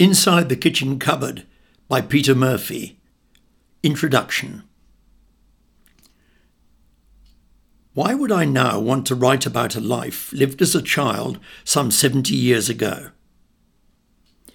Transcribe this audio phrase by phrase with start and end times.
[0.00, 1.46] Inside the Kitchen Cupboard
[1.86, 2.98] by Peter Murphy.
[3.82, 4.62] Introduction.
[7.92, 11.90] Why would I now want to write about a life lived as a child some
[11.90, 13.10] 70 years ago?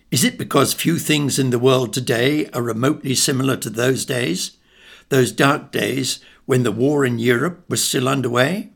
[0.10, 4.58] Is it because few things in the world today are remotely similar to those days,
[5.10, 8.72] those dark days when the war in Europe was still underway?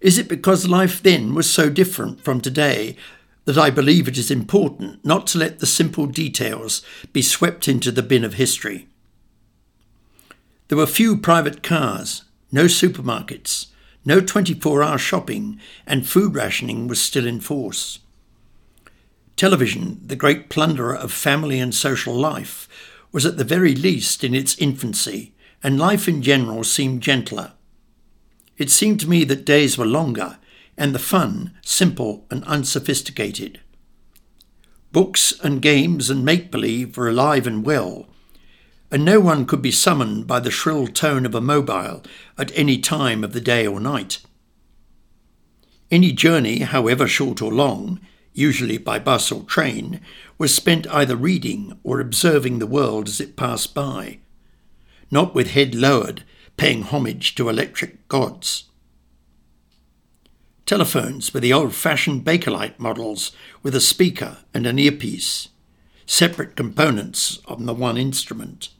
[0.00, 2.96] Is it because life then was so different from today
[3.46, 6.82] that I believe it is important not to let the simple details
[7.12, 8.88] be swept into the bin of history?
[10.68, 13.68] There were few private cars, no supermarkets,
[14.04, 18.00] no 24 hour shopping, and food rationing was still in force.
[19.36, 22.68] Television, the great plunderer of family and social life,
[23.12, 27.52] was at the very least in its infancy, and life in general seemed gentler.
[28.58, 30.38] It seemed to me that days were longer
[30.76, 33.60] and the fun simple and unsophisticated.
[34.92, 38.06] Books and games and make believe were alive and well,
[38.90, 42.02] and no one could be summoned by the shrill tone of a mobile
[42.38, 44.20] at any time of the day or night.
[45.90, 48.00] Any journey, however short or long,
[48.32, 50.00] usually by bus or train,
[50.38, 54.18] was spent either reading or observing the world as it passed by,
[55.10, 56.22] not with head lowered
[56.56, 58.64] paying homage to electric gods.
[60.66, 63.30] Telephones were the old fashioned Bakelite models
[63.62, 65.48] with a speaker and an earpiece,
[66.06, 68.70] separate components of the one instrument.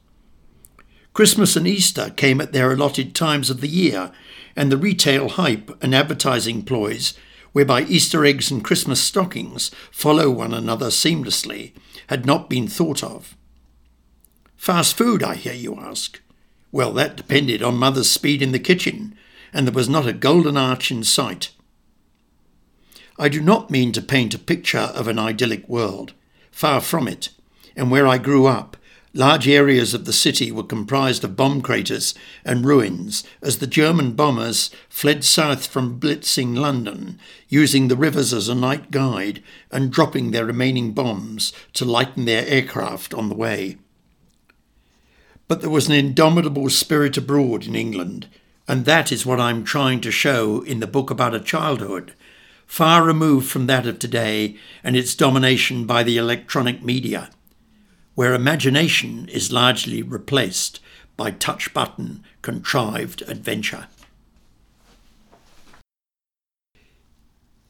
[1.12, 4.10] Christmas and Easter came at their allotted times of the year,
[4.56, 7.14] and the retail hype and advertising ploys,
[7.52, 11.72] whereby Easter eggs and Christmas stockings follow one another seamlessly,
[12.08, 13.36] had not been thought of.
[14.56, 16.20] Fast food, I hear you ask.
[16.72, 19.16] Well, that depended on mother's speed in the kitchen,
[19.52, 21.50] and there was not a golden arch in sight.
[23.18, 26.12] I do not mean to paint a picture of an idyllic world.
[26.50, 27.30] Far from it.
[27.74, 28.76] And where I grew up,
[29.14, 34.12] large areas of the city were comprised of bomb craters and ruins as the German
[34.12, 37.18] bombers fled south from blitzing London,
[37.48, 42.46] using the rivers as a night guide and dropping their remaining bombs to lighten their
[42.46, 43.78] aircraft on the way.
[45.48, 48.28] But there was an indomitable spirit abroad in England,
[48.68, 52.12] and that is what I'm trying to show in the book about a childhood,
[52.66, 57.30] far removed from that of today and its domination by the electronic media,
[58.14, 60.80] where imagination is largely replaced
[61.16, 63.88] by touch button contrived adventure.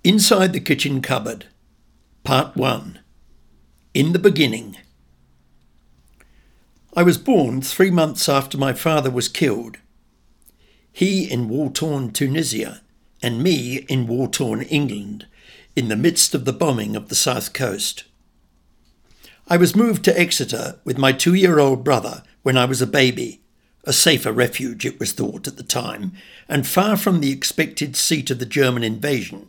[0.02, 1.46] Inside the Kitchen Cupboard,
[2.24, 3.00] Part 1
[3.94, 4.76] In the Beginning.
[6.94, 9.76] I was born three months after my father was killed.
[10.92, 12.80] He in war torn Tunisia,
[13.22, 15.26] and me in war torn England,
[15.74, 18.04] in the midst of the bombing of the south coast.
[19.48, 22.86] I was moved to Exeter with my two year old brother when I was a
[22.86, 23.40] baby,
[23.84, 26.12] a safer refuge, it was thought at the time,
[26.48, 29.48] and far from the expected seat of the German invasion,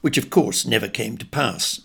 [0.00, 1.82] which of course never came to pass.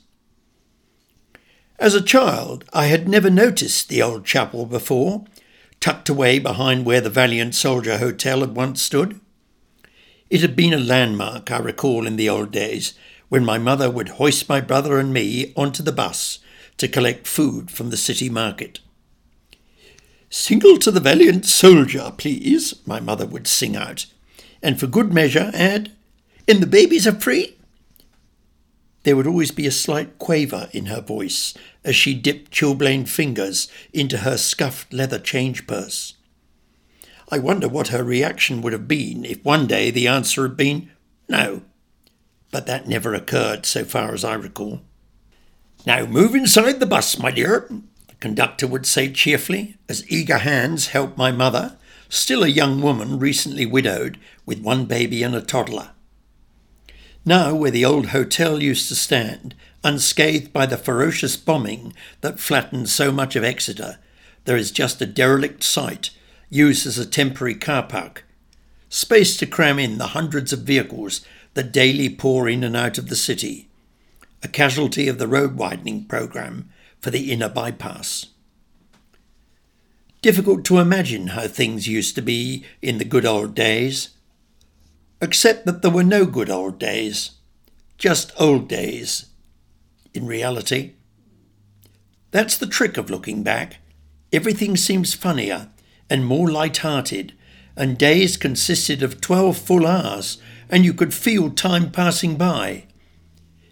[1.78, 5.26] As a child, I had never noticed the old chapel before,
[5.80, 9.20] tucked away behind where the Valiant Soldier Hotel had once stood.
[10.32, 12.94] It had been a landmark, I recall, in the old days,
[13.28, 16.40] when my mother would hoist my brother and me onto the bus
[16.78, 18.80] to collect food from the city market.
[20.30, 24.06] Single to the Valiant Soldier, please, my mother would sing out,
[24.64, 25.92] and for good measure add,
[26.48, 27.58] And the babies are free?
[29.04, 31.54] There would always be a slight quaver in her voice
[31.84, 36.14] as she dipped chilblain fingers into her scuffed leather change purse.
[37.34, 40.92] I wonder what her reaction would have been if one day the answer had been
[41.30, 41.62] no.
[42.52, 44.82] But that never occurred, so far as I recall.
[45.86, 47.70] Now move inside the bus, my dear,
[48.10, 51.78] the conductor would say cheerfully, as eager hands helped my mother,
[52.10, 55.92] still a young woman recently widowed, with one baby and a toddler.
[57.24, 59.56] Now, where the old hotel used to stand,
[59.86, 64.00] unscathed by the ferocious bombing that flattened so much of Exeter,
[64.44, 66.10] there is just a derelict site
[66.52, 68.24] used as a temporary car park.
[68.90, 71.26] Space to cram in the hundreds of vehicles
[71.56, 73.70] that daily pour in and out of the city.
[74.44, 76.70] A casualty of the road widening programme
[77.00, 78.28] for the inner bypass.
[80.22, 84.10] Difficult to imagine how things used to be in the good old days
[85.22, 87.32] except that there were no good old days,
[87.98, 89.28] just old days,
[90.14, 90.94] in reality.
[92.32, 93.78] That's the trick of looking back.
[94.34, 95.70] Everything seems funnier
[96.12, 97.34] and more light-hearted,
[97.76, 100.38] and days consisted of twelve full hours,
[100.70, 102.84] and you could feel time passing by.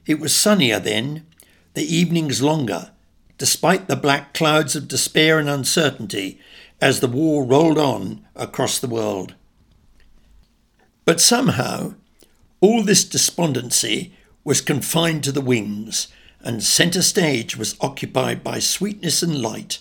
[0.05, 1.27] It was sunnier then,
[1.73, 2.91] the evenings longer,
[3.37, 6.39] despite the black clouds of despair and uncertainty
[6.79, 9.35] as the war rolled on across the world.
[11.03, 11.95] But somehow,
[12.61, 14.13] all this despondency
[14.45, 16.07] was confined to the wings,
[16.39, 19.79] and centre stage was occupied by sweetness and light,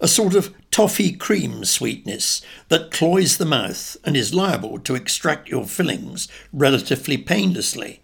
[0.00, 5.48] a sort of toffee cream sweetness that cloys the mouth and is liable to extract
[5.48, 8.00] your fillings relatively painlessly,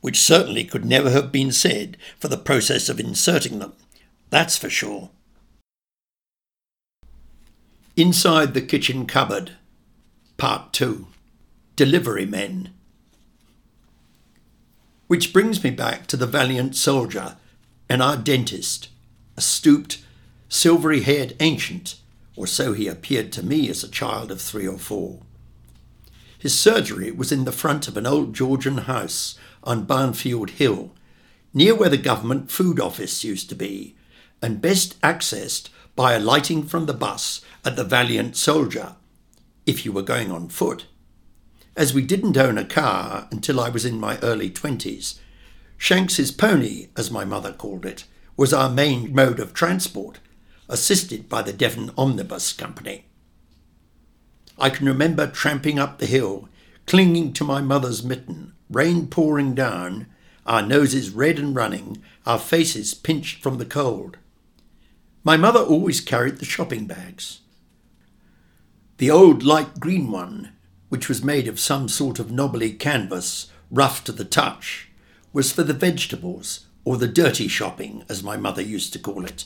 [0.00, 3.72] which certainly could never have been said for the process of inserting them,
[4.30, 5.10] that's for sure.
[7.96, 9.52] Inside the Kitchen Cupboard,
[10.36, 11.06] Part 2
[11.76, 12.72] Delivery Men.
[15.06, 17.36] Which brings me back to the valiant soldier
[17.88, 18.88] and our dentist,
[19.36, 20.02] a stooped,
[20.48, 21.96] silvery haired ancient,
[22.36, 25.20] or so he appeared to me as a child of three or four.
[26.38, 30.92] His surgery was in the front of an old Georgian house on Barnfield Hill,
[31.52, 33.96] near where the government food office used to be,
[34.42, 38.94] and best accessed by alighting from the bus at the Valiant Soldier,
[39.64, 40.86] if you were going on foot.
[41.74, 45.18] As we didn't own a car until I was in my early twenties,
[45.78, 48.04] Shanks's pony, as my mother called it,
[48.36, 50.20] was our main mode of transport,
[50.68, 53.04] assisted by the Devon Omnibus Company.
[54.58, 56.48] I can remember tramping up the hill,
[56.86, 60.06] clinging to my mother's mitten, rain pouring down,
[60.46, 64.16] our noses red and running, our faces pinched from the cold.
[65.24, 67.40] My mother always carried the shopping bags.
[68.98, 70.52] The old light green one,
[70.88, 74.88] which was made of some sort of knobbly canvas, rough to the touch,
[75.32, 79.44] was for the vegetables, or the dirty shopping, as my mother used to call it.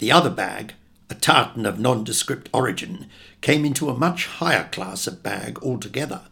[0.00, 0.72] The other bag,
[1.10, 3.06] a tartan of nondescript origin,
[3.42, 6.22] came into a much higher class of bag altogether,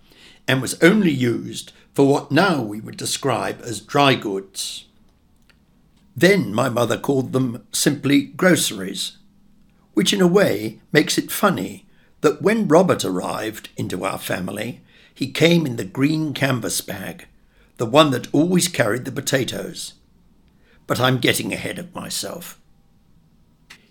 [0.49, 4.87] and was only used for what now we would describe as dry goods.
[6.17, 9.19] Then my mother called them simply groceries,
[9.93, 11.85] which in a way makes it funny
[12.23, 14.81] that when Robert arrived into our family,
[15.15, 17.27] he came in the green canvas bag,
[17.77, 19.93] the one that always carried the potatoes.
[20.87, 22.58] But I'm getting ahead of myself.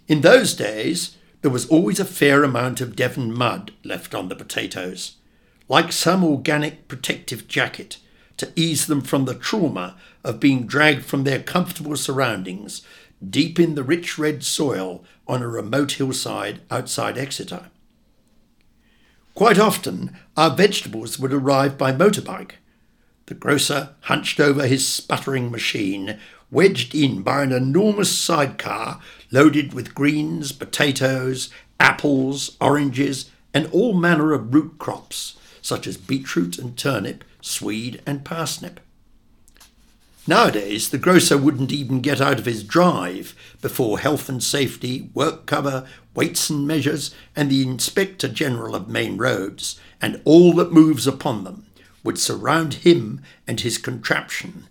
[0.08, 4.36] In those days, there was always a fair amount of Devon mud left on the
[4.36, 5.18] potatoes,
[5.68, 7.98] like some organic protective jacket
[8.38, 12.84] to ease them from the trauma of being dragged from their comfortable surroundings
[13.28, 17.66] deep in the rich red soil on a remote hillside outside Exeter.
[19.34, 22.54] Quite often, our vegetables would arrive by motorbike.
[23.26, 26.20] The grocer, hunched over his sputtering machine,
[26.52, 29.00] wedged in by an enormous sidecar
[29.32, 31.50] loaded with greens, potatoes,
[31.80, 38.24] apples, oranges, and all manner of root crops, such as beetroot and turnip, swede and
[38.24, 38.80] parsnip.
[40.30, 45.46] Nowadays, the grocer wouldn't even get out of his drive before health and safety, work
[45.46, 51.08] cover, weights and measures, and the Inspector General of Main Roads, and all that moves
[51.08, 51.66] upon them,
[52.04, 54.68] would surround him and his contraption,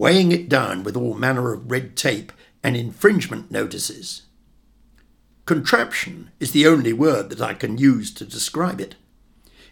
[0.00, 2.32] weighing it down with all manner of red tape
[2.64, 4.22] and infringement notices.
[5.44, 8.94] Contraption is the only word that I can use to describe it.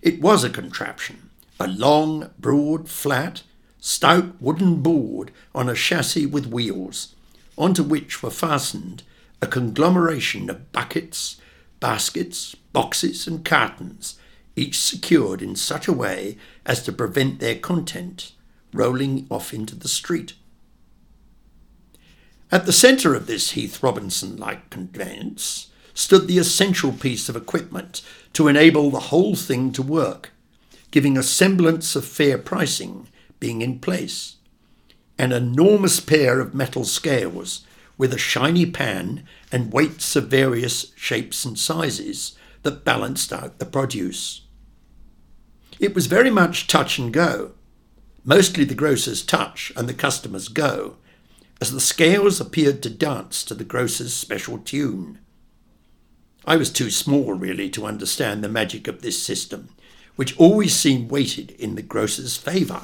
[0.03, 3.43] It was a contraption, a long, broad, flat,
[3.81, 7.15] stout wooden board on a chassis with wheels,
[7.57, 9.05] onto which were fastened
[9.41, 11.41] a conglomeration of buckets,
[11.81, 14.19] baskets, boxes, and cartons,
[14.57, 18.33] each secured in such a way as to prevent their content
[18.73, 20.35] rolling off into the street.
[22.51, 28.03] At the centre of this Heath Robinson like conveyance stood the essential piece of equipment
[28.33, 30.31] to enable the whole thing to work,
[30.91, 33.09] giving a semblance of fair pricing
[33.41, 34.37] being in place.
[35.19, 37.67] An enormous pair of metal scales
[37.99, 43.67] with a shiny pan and weights of various shapes and sizes that balanced out the
[43.67, 44.43] produce.
[45.81, 47.53] It was very much touch and go,
[48.25, 50.97] mostly the grocer's touch and the customer's go,
[51.61, 55.19] as the scales appeared to dance to the grocer's special tune.
[56.45, 59.69] I was too small really to understand the magic of this system,
[60.17, 62.83] which always seemed weighted in the grocer's favour.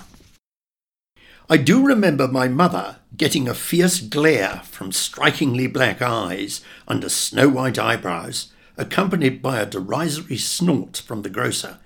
[1.49, 7.49] I do remember my mother getting a fierce glare from strikingly black eyes under snow
[7.49, 11.79] white eyebrows, accompanied by a derisory snort from the grocer,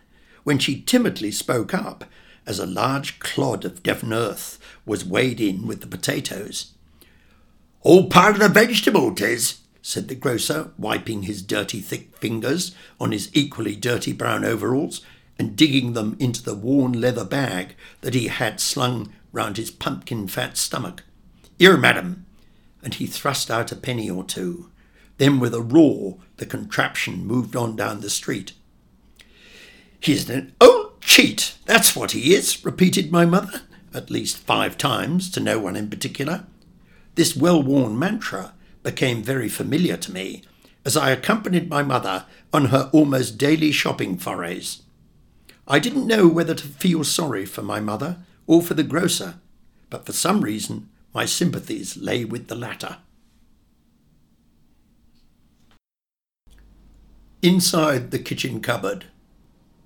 [0.45, 2.05] when she timidly spoke up
[2.49, 6.73] as a large clod of Devon earth was weighed in with the potatoes.
[7.83, 13.12] All part of the vegetable, tis, said the grocer, wiping his dirty thick fingers on
[13.12, 15.02] his equally dirty brown overalls
[15.38, 20.26] and digging them into the worn leather bag that he had slung round his pumpkin
[20.26, 21.05] fat stomach.
[21.59, 22.25] Here, madam.
[22.83, 24.71] and he thrust out a penny or two.
[25.19, 28.52] Then, with a roar, the contraption moved on down the street.
[30.00, 33.62] He's an old cheat, that's what he is, repeated my mother,
[33.93, 36.45] at least five times, to no one in particular.
[37.14, 40.43] This well worn mantra became very familiar to me
[40.85, 44.83] as I accompanied my mother on her almost daily shopping forays.
[45.67, 49.35] I didn't know whether to feel sorry for my mother or for the grocer,
[49.90, 52.99] but for some reason my sympathies lay with the latter.
[57.43, 59.07] Inside the kitchen cupboard,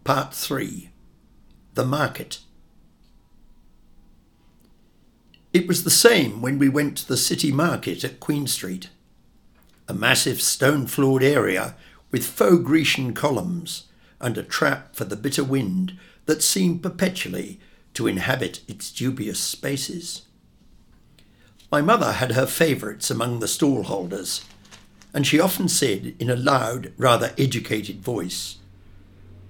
[0.05, 0.92] Part 3
[1.75, 2.41] The Market.
[5.55, 8.91] It was the same when we went to the city market at Queen Street,
[9.89, 11.75] a massive stone floored area
[12.11, 13.85] with faux Grecian columns
[14.21, 17.59] and a trap for the bitter wind that seemed perpetually
[17.95, 20.27] to inhabit its dubious spaces.
[21.71, 24.45] My mother had her favourites among the stallholders,
[25.15, 28.59] and she often said in a loud, rather educated voice,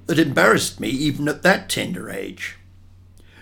[0.07, 2.57] that embarrassed me even at that tender age.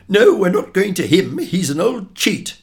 [0.08, 1.38] No, we're not going to him.
[1.38, 2.58] He's an old cheat.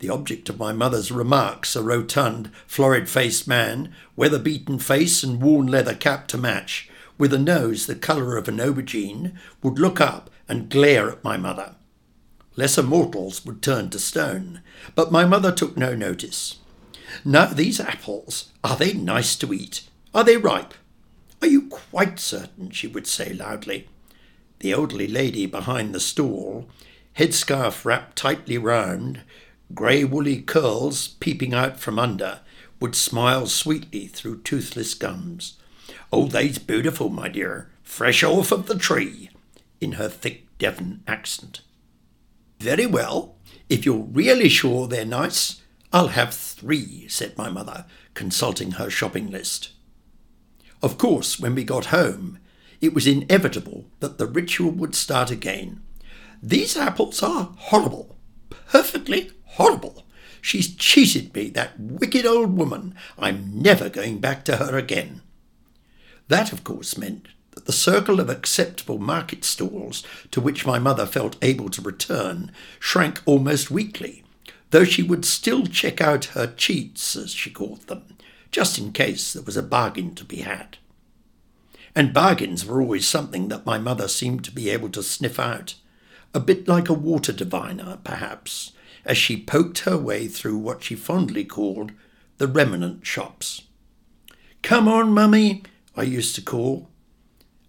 [0.00, 5.40] The object of my mother's remarks, a rotund, florid faced man, weather beaten face and
[5.40, 9.32] worn leather cap to match, with a nose the colour of an aubergine,
[9.62, 11.76] would look up and glare at my mother.
[12.56, 14.60] Lesser mortals would turn to stone,
[14.94, 16.58] but my mother took no notice.
[17.24, 19.88] Now, these apples, are they nice to eat?
[20.12, 20.74] Are they ripe?
[21.44, 22.70] Are you quite certain?
[22.70, 23.86] she would say loudly.
[24.60, 26.70] The elderly lady behind the stall,
[27.18, 29.20] headscarf wrapped tightly round,
[29.74, 32.40] grey woolly curls peeping out from under,
[32.80, 35.58] would smile sweetly through toothless gums.
[36.10, 39.28] Oh, they's beautiful, my dear, fresh off of the tree,
[39.82, 41.60] in her thick Devon accent.
[42.58, 43.34] Very well,
[43.68, 45.60] if you're really sure they're nice,
[45.92, 47.84] I'll have three, said my mother,
[48.14, 49.73] consulting her shopping list.
[50.84, 52.38] Of course, when we got home,
[52.82, 55.80] it was inevitable that the ritual would start again.
[56.42, 58.18] These apples are horrible,
[58.50, 60.04] perfectly horrible.
[60.42, 62.94] She's cheated me, that wicked old woman.
[63.18, 65.22] I'm never going back to her again.
[66.28, 71.06] That, of course, meant that the circle of acceptable market stalls to which my mother
[71.06, 74.22] felt able to return shrank almost weekly,
[74.68, 78.13] though she would still check out her cheats, as she called them,
[78.54, 80.78] just in case there was a bargain to be had.
[81.92, 85.74] And bargains were always something that my mother seemed to be able to sniff out,
[86.32, 88.70] a bit like a water diviner, perhaps,
[89.04, 91.90] as she poked her way through what she fondly called
[92.38, 93.62] the remnant shops.
[94.62, 95.64] Come on, mummy,
[95.96, 96.88] I used to call,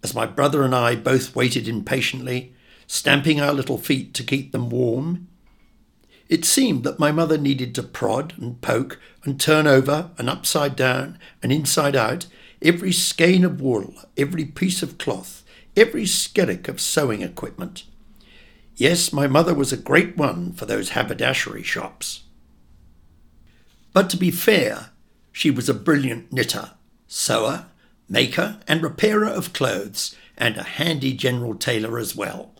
[0.04, 2.54] as my brother and I both waited impatiently,
[2.86, 5.26] stamping our little feet to keep them warm
[6.28, 10.74] it seemed that my mother needed to prod and poke and turn over and upside
[10.74, 12.26] down and inside out
[12.60, 15.44] every skein of wool, every piece of cloth,
[15.76, 17.84] every skerrick of sewing equipment.
[18.76, 22.24] Yes, my mother was a great one for those haberdashery shops.
[23.92, 24.90] But to be fair,
[25.32, 26.72] she was a brilliant knitter,
[27.06, 27.66] sewer,
[28.08, 32.52] maker, and repairer of clothes, and a handy general tailor as well.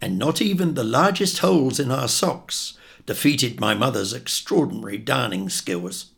[0.00, 2.78] And not even the largest holes in our socks
[3.10, 6.12] defeated my mother's extraordinary darning skills.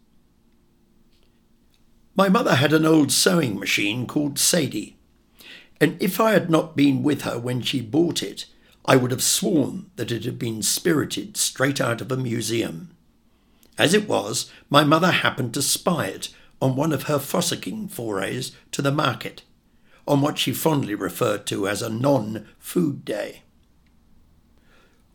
[2.15, 4.99] My mother had an old sewing machine called Sadie,
[5.81, 8.45] and if I had not been with her when she bought it,
[8.85, 12.95] I would have sworn that it had been spirited straight out of a museum.
[13.79, 16.29] As it was, my mother happened to spy it
[16.61, 19.45] on one of her fossicking forays to the market,
[20.07, 23.42] on what she fondly referred to as a non food day.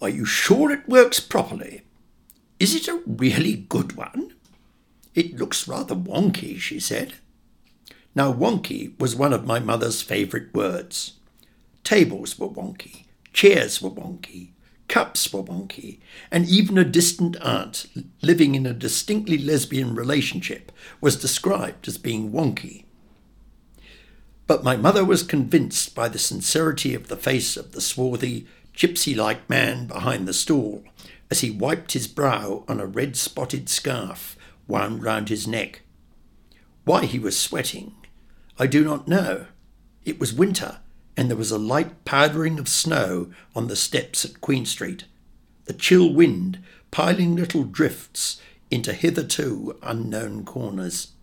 [0.01, 1.81] Are you sure it works properly?
[2.59, 4.33] Is it a really good one?
[5.15, 7.15] It looks rather wonky, she said.
[8.13, 11.13] Now, wonky was one of my mother's favourite words.
[11.83, 14.49] Tables were wonky, chairs were wonky,
[14.87, 15.99] cups were wonky,
[16.31, 17.85] and even a distant aunt
[18.21, 22.85] living in a distinctly lesbian relationship was described as being wonky.
[24.47, 29.15] But my mother was convinced by the sincerity of the face of the swarthy, gypsy
[29.15, 30.83] like man behind the stall
[31.31, 35.81] as he wiped his brow on a red spotted scarf wound round his neck.
[36.85, 37.95] Why he was sweating,
[38.57, 39.47] I do not know.
[40.05, 40.79] It was winter,
[41.17, 45.05] and there was a light powdering of snow on the steps at Queen Street,
[45.65, 46.59] the chill wind
[46.91, 48.41] piling little drifts
[48.71, 51.13] into hitherto unknown corners.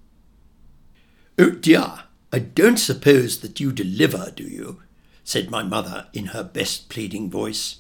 [1.39, 4.83] Oh dear, I don't suppose that you deliver, do you?
[5.25, 7.79] Said my mother in her best pleading voice.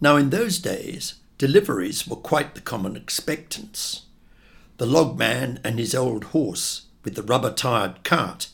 [0.00, 4.06] Now, in those days, Deliveries were quite the common expectance.
[4.78, 8.48] The logman and his old horse, with the rubber tired cart,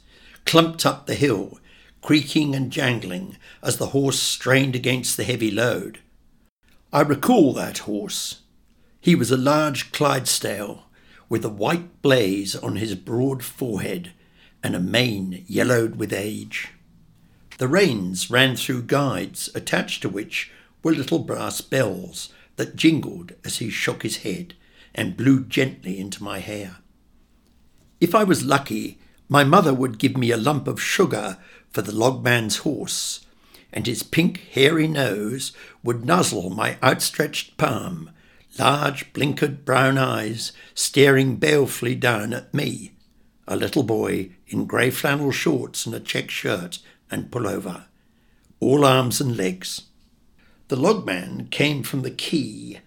[0.45, 1.59] clumped up the hill,
[2.03, 6.01] creaking and jangling as the horse strained against the heavy load.
[6.93, 8.43] I recall that horse.
[9.01, 10.85] He was a large Clydesdale,
[11.31, 14.13] with a white blaze on his broad forehead
[14.63, 16.74] and a mane yellowed with age.
[17.59, 20.51] The reins ran through guides, attached to which
[20.83, 24.55] were little brass bells that jingled as he shook his head
[24.95, 26.79] and blew gently into my hair.
[28.01, 31.39] If I was lucky, my mother would give me a lump of sugar
[31.71, 33.25] for the logman's horse,
[33.73, 38.11] and his pink, hairy nose would nuzzle my outstretched palm,
[38.59, 42.93] large, blinkered brown eyes staring balefully down at me,
[43.49, 46.79] a little boy in grey flannel shorts and a check shirt
[47.15, 47.85] and pullover,
[48.61, 49.83] all arms and legs.
[50.69, 52.81] The logman came from the quay,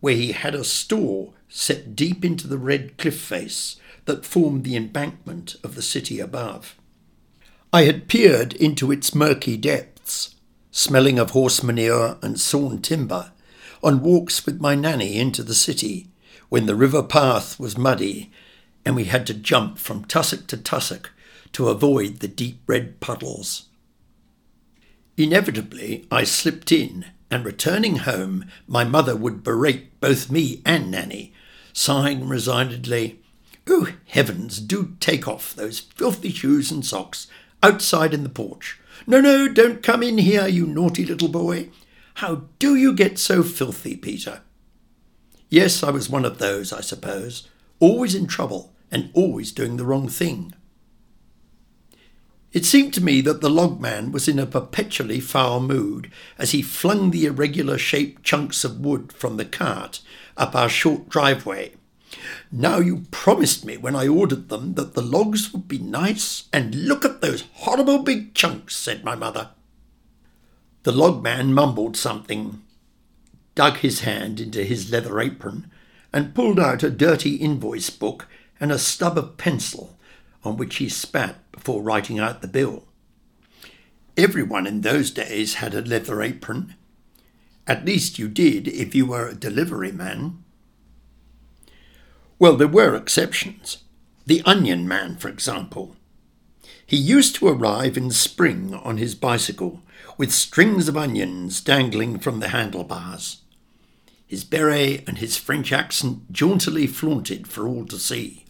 [0.00, 4.76] where he had a store set deep into the red cliff face that formed the
[4.76, 6.76] embankment of the city above.
[7.72, 10.36] I had peered into its murky depths,
[10.70, 13.32] smelling of horse manure and sawn timber,
[13.82, 16.06] on walks with my nanny into the city,
[16.48, 18.30] when the river path was muddy
[18.84, 21.10] and we had to jump from tussock to tussock
[21.52, 23.68] to avoid the deep red puddles.
[25.16, 31.32] Inevitably, I slipped in, and returning home, my mother would berate both me and Nanny,
[31.72, 33.20] sighing resignedly,
[33.68, 37.28] Oh, heavens, do take off those filthy shoes and socks
[37.62, 38.78] outside in the porch.
[39.06, 41.70] No, no, don't come in here, you naughty little boy.
[42.14, 44.42] How do you get so filthy, Peter?
[45.48, 49.84] Yes, I was one of those, I suppose, always in trouble and always doing the
[49.84, 50.54] wrong thing.
[52.52, 56.60] It seemed to me that the logman was in a perpetually foul mood as he
[56.60, 60.00] flung the irregular shaped chunks of wood from the cart
[60.36, 61.72] up our short driveway.
[62.50, 66.74] Now you promised me when I ordered them that the logs would be nice, and
[66.74, 69.50] look at those horrible big chunks, said my mother.
[70.82, 72.62] The logman mumbled something,
[73.54, 75.70] dug his hand into his leather apron,
[76.12, 78.26] and pulled out a dirty invoice book
[78.60, 79.98] and a stub of pencil
[80.44, 82.82] on which he spat before writing out the bill.
[84.16, 86.74] Everyone in those days had a leather apron.
[87.68, 90.42] At least you did if you were a delivery man.
[92.40, 93.84] Well, there were exceptions.
[94.26, 95.94] The onion man, for example.
[96.84, 99.82] He used to arrive in spring on his bicycle
[100.18, 103.42] with strings of onions dangling from the handlebars.
[104.26, 108.46] His beret and his French accent jauntily flaunted for all to see.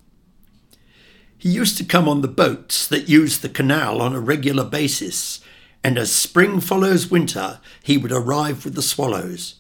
[1.43, 5.41] He used to come on the boats that used the canal on a regular basis,
[5.83, 9.57] and as spring follows winter, he would arrive with the swallows.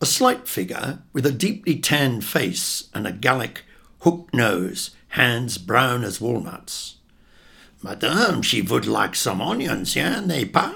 [0.00, 3.64] A slight figure, with a deeply tanned face and a Gallic
[4.00, 6.96] hooked nose, hands brown as walnuts.
[7.82, 10.74] Madame, she would like some onions, yeah, n'est pas?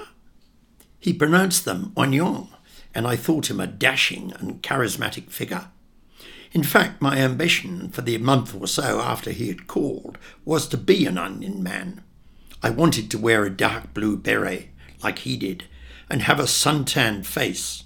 [0.99, 2.49] He pronounced them oignon,
[2.93, 5.69] and I thought him a dashing and charismatic figure.
[6.51, 10.77] In fact, my ambition for the month or so after he had called was to
[10.77, 12.03] be an onion man.
[12.63, 14.69] I wanted to wear a dark blue beret,
[15.03, 15.65] like he did,
[16.09, 17.83] and have a suntanned face.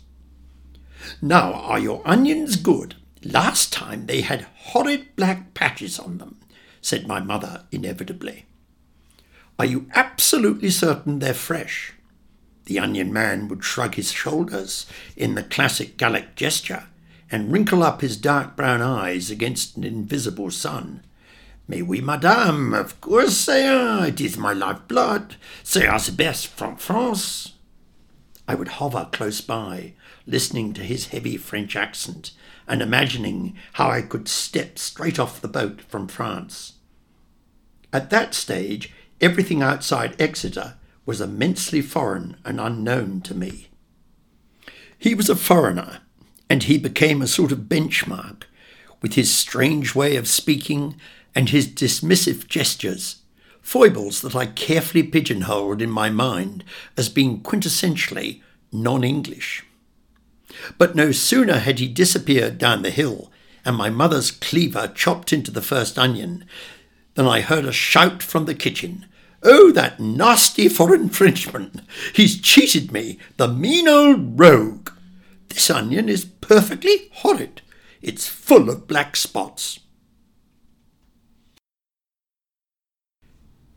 [1.21, 2.95] Now, are your onions good?
[3.23, 6.39] Last time they had horrid black patches on them,
[6.81, 8.45] said my mother inevitably.
[9.59, 11.93] Are you absolutely certain they're fresh?
[12.65, 14.85] The onion man would shrug his shoulders
[15.17, 16.85] in the classic Gallic gesture
[17.33, 21.03] and wrinkle up his dark brown eyes against an invisible sun.
[21.67, 24.05] Mais oui, madame, of course are.
[24.05, 25.37] It is my lifeblood.
[25.63, 27.53] The best from France.
[28.47, 29.93] I would hover close by,
[30.27, 32.33] listening to his heavy French accent
[32.67, 36.73] and imagining how I could step straight off the boat from France.
[37.91, 43.69] At that stage, everything outside Exeter was immensely foreign and unknown to me.
[44.99, 46.02] He was a foreigner,
[46.53, 48.43] and he became a sort of benchmark
[49.01, 50.95] with his strange way of speaking
[51.33, 53.23] and his dismissive gestures,
[53.59, 56.63] foibles that I carefully pigeonholed in my mind
[56.95, 59.65] as being quintessentially non English.
[60.77, 63.31] But no sooner had he disappeared down the hill
[63.65, 66.45] and my mother's cleaver chopped into the first onion
[67.15, 69.07] than I heard a shout from the kitchen.
[69.41, 71.81] Oh, that nasty foreign Frenchman!
[72.13, 74.91] He's cheated me, the mean old rogue!
[75.53, 77.61] This onion is perfectly horrid.
[78.01, 79.79] It's full of black spots.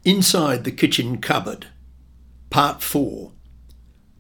[0.03, 1.67] Inside the kitchen cupboard.
[2.49, 3.33] Part 4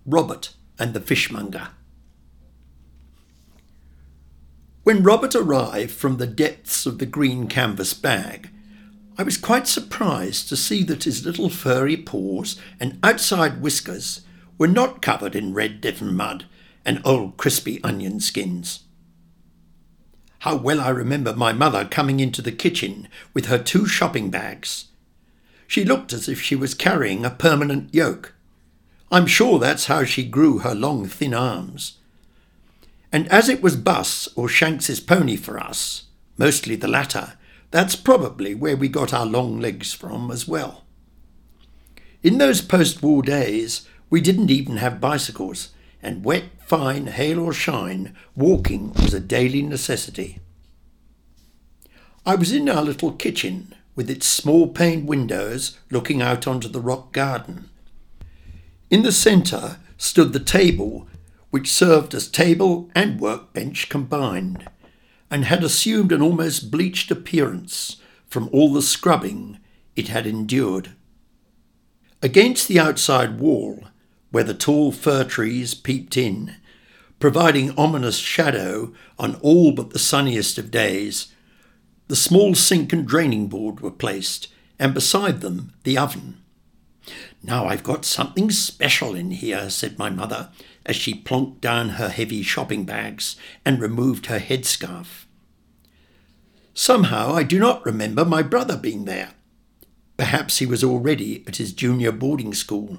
[0.05, 1.69] Robert and the Fishmonger.
[4.83, 8.51] When Robert arrived from the depths of the green canvas bag,
[9.17, 14.21] I was quite surprised to see that his little furry paws and outside whiskers
[14.59, 16.45] were not covered in red Devon mud
[16.87, 18.85] and old crispy onion skins.
[20.41, 24.87] How well I remember my mother coming into the kitchen with her two shopping bags.
[25.67, 28.33] She looked as if she was carrying a permanent yoke.
[29.11, 31.99] I'm sure that's how she grew her long, thin arms.
[33.13, 36.05] And as it was Bus or Shanks's pony for us,
[36.39, 37.33] mostly the latter,
[37.73, 40.85] that's probably where we got our long legs from as well.
[42.23, 45.71] In those post war days, we didn't even have bicycles,
[46.03, 50.41] and wet, fine, hail or shine, walking was a daily necessity.
[52.27, 56.81] I was in our little kitchen, with its small paned windows looking out onto the
[56.81, 57.71] rock garden.
[58.91, 61.07] In the centre stood the table,
[61.51, 64.69] which served as table and workbench combined,
[65.31, 69.59] and had assumed an almost bleached appearance from all the scrubbing
[69.95, 70.91] it had endured.
[72.23, 73.85] Against the outside wall
[74.37, 76.55] where the tall fir trees peeped in,
[77.19, 81.33] providing ominous shadow on all but the sunniest of days.
[82.09, 86.43] The small sink and draining board were placed, and beside them the oven.
[87.43, 90.51] Now I've got something special in here, said my mother,
[90.85, 95.25] as she plonked down her heavy shopping bags and removed her headscarf.
[96.75, 99.31] Somehow I do not remember my brother being there.
[100.19, 102.99] Perhaps he was already at his junior boarding school,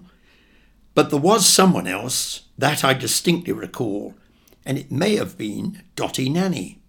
[0.98, 4.16] but there was someone else, that I distinctly recall,
[4.66, 6.80] and it may have been Dotty Nanny.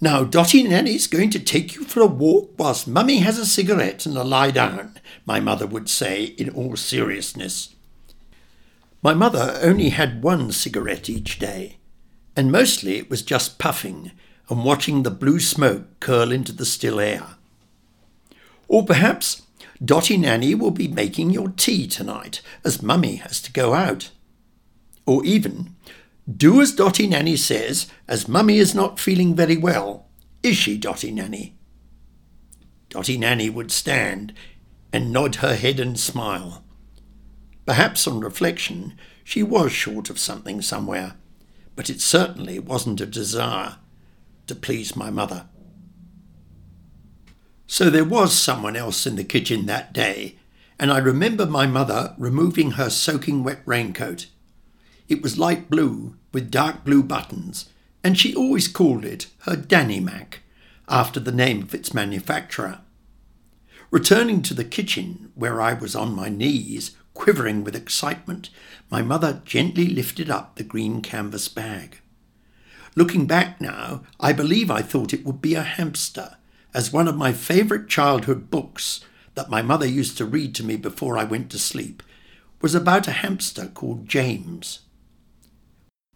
[0.00, 4.06] Now, Dotty Nanny's going to take you for a walk whilst Mummy has a cigarette
[4.06, 7.74] and a lie down, my mother would say in all seriousness.
[9.02, 11.76] My mother only had one cigarette each day,
[12.34, 14.12] and mostly it was just puffing
[14.48, 17.34] and watching the blue smoke curl into the still air.
[18.66, 19.41] Or perhaps
[19.84, 24.10] Dotty Nanny will be making your tea tonight, as Mummy has to go out.
[25.06, 25.74] Or even,
[26.30, 30.06] do as Dotty Nanny says, as Mummy is not feeling very well.
[30.42, 31.56] Is she, Dotty Nanny?
[32.90, 34.32] Dotty Nanny would stand
[34.92, 36.62] and nod her head and smile.
[37.66, 41.14] Perhaps on reflection she was short of something somewhere,
[41.74, 43.76] but it certainly wasn't a desire
[44.46, 45.46] to please my mother.
[47.72, 50.36] So there was someone else in the kitchen that day,
[50.78, 54.26] and I remember my mother removing her soaking wet raincoat.
[55.08, 57.70] It was light blue with dark blue buttons,
[58.04, 60.40] and she always called it her Dannimac,
[60.86, 62.80] after the name of its manufacturer.
[63.90, 68.50] Returning to the kitchen, where I was on my knees, quivering with excitement,
[68.90, 72.02] my mother gently lifted up the green canvas bag.
[72.94, 76.36] Looking back now, I believe I thought it would be a hamster
[76.74, 79.04] as one of my favourite childhood books
[79.34, 82.02] that my mother used to read to me before I went to sleep
[82.60, 84.80] was about a hamster called James.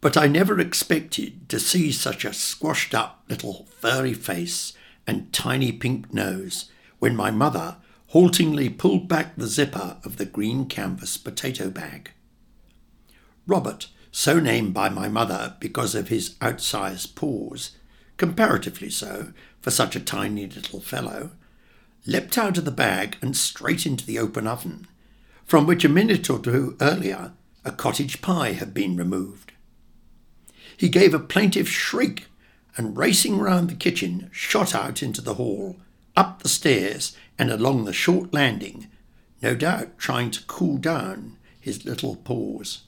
[0.01, 4.73] But I never expected to see such a squashed up little furry face
[5.07, 7.77] and tiny pink nose when my mother
[8.09, 12.13] haltingly pulled back the zipper of the green canvas potato bag.
[13.47, 17.77] Robert, so named by my mother because of his outsized paws,
[18.17, 19.33] comparatively so,
[19.67, 21.33] for such a tiny little fellow,
[22.07, 24.87] leapt out of the bag and straight into the open oven,
[25.45, 27.33] from which a minute or two earlier
[27.65, 29.51] a cottage pie had been removed.
[30.77, 32.27] He gave a plaintive shriek
[32.77, 35.81] and, racing round the kitchen, shot out into the hall,
[36.17, 38.87] up the stairs, and along the short landing,
[39.43, 42.85] no doubt trying to cool down his little paws.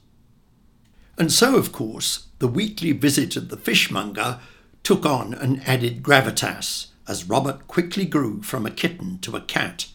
[1.17, 4.39] And so, of course, the weekly visit of the fishmonger
[4.83, 9.87] took on an added gravitas as Robert quickly grew from a kitten to a cat.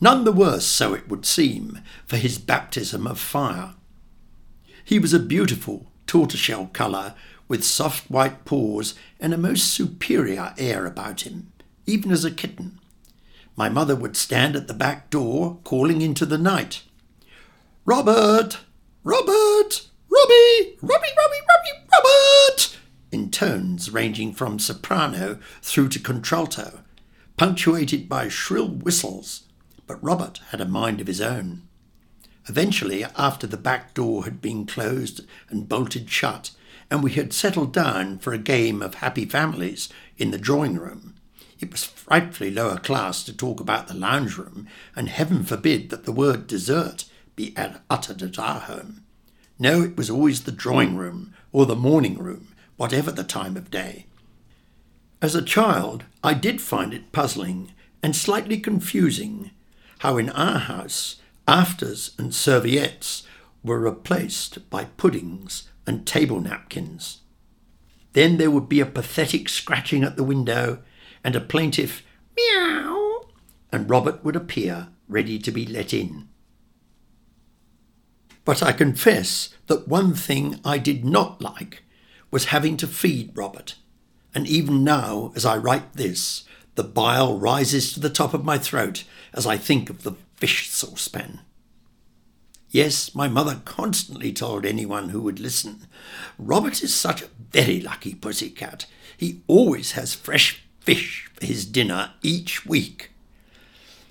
[0.00, 3.74] None the worse, so it would seem, for his baptism of fire.
[4.82, 7.14] He was a beautiful tortoiseshell colour
[7.46, 11.52] with soft white paws and a most superior air about him,
[11.86, 12.78] even as a kitten.
[13.56, 16.82] My mother would stand at the back door calling into the night,
[17.84, 18.60] Robert!
[19.04, 19.86] Robert!
[20.08, 20.76] Robbie!
[20.80, 22.76] Robbie, Robbie, Robbie, Robert!
[23.12, 26.80] In tones ranging from soprano through to contralto,
[27.36, 29.44] punctuated by shrill whistles,
[29.86, 31.62] but Robert had a mind of his own.
[32.48, 36.50] Eventually, after the back door had been closed and bolted shut,
[36.90, 41.14] and we had settled down for a game of happy families in the drawing room,
[41.60, 46.04] it was frightfully lower class to talk about the lounge room, and heaven forbid that
[46.04, 47.04] the word dessert
[47.36, 47.54] be
[47.88, 49.04] uttered at our home.
[49.58, 52.49] No, it was always the drawing room or the morning room,
[52.80, 54.06] whatever the time of day.
[55.20, 59.50] As a child, I did find it puzzling and slightly confusing
[59.98, 61.16] how in our house
[61.46, 63.24] afters and serviettes
[63.62, 67.20] were replaced by puddings and table napkins.
[68.14, 70.78] Then there would be a pathetic scratching at the window
[71.22, 72.02] and a plaintive
[72.34, 73.26] meow,
[73.70, 76.30] and Robert would appear ready to be let in.
[78.46, 81.82] But I confess that one thing I did not like
[82.30, 83.74] was having to feed Robert,
[84.34, 88.58] and even now, as I write this, the bile rises to the top of my
[88.58, 91.40] throat as I think of the fish saucepan.
[92.70, 95.88] Yes, my mother constantly told anyone who would listen,
[96.38, 98.86] Robert is such a very lucky pussy cat.
[99.16, 103.10] He always has fresh fish for his dinner each week.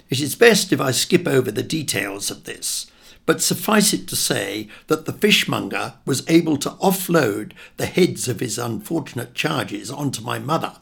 [0.09, 2.88] It is best if I skip over the details of this,
[3.29, 8.39] but suffice it to say that the fishmonger was able to offload the heads of
[8.39, 10.77] his unfortunate charges onto my mother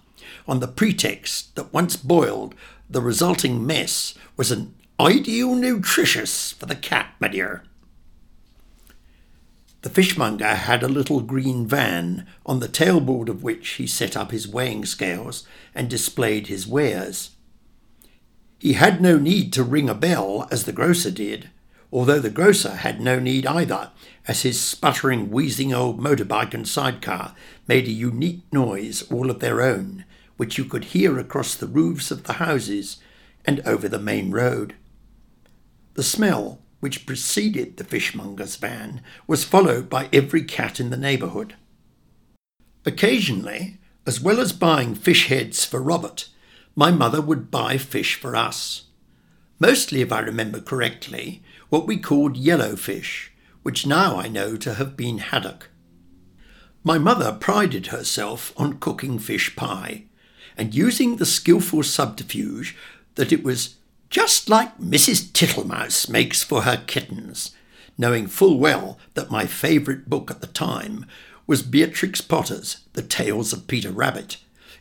[0.48, 2.56] on the pretext that once boiled,
[2.90, 7.64] the resulting mess was an ideal nutritious for the cat, my dear.
[9.82, 14.32] The fishmonger had a little green van, on the tailboard of which he set up
[14.32, 17.32] his weighing scales and displayed his wares.
[18.58, 21.50] He had no need to ring a bell as the grocer did,
[21.92, 23.92] although the grocer had no need either,
[24.28, 27.34] as his sputtering, wheezing old motorbike and sidecar
[27.68, 30.04] made a unique noise all of their own,
[30.36, 32.98] which you could hear across the roofs of the houses
[33.46, 34.76] and over the main road.
[35.94, 41.56] The smell, which preceded the fishmonger's van, was followed by every cat in the neighbourhood.
[42.86, 46.30] Occasionally, as well as buying fish heads for Robert,
[46.76, 48.84] my mother would buy fish for us.
[49.60, 53.32] Mostly, if I remember correctly, what we called yellow fish,
[53.64, 55.70] which now I know to have been haddock.
[56.84, 60.06] My mother prided herself on cooking fish pie,
[60.56, 62.76] and using the skilful subterfuge
[63.16, 63.76] that it was
[64.10, 65.32] just like Mrs.
[65.32, 67.52] Tittlemouse makes for her kittens,
[67.98, 71.06] knowing full well that my favourite book at the time
[71.46, 74.38] was Beatrix Potter's The Tales of Peter Rabbit.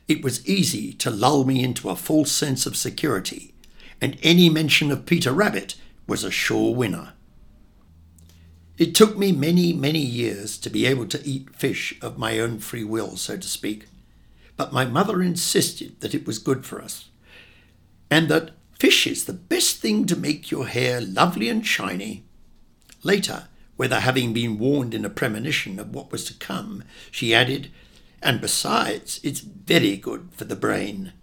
[0.07, 3.53] It was easy to lull me into a false sense of security,
[4.01, 5.75] and any mention of Peter Rabbit
[6.07, 7.13] was a sure winner.
[8.79, 12.59] It took me many, many years to be able to eat fish of my own
[12.59, 13.87] free will, so to speak,
[14.57, 17.09] but my mother insisted that it was good for us,
[18.11, 22.25] and that Fish is the best thing to make your hair lovely and shiny.
[23.03, 27.71] Later, whether having been warned in a premonition of what was to come, she added,
[28.23, 31.15] and besides, it's very good for the brain.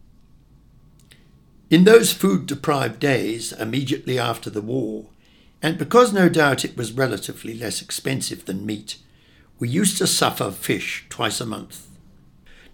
[1.74, 5.08] In those food deprived days immediately after the war,
[5.60, 8.98] and because no doubt it was relatively less expensive than meat,
[9.58, 11.88] we used to suffer fish twice a month.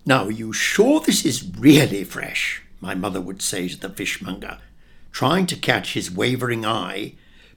[0.06, 2.62] Now, are you sure this is really fresh?
[2.82, 4.58] My mother would say to the fishmonger,
[5.14, 7.14] trying to catch his wavering eye,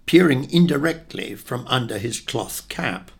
[0.06, 3.10] peering indirectly from under his cloth cap.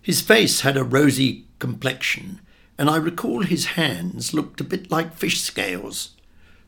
[0.00, 2.40] His face had a rosy complexion,
[2.76, 6.16] and I recall his hands looked a bit like fish scales.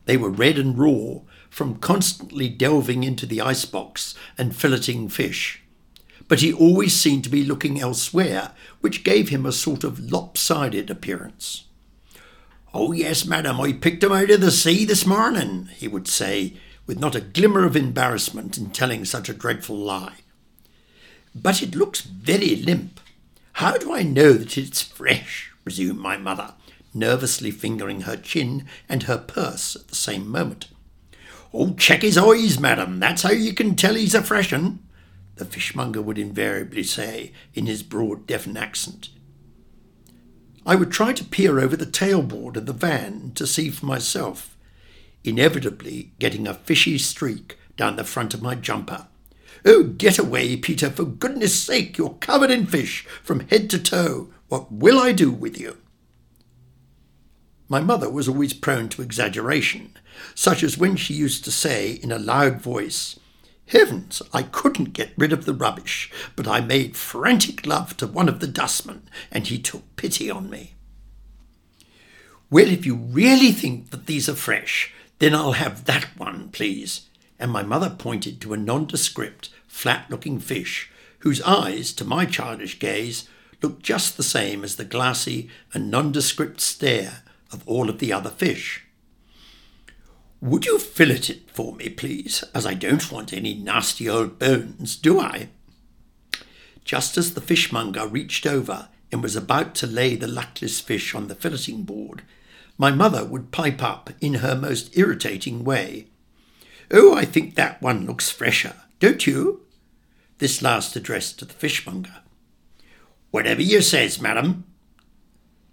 [0.05, 5.61] They were red and raw from constantly delving into the icebox and filleting fish.
[6.27, 10.89] But he always seemed to be looking elsewhere, which gave him a sort of lopsided
[10.89, 11.65] appearance.
[12.73, 16.55] Oh, yes, madam, I picked him out of the sea this morning, he would say,
[16.85, 20.17] with not a glimmer of embarrassment in telling such a dreadful lie.
[21.33, 22.99] But it looks very limp.
[23.53, 25.51] How do I know that it's fresh?
[25.63, 26.53] resumed my mother,
[26.95, 30.69] nervously fingering her chin and her purse at the same moment.
[31.53, 32.99] Oh, check his eyes, madam.
[32.99, 34.79] That's how you can tell he's a fresh un,
[35.35, 39.09] the fishmonger would invariably say in his broad, Devon accent.
[40.65, 44.57] I would try to peer over the tailboard of the van to see for myself,
[45.23, 49.07] inevitably getting a fishy streak down the front of my jumper.
[49.63, 54.29] Oh, get away, Peter, for goodness sake, you're covered in fish from head to toe.
[54.47, 55.77] What will I do with you?
[57.67, 59.97] My mother was always prone to exaggeration,
[60.35, 63.19] such as when she used to say in a loud voice,
[63.67, 68.29] Heavens, I couldn't get rid of the rubbish, but I made frantic love to one
[68.29, 70.75] of the dustmen, and he took pity on me.
[72.51, 77.07] Well, if you really think that these are fresh, then I'll have that one, please.
[77.39, 82.77] And my mother pointed to a nondescript, flat looking fish, whose eyes, to my childish
[82.77, 83.27] gaze,
[83.63, 87.23] looked just the same as the glassy and nondescript stare
[87.55, 88.85] of all of the other fish.
[90.41, 94.95] Would you fillet it for me, please, as I don't want any nasty old bones,
[94.95, 95.49] do I?
[96.83, 101.27] Just as the fishmonger reached over and was about to lay the luckless fish on
[101.27, 102.21] the filleting board,
[102.77, 106.07] my mother would pipe up in her most irritating way.
[106.91, 109.61] Oh, I think that one looks fresher, don't you?
[110.37, 112.21] This last addressed to the fishmonger.
[113.31, 114.64] Whatever you says, madam,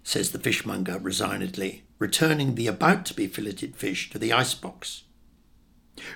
[0.03, 5.03] says the fishmonger resignedly, returning the about to be filleted fish to the icebox.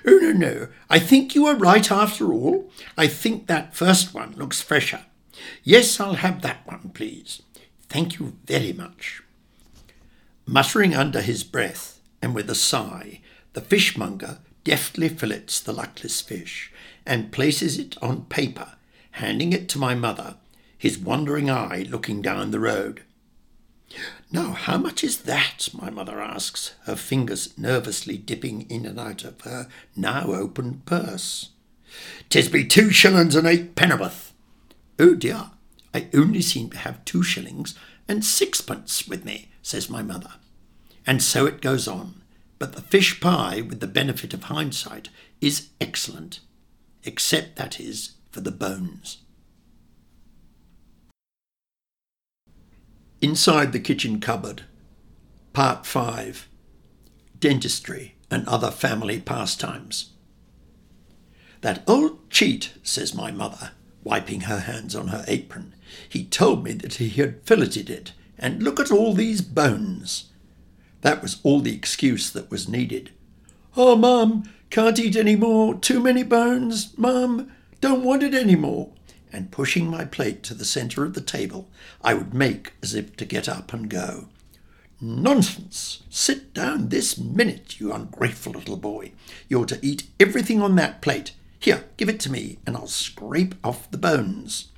[0.06, 2.70] Oh, no, no, I think you are right after all.
[2.96, 5.06] I think that first one looks fresher.
[5.62, 7.42] Yes, I'll have that one, please.
[7.88, 9.22] Thank you very much.
[10.46, 13.20] Muttering under his breath, and with a sigh,
[13.52, 16.72] the fishmonger deftly fillets the luckless fish
[17.06, 18.74] and places it on paper,
[19.12, 20.36] handing it to my mother,
[20.76, 23.02] his wandering eye looking down the road.
[24.30, 25.68] Now, how much is that?
[25.72, 31.50] my mother asks, her fingers nervously dipping in and out of her now opened purse.
[32.28, 34.34] Tis be two shillings and eight pennyworth.
[34.98, 35.50] Oh dear,
[35.94, 37.74] I only seem to have two shillings
[38.06, 40.32] and sixpence with me, says my mother.
[41.06, 42.22] And so it goes on.
[42.58, 45.08] But the fish pie, with the benefit of hindsight,
[45.40, 46.40] is excellent,
[47.04, 49.18] except, that is, for the bones.
[53.20, 54.62] Inside the kitchen cupboard,
[55.52, 56.48] Part 5
[57.40, 60.10] Dentistry and Other Family Pastimes.
[61.62, 63.72] That old cheat, says my mother,
[64.04, 65.74] wiping her hands on her apron.
[66.08, 70.26] He told me that he had filleted it, and look at all these bones.
[71.00, 73.10] That was all the excuse that was needed.
[73.76, 75.74] Oh, Mum, can't eat any more.
[75.74, 76.96] Too many bones.
[76.96, 77.50] Mum,
[77.80, 78.92] don't want it any more.
[79.32, 81.68] And pushing my plate to the centre of the table,
[82.02, 84.28] I would make as if to get up and go.
[85.00, 86.02] Nonsense!
[86.10, 89.12] Sit down this minute, you ungrateful little boy.
[89.48, 91.32] You're to eat everything on that plate.
[91.60, 94.68] Here, give it to me, and I'll scrape off the bones.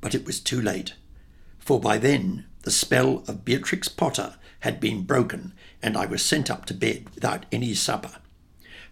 [0.00, 0.94] But it was too late,
[1.58, 6.50] for by then the spell of Beatrix Potter had been broken, and I was sent
[6.50, 8.18] up to bed without any supper.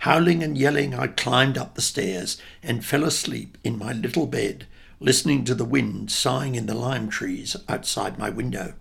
[0.01, 4.67] Howling and yelling, I climbed up the stairs and fell asleep in my little bed,
[5.01, 8.75] listening to the wind sighing in the lime trees outside my window.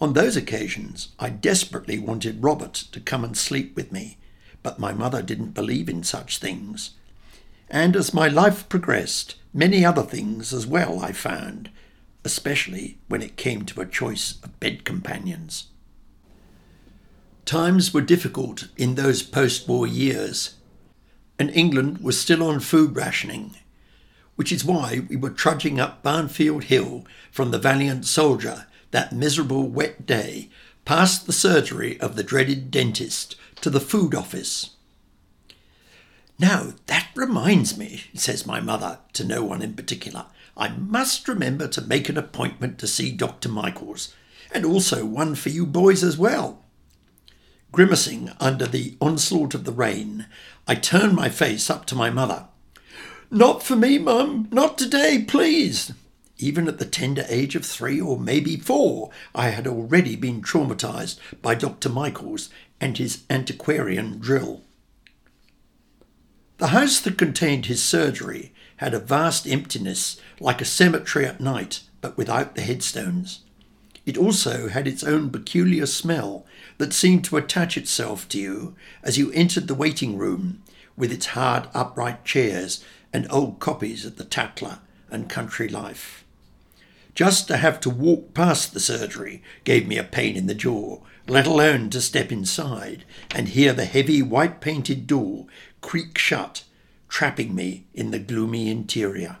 [0.00, 4.18] On those occasions, I desperately wanted Robert to come and sleep with me,
[4.64, 6.90] but my mother didn't believe in such things.
[7.70, 11.70] And as my life progressed, many other things as well I found,
[12.24, 15.68] especially when it came to a choice of bed companions.
[17.44, 20.54] Times were difficult in those post war years,
[21.38, 23.56] and England was still on food rationing,
[24.42, 29.68] which is why we were trudging up Barnfield Hill from the Valiant Soldier that miserable
[29.68, 30.50] wet day,
[30.84, 34.70] past the surgery of the dreaded dentist, to the food office.
[36.40, 40.26] Now, that reminds me, says my mother to no one in particular,
[40.56, 43.48] I must remember to make an appointment to see Dr.
[43.48, 44.12] Michaels,
[44.52, 46.64] and also one for you boys as well.
[47.70, 50.26] Grimacing under the onslaught of the rain,
[50.66, 52.48] I turn my face up to my mother.
[53.34, 55.94] Not for me, Mum, not today, please.
[56.36, 61.18] Even at the tender age of three or maybe four, I had already been traumatized
[61.40, 61.88] by Dr.
[61.88, 64.60] Michaels and his antiquarian drill.
[66.58, 71.80] The house that contained his surgery had a vast emptiness like a cemetery at night,
[72.02, 73.40] but without the headstones.
[74.04, 76.44] It also had its own peculiar smell
[76.76, 80.62] that seemed to attach itself to you as you entered the waiting room
[80.98, 84.78] with its hard upright chairs and old copies of the Tatler
[85.10, 86.24] and Country Life.
[87.14, 90.98] Just to have to walk past the surgery gave me a pain in the jaw,
[91.28, 95.46] let alone to step inside and hear the heavy white painted door
[95.82, 96.64] creak shut,
[97.08, 99.36] trapping me in the gloomy interior.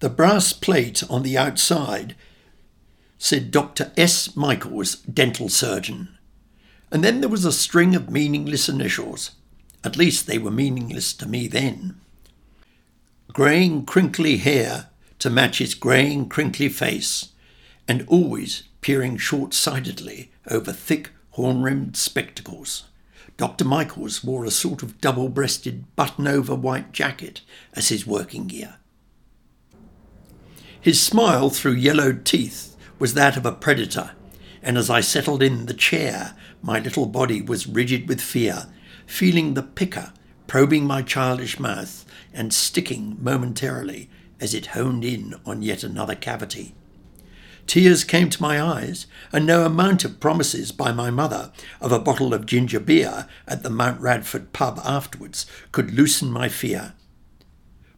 [0.00, 2.16] The brass plate on the outside
[3.18, 3.92] said Dr.
[3.96, 4.36] S.
[4.36, 6.18] Michaels, dental surgeon.
[6.90, 9.30] And then there was a string of meaningless initials.
[9.86, 12.00] At least they were meaningless to me then.
[13.32, 14.88] Greying, crinkly hair
[15.20, 17.28] to match his greying, crinkly face,
[17.86, 22.86] and always peering short sightedly over thick, horn rimmed spectacles.
[23.36, 23.64] Dr.
[23.64, 28.78] Michaels wore a sort of double breasted button over white jacket as his working gear.
[30.80, 34.16] His smile through yellowed teeth was that of a predator,
[34.64, 38.66] and as I settled in the chair, my little body was rigid with fear,
[39.06, 40.12] feeling the picker
[40.46, 44.08] probing my childish mouth and sticking momentarily
[44.40, 46.74] as it honed in on yet another cavity.
[47.66, 51.50] Tears came to my eyes, and no amount of promises by my mother
[51.80, 56.48] of a bottle of ginger beer at the Mount Radford pub afterwards could loosen my
[56.48, 56.94] fear.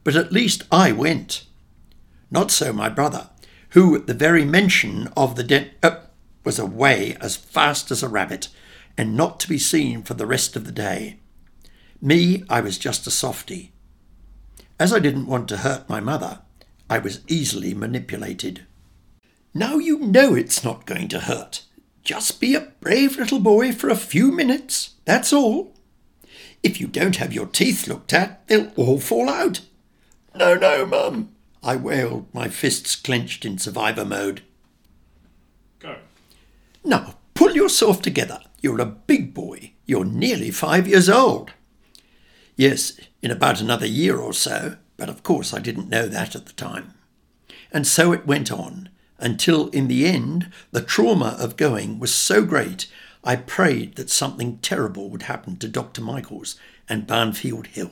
[0.04, 1.44] But at least I went.
[2.30, 3.28] Not so my brother.
[3.72, 5.96] who, at the very mention of the dent, uh,
[6.44, 8.48] was away as fast as a rabbit
[8.98, 11.20] and not to be seen for the rest of the day.
[12.02, 13.72] Me, I was just a softy.
[14.78, 16.40] As I didn't want to hurt my mother,
[16.90, 18.66] I was easily manipulated.
[19.54, 21.64] Now you know it's not going to hurt.
[22.02, 25.74] Just be a brave little boy for a few minutes, that's all.
[26.62, 29.60] If you don't have your teeth looked at, they'll all fall out.
[30.34, 31.30] No, no, Mum,
[31.62, 34.42] I wailed, my fists clenched in survivor mode.
[35.78, 35.98] Go.
[36.84, 38.40] Now, pull yourself together.
[38.60, 39.72] You're a big boy.
[39.86, 41.52] You're nearly five years old.
[42.56, 46.46] Yes, in about another year or so, but of course I didn't know that at
[46.46, 46.94] the time.
[47.70, 48.88] And so it went on,
[49.18, 52.88] until in the end the trauma of going was so great
[53.24, 56.00] I prayed that something terrible would happen to Dr.
[56.00, 56.56] Michaels
[56.88, 57.90] and Barnfield Hill.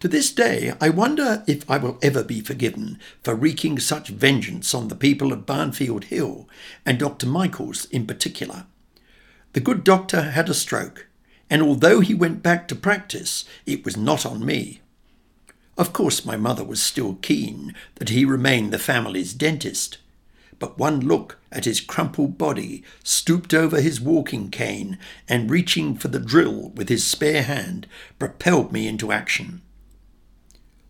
[0.00, 4.74] To this day, I wonder if I will ever be forgiven for wreaking such vengeance
[4.74, 6.48] on the people of Barnfield Hill
[6.86, 7.26] and Dr.
[7.26, 8.66] Michaels in particular.
[9.52, 11.08] The good doctor had a stroke,
[11.48, 14.80] and although he went back to practice, it was not on me.
[15.76, 19.98] Of course, my mother was still keen that he remain the family's dentist,
[20.60, 26.08] but one look at his crumpled body, stooped over his walking cane, and reaching for
[26.08, 27.88] the drill with his spare hand,
[28.18, 29.62] propelled me into action.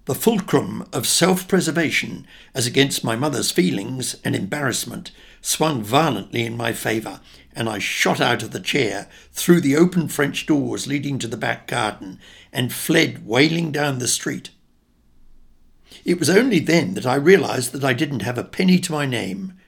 [0.06, 6.56] The fulcrum of self preservation, as against my mother's feelings and embarrassment, swung violently in
[6.56, 7.20] my favour,
[7.60, 11.36] and I shot out of the chair, through the open French doors leading to the
[11.36, 12.18] back garden,
[12.54, 14.48] and fled wailing down the street.
[16.02, 19.04] It was only then that I realized that I didn't have a penny to my
[19.04, 19.58] name,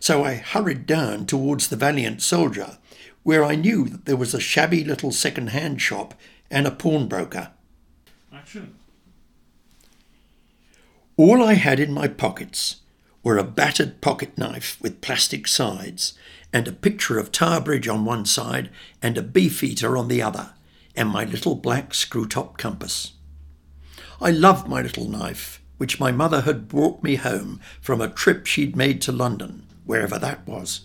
[0.00, 2.78] so I hurried down towards the Valiant Soldier,
[3.22, 6.14] where I knew that there was a shabby little second-hand shop
[6.50, 7.50] and a pawnbroker.
[8.32, 8.76] Action.
[11.18, 12.76] All I had in my pockets
[13.22, 16.14] were a battered pocket knife with plastic sides
[16.52, 20.50] and a picture of Tower Bridge on one side and a beefeater on the other,
[20.94, 23.12] and my little black screw-top compass.
[24.20, 28.46] I loved my little knife, which my mother had brought me home from a trip
[28.46, 30.82] she'd made to London, wherever that was.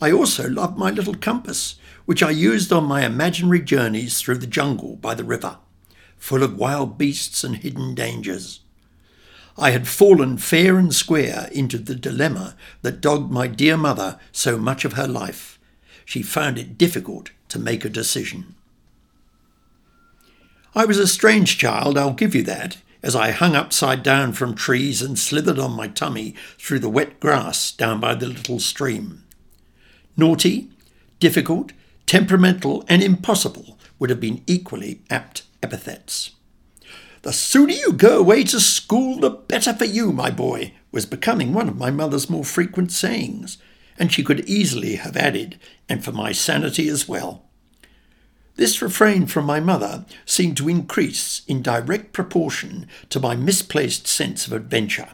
[0.00, 4.46] I also loved my little compass, which I used on my imaginary journeys through the
[4.46, 5.58] jungle by the river,
[6.18, 8.60] full of wild beasts and hidden dangers.
[9.58, 14.58] I had fallen fair and square into the dilemma that dogged my dear mother so
[14.58, 15.58] much of her life.
[16.04, 18.54] She found it difficult to make a decision.
[20.74, 24.54] I was a strange child, I'll give you that, as I hung upside down from
[24.54, 29.24] trees and slithered on my tummy through the wet grass down by the little stream.
[30.18, 30.68] Naughty,
[31.18, 31.72] difficult,
[32.04, 36.35] temperamental, and impossible would have been equally apt epithets.
[37.26, 41.52] The sooner you go away to school, the better for you, my boy, was becoming
[41.52, 43.58] one of my mother's more frequent sayings,
[43.98, 45.58] and she could easily have added,
[45.88, 47.42] and for my sanity as well.
[48.54, 54.46] This refrain from my mother seemed to increase in direct proportion to my misplaced sense
[54.46, 55.08] of adventure.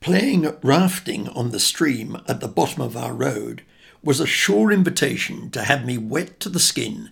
[0.00, 3.62] Playing rafting on the stream at the bottom of our road
[4.04, 7.08] was a sure invitation to have me wet to the skin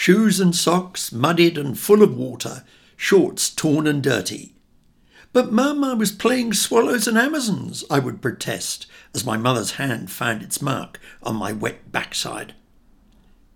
[0.00, 2.64] shoes and socks muddied and full of water,
[2.96, 4.54] shorts torn and dirty.
[5.34, 10.10] But, Mum, I was playing swallows and Amazons, I would protest, as my mother's hand
[10.10, 12.54] found its mark on my wet backside.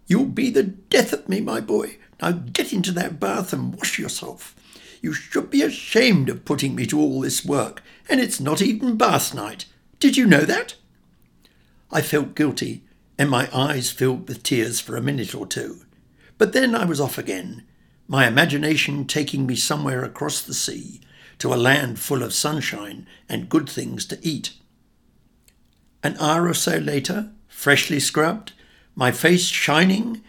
[0.06, 1.96] You'll be the death of me, my boy.
[2.20, 4.54] Now get into that bath and wash yourself.
[5.00, 8.98] You should be ashamed of putting me to all this work, and it's not even
[8.98, 9.64] bath night.
[9.98, 10.74] Did you know that?
[11.90, 12.84] I felt guilty,
[13.18, 15.83] and my eyes filled with tears for a minute or two.
[16.44, 17.62] But then I was off again,
[18.06, 21.00] my imagination taking me somewhere across the sea
[21.38, 24.52] to a land full of sunshine and good things to eat.
[26.02, 28.52] An hour or so later, freshly scrubbed,
[28.94, 30.22] my face shining,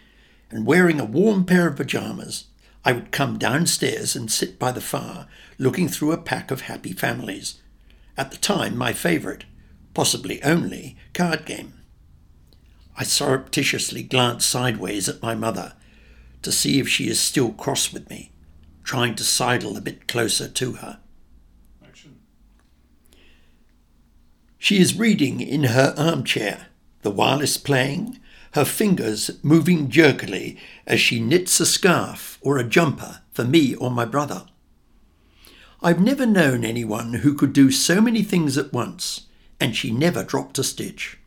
[0.50, 2.44] and wearing a warm pair of pyjamas,
[2.82, 5.26] I would come downstairs and sit by the fire,
[5.58, 7.60] looking through a pack of happy families.
[8.16, 9.44] At the time, my favourite,
[9.92, 11.74] possibly only, card game.
[12.96, 15.74] I surreptitiously glanced sideways at my mother
[16.46, 18.30] to see if she is still cross with me,
[18.84, 21.00] trying to sidle a bit closer to her.
[21.84, 22.20] Action.
[24.56, 26.68] She is reading in her armchair,
[27.02, 28.20] the wireless playing,
[28.52, 33.90] her fingers moving jerkily as she knits a scarf or a jumper for me or
[33.90, 34.46] my brother.
[35.82, 39.26] I've never known anyone who could do so many things at once,
[39.58, 41.18] and she never dropped a stitch.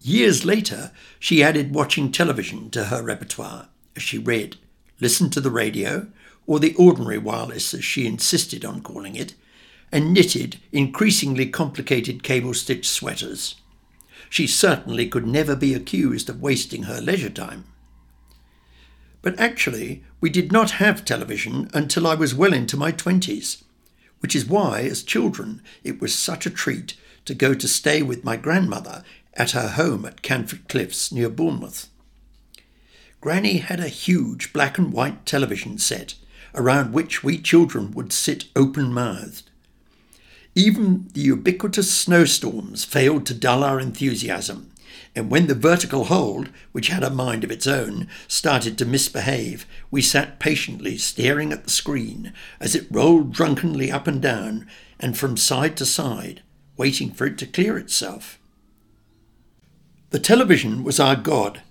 [0.00, 0.90] Years later,
[1.20, 4.56] she added watching television to her repertoire as she read,
[5.00, 6.06] listened to the radio,
[6.46, 9.34] or the ordinary wireless as she insisted on calling it,
[9.92, 13.56] and knitted increasingly complicated cable stitch sweaters.
[14.28, 17.64] She certainly could never be accused of wasting her leisure time.
[19.22, 23.62] But actually, we did not have television until I was well into my twenties,
[24.20, 28.24] which is why, as children, it was such a treat to go to stay with
[28.24, 31.89] my grandmother at her home at Canford Cliffs near Bournemouth.
[33.20, 36.14] Granny had a huge black and white television set
[36.54, 39.50] around which we children would sit open mouthed.
[40.54, 44.72] Even the ubiquitous snowstorms failed to dull our enthusiasm,
[45.14, 49.66] and when the vertical hold, which had a mind of its own, started to misbehave,
[49.90, 54.66] we sat patiently staring at the screen as it rolled drunkenly up and down
[54.98, 56.42] and from side to side,
[56.76, 58.38] waiting for it to clear itself.
[60.10, 61.62] The television was our God,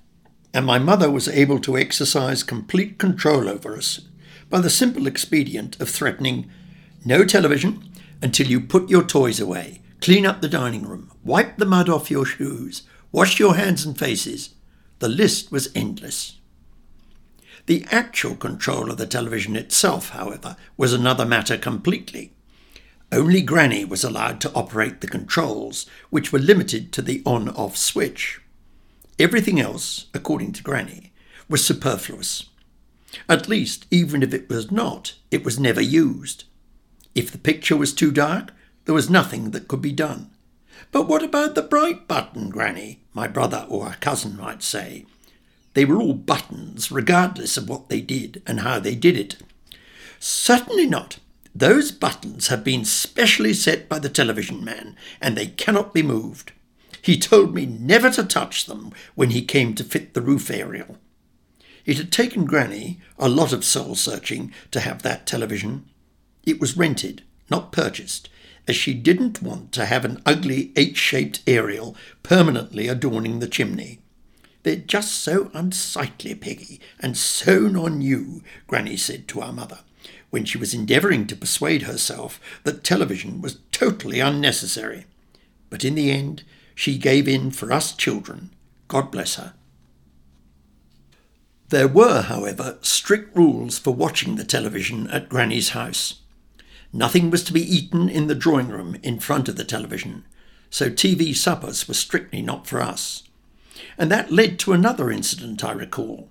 [0.54, 4.02] and my mother was able to exercise complete control over us
[4.50, 6.50] by the simple expedient of threatening
[7.06, 7.84] no television
[8.22, 12.12] until you put your toys away, clean up the dining room, wipe the mud off
[12.12, 14.56] your shoes, wash your hands and faces.
[15.00, 16.38] The list was endless.
[17.68, 22.34] The actual control of the television itself, however, was another matter completely.
[23.12, 27.78] Only Granny was allowed to operate the controls, which were limited to the on off
[27.78, 28.39] switch.
[29.20, 31.12] Everything else, according to Granny,
[31.50, 32.46] was superfluous.
[33.28, 36.46] At least, even if it was not, it was never used.
[37.14, 38.54] If the picture was too dark,
[38.86, 40.30] there was nothing that could be done.
[40.92, 43.02] But what about the bright button, Granny?
[43.14, 45.06] My brother or a cousin might say.
[45.74, 49.36] They were all buttons, regardless of what they did and how they did it.
[50.20, 51.20] Certainly not.
[51.54, 56.54] Those buttons have been specially set by the television man, and they cannot be moved.
[57.02, 60.98] He told me never to touch them when he came to fit the roof aerial.
[61.86, 65.86] It had taken Granny a lot of soul searching to have that television.
[66.46, 68.30] It was rented, not purchased,
[68.68, 74.00] as she didn't want to have an ugly H shaped aerial permanently adorning the chimney.
[74.64, 79.80] They're just so unsightly, Peggy, and so on you, Granny said to our mother,
[80.30, 85.06] when she was endeavouring to persuade herself that television was totally unnecessary.
[85.70, 86.44] But in the end,
[86.80, 88.52] she gave in for us children.
[88.88, 89.54] God bless her.
[91.68, 96.22] There were, however, strict rules for watching the television at Granny's house.
[96.94, 100.26] Nothing was to be eaten in the drawing room in front of the television,
[100.70, 103.24] so TV suppers were strictly not for us.
[103.98, 106.30] And that led to another incident I recall.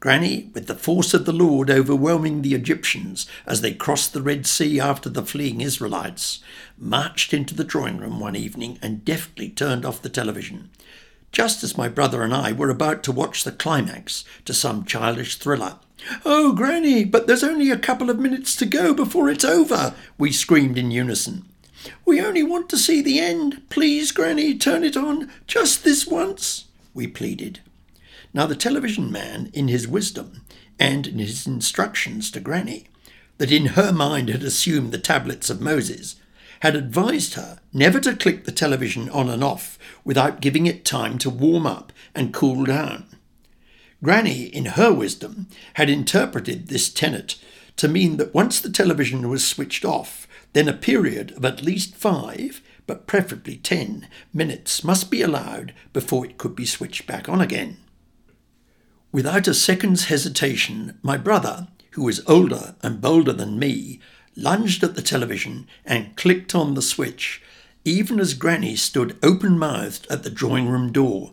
[0.00, 4.46] Granny, with the force of the Lord overwhelming the Egyptians as they crossed the Red
[4.46, 6.38] Sea after the fleeing Israelites,
[6.78, 10.70] marched into the drawing room one evening and deftly turned off the television,
[11.32, 15.34] just as my brother and I were about to watch the climax to some childish
[15.34, 15.80] thriller.
[16.24, 20.30] Oh, Granny, but there's only a couple of minutes to go before it's over, we
[20.30, 21.44] screamed in unison.
[22.04, 23.62] We only want to see the end.
[23.68, 27.60] Please, Granny, turn it on just this once, we pleaded.
[28.34, 30.42] Now, the television man, in his wisdom
[30.78, 32.86] and in his instructions to Granny,
[33.38, 36.16] that in her mind had assumed the tablets of Moses,
[36.60, 41.18] had advised her never to click the television on and off without giving it time
[41.18, 43.06] to warm up and cool down.
[44.02, 47.36] Granny, in her wisdom, had interpreted this tenet
[47.76, 51.94] to mean that once the television was switched off, then a period of at least
[51.94, 57.40] five, but preferably ten, minutes must be allowed before it could be switched back on
[57.40, 57.76] again.
[59.10, 64.00] Without a second's hesitation, my brother, who was older and bolder than me,
[64.36, 67.40] lunged at the television and clicked on the switch,
[67.86, 71.32] even as Granny stood open mouthed at the drawing room door.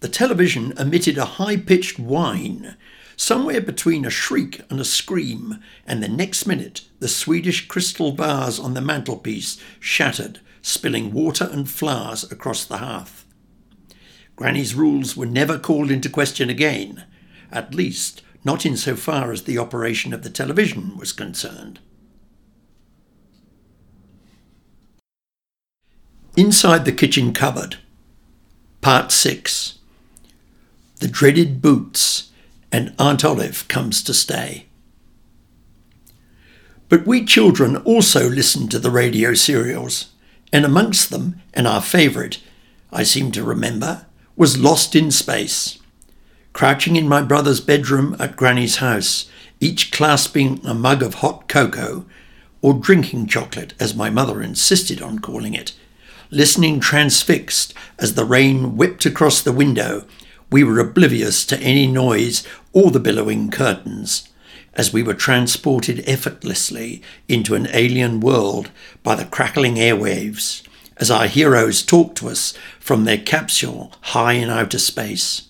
[0.00, 2.76] The television emitted a high pitched whine,
[3.16, 8.58] somewhere between a shriek and a scream, and the next minute the Swedish crystal vase
[8.58, 13.21] on the mantelpiece shattered, spilling water and flowers across the hearth.
[14.36, 17.04] Granny's rules were never called into question again,
[17.50, 21.78] at least not in so far as the operation of the television was concerned.
[26.36, 27.76] Inside the Kitchen Cupboard,
[28.80, 29.78] Part 6
[30.98, 32.32] The Dreaded Boots
[32.72, 34.66] and Aunt Olive Comes to Stay.
[36.88, 40.12] But we children also listened to the radio serials,
[40.52, 42.40] and amongst them, and our favourite,
[42.90, 44.06] I seem to remember,
[44.42, 45.78] was Lost in Space.
[46.52, 49.30] Crouching in my brother's bedroom at Granny's house,
[49.60, 52.06] each clasping a mug of hot cocoa,
[52.60, 55.74] or drinking chocolate, as my mother insisted on calling it,
[56.32, 60.06] listening transfixed as the rain whipped across the window,
[60.50, 64.28] we were oblivious to any noise or the billowing curtains,
[64.74, 68.72] as we were transported effortlessly into an alien world
[69.04, 70.66] by the crackling airwaves,
[70.96, 75.48] as our heroes talked to us from their capsule high in outer space.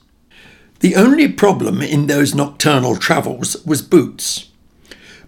[0.80, 4.48] The only problem in those nocturnal travels was Boots.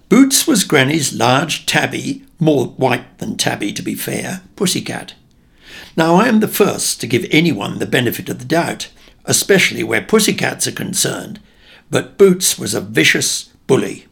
[0.09, 5.15] Boots was Granny's large tabby, more white than tabby to be fair, pussycat.
[5.97, 8.91] Now I am the first to give anyone the benefit of the doubt,
[9.25, 11.41] especially where pussycats are concerned,
[11.91, 14.07] but Boots was a vicious bully.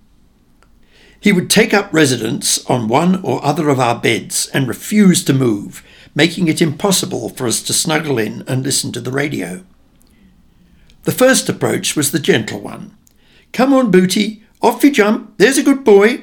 [1.20, 5.32] He would take up residence on one or other of our beds and refuse to
[5.32, 5.84] move,
[6.14, 9.64] making it impossible for us to snuggle in and listen to the radio.
[11.04, 12.96] The first approach was the gentle one.
[13.52, 16.22] Come on, Booty, off you jump, there's a good boy,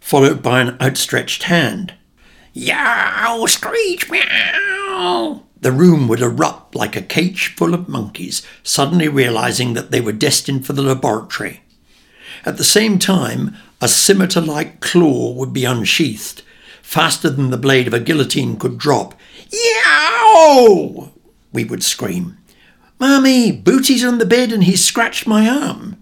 [0.00, 1.94] followed by an outstretched hand.
[2.52, 5.42] Yow, screech, meow!
[5.60, 10.12] The room would erupt like a cage full of monkeys, suddenly realizing that they were
[10.12, 11.62] destined for the laboratory.
[12.44, 16.42] At the same time, a scimitar like claw would be unsheathed,
[16.84, 19.18] faster than the blade of a guillotine could drop.
[19.50, 21.10] Yow!
[21.52, 22.36] We would scream.
[23.00, 25.96] Mummy, Booty's on the bed and he's scratched my arm.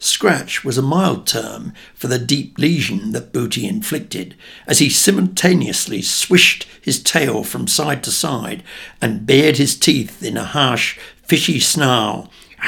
[0.00, 6.02] Scratch was a mild term for the deep lesion that Booty inflicted, as he simultaneously
[6.02, 8.62] swished his tail from side to side
[9.00, 12.30] and bared his teeth in a harsh, fishy snarl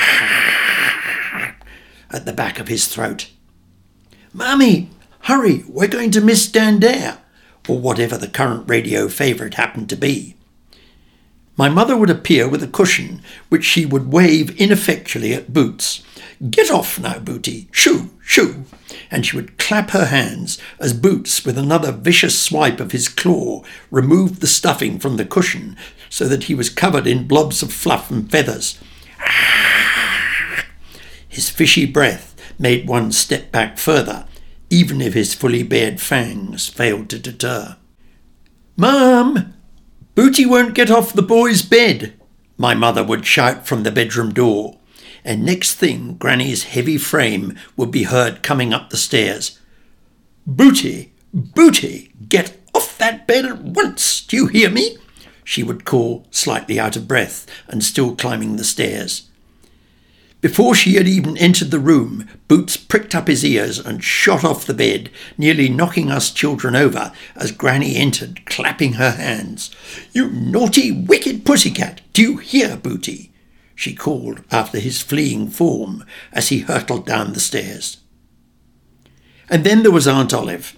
[2.10, 3.28] at the back of his throat.
[4.32, 4.88] Mummy,
[5.22, 7.18] hurry, we're going to miss Dan Dare,
[7.70, 10.34] or whatever the current radio favourite happened to be.
[11.56, 16.02] My mother would appear with a cushion, which she would wave ineffectually at Boots.
[16.50, 17.68] Get off now, Booty!
[17.70, 18.10] Shoo!
[18.22, 18.64] Shoo!
[19.08, 23.62] And she would clap her hands as Boots, with another vicious swipe of his claw,
[23.90, 25.76] removed the stuffing from the cushion
[26.08, 28.80] so that he was covered in blobs of fluff and feathers.
[29.20, 30.64] Ah!
[31.28, 34.26] His fishy breath made one step back further,
[34.70, 37.76] even if his fully bared fangs failed to deter.
[38.76, 39.52] Mum!
[40.14, 42.14] Booty won't get off the boy's bed,
[42.56, 44.78] my mother would shout from the bedroom door,
[45.24, 49.58] and next thing Granny's heavy frame would be heard coming up the stairs.
[50.46, 54.98] Booty, Booty, get off that bed at once, do you hear me?
[55.42, 59.29] she would call, slightly out of breath and still climbing the stairs.
[60.40, 64.64] Before she had even entered the room, Boots pricked up his ears and shot off
[64.64, 69.70] the bed, nearly knocking us children over as Granny entered, clapping her hands.
[70.12, 72.00] You naughty, wicked pussycat!
[72.14, 73.32] Do you hear, Booty?
[73.74, 77.98] she called after his fleeing form as he hurtled down the stairs.
[79.48, 80.76] And then there was Aunt Olive.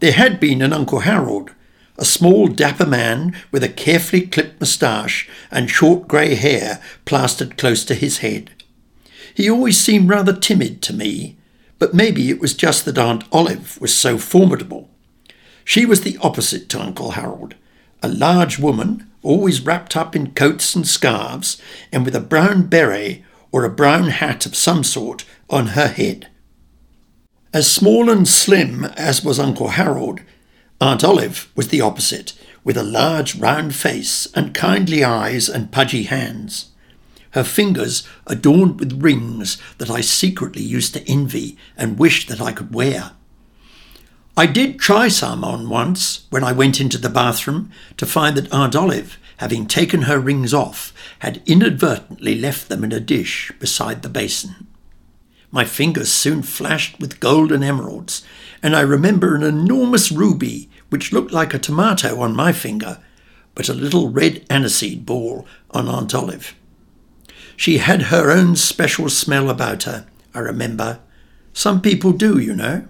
[0.00, 1.50] There had been an Uncle Harold,
[1.96, 7.84] a small dapper man with a carefully clipped moustache and short grey hair plastered close
[7.84, 8.50] to his head.
[9.34, 11.36] He always seemed rather timid to me,
[11.80, 14.88] but maybe it was just that Aunt Olive was so formidable.
[15.64, 17.56] She was the opposite to Uncle Harold,
[18.00, 21.60] a large woman, always wrapped up in coats and scarves,
[21.90, 26.28] and with a brown beret or a brown hat of some sort on her head.
[27.52, 30.20] As small and slim as was Uncle Harold,
[30.80, 36.04] Aunt Olive was the opposite, with a large round face and kindly eyes and pudgy
[36.04, 36.70] hands
[37.34, 42.52] her fingers adorned with rings that I secretly used to envy and wish that I
[42.52, 43.10] could wear.
[44.36, 48.52] I did try some on once when I went into the bathroom to find that
[48.52, 54.02] Aunt Olive, having taken her rings off, had inadvertently left them in a dish beside
[54.02, 54.68] the basin.
[55.50, 58.24] My fingers soon flashed with gold and emeralds,
[58.62, 62.98] and I remember an enormous ruby which looked like a tomato on my finger,
[63.56, 66.54] but a little red aniseed ball on Aunt Olive.
[67.56, 71.00] She had her own special smell about her, I remember.
[71.52, 72.86] Some people do, you know.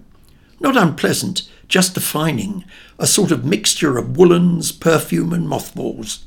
[0.60, 2.64] Not unpleasant, just defining,
[2.98, 6.24] a sort of mixture of woolens, perfume, and mothballs.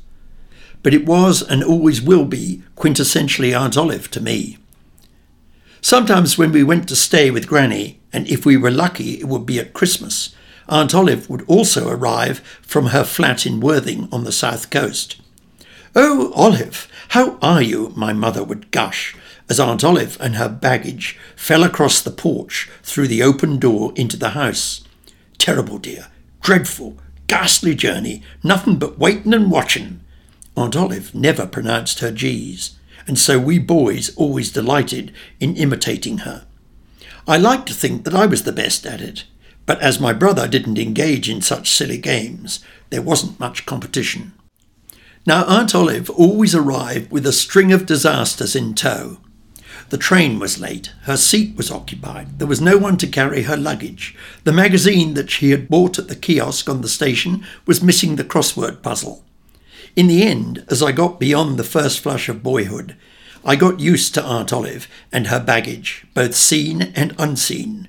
[0.82, 4.58] But it was and always will be quintessentially Aunt Olive to me.
[5.80, 9.46] Sometimes when we went to stay with Granny, and if we were lucky it would
[9.46, 10.34] be at Christmas,
[10.68, 15.20] Aunt Olive would also arrive from her flat in Worthing on the south coast.
[15.96, 17.92] Oh, Olive, how are you?
[17.96, 19.14] my mother would gush
[19.48, 24.16] as Aunt Olive and her baggage fell across the porch through the open door into
[24.16, 24.84] the house.
[25.38, 26.08] Terrible, dear.
[26.42, 26.98] Dreadful.
[27.26, 28.22] Ghastly journey.
[28.42, 30.00] Nothing but waiting and watching.
[30.56, 36.46] Aunt Olive never pronounced her G's, and so we boys always delighted in imitating her.
[37.26, 39.24] I liked to think that I was the best at it,
[39.66, 44.32] but as my brother didn't engage in such silly games, there wasn't much competition.
[45.28, 49.18] Now, Aunt Olive always arrived with a string of disasters in tow.
[49.90, 50.94] The train was late.
[51.02, 52.38] Her seat was occupied.
[52.38, 54.16] There was no one to carry her luggage.
[54.44, 58.24] The magazine that she had bought at the kiosk on the station was missing the
[58.24, 59.22] crossword puzzle.
[59.94, 62.96] In the end, as I got beyond the first flush of boyhood,
[63.44, 67.88] I got used to Aunt Olive and her baggage, both seen and unseen.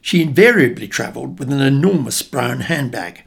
[0.00, 3.25] She invariably travelled with an enormous brown handbag.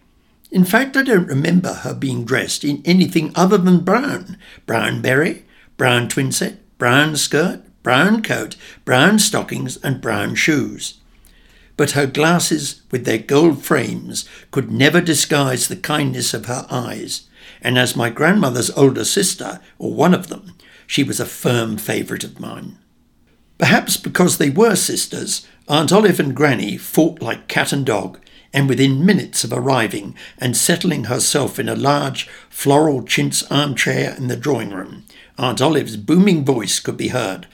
[0.51, 5.45] In fact, I don't remember her being dressed in anything other than brown brown berry,
[5.77, 10.95] brown twinset, brown skirt, brown coat, brown stockings, and brown shoes.
[11.77, 17.27] But her glasses, with their gold frames, could never disguise the kindness of her eyes,
[17.61, 20.55] and as my grandmother's older sister, or one of them,
[20.87, 22.77] she was a firm favourite of mine.
[23.57, 28.19] Perhaps because they were sisters, Aunt Olive and Granny fought like cat and dog,
[28.53, 34.27] and within minutes of arriving and settling herself in a large floral chintz armchair in
[34.27, 35.05] the drawing room,
[35.37, 37.47] Aunt Olive's booming voice could be heard.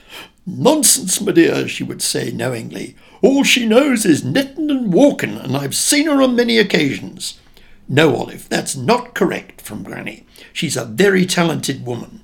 [0.47, 2.95] Nonsense, my dear, she would say knowingly.
[3.21, 7.39] All she knows is knitting and walking, and I've seen her on many occasions.
[7.89, 10.25] No, Olive, that's not correct from Granny.
[10.53, 12.23] She's a very talented woman.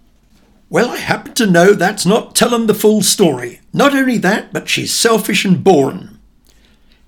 [0.69, 3.59] Well, I happen to know that's not telling the full story.
[3.73, 6.17] Not only that, but she's selfish and boring.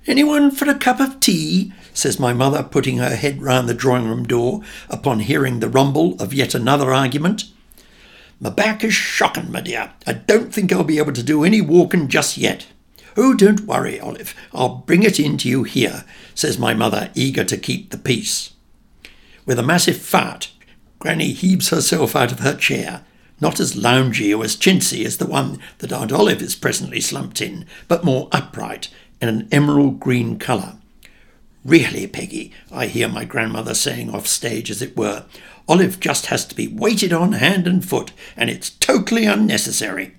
[0.06, 1.72] Anyone for a cup of tea?
[1.94, 6.22] says my mother, putting her head round the drawing room door upon hearing the rumble
[6.22, 7.46] of yet another argument.
[8.42, 9.94] My back is shocking, my dear.
[10.06, 12.68] I don't think I'll be able to do any walking just yet.
[13.16, 14.36] Oh, don't worry, Olive.
[14.54, 16.04] I'll bring it in to you here,
[16.36, 18.52] says my mother, eager to keep the peace.
[19.46, 20.52] With a massive fart,
[21.00, 23.06] Granny heaves herself out of her chair,
[23.40, 27.40] not as loungy or as chintzy as the one that Aunt Olive is presently slumped
[27.40, 28.90] in, but more upright
[29.24, 30.76] and an emerald green colour.
[31.64, 35.24] Really, Peggy, I hear my grandmother saying off stage, as it were,
[35.66, 40.16] Olive just has to be waited on hand and foot, and it's totally unnecessary.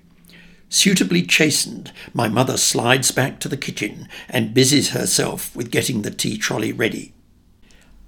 [0.69, 6.09] Suitably chastened, my mother slides back to the kitchen and busies herself with getting the
[6.09, 7.13] tea trolley ready.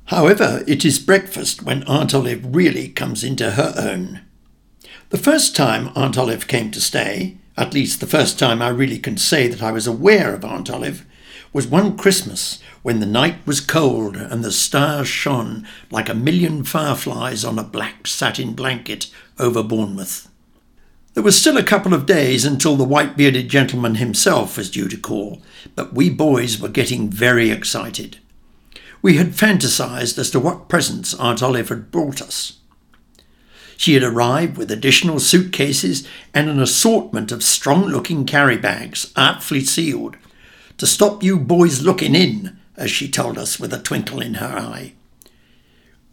[0.05, 4.21] However, it is breakfast when Aunt Olive really comes into her own.
[5.09, 8.99] The first time Aunt Olive came to stay, at least the first time I really
[8.99, 11.05] can say that I was aware of Aunt Olive,
[11.51, 16.63] was one Christmas when the night was cold and the stars shone like a million
[16.63, 20.29] fireflies on a black satin blanket over Bournemouth.
[21.15, 24.87] There was still a couple of days until the white bearded gentleman himself was due
[24.87, 25.41] to call,
[25.73, 28.19] but we boys were getting very excited.
[29.01, 32.59] We had fantasized as to what presents Aunt Olive had brought us.
[33.77, 39.63] She had arrived with additional suitcases and an assortment of strong looking carry bags, artfully
[39.63, 40.17] sealed,
[40.77, 44.57] to stop you boys looking in, as she told us with a twinkle in her
[44.57, 44.93] eye.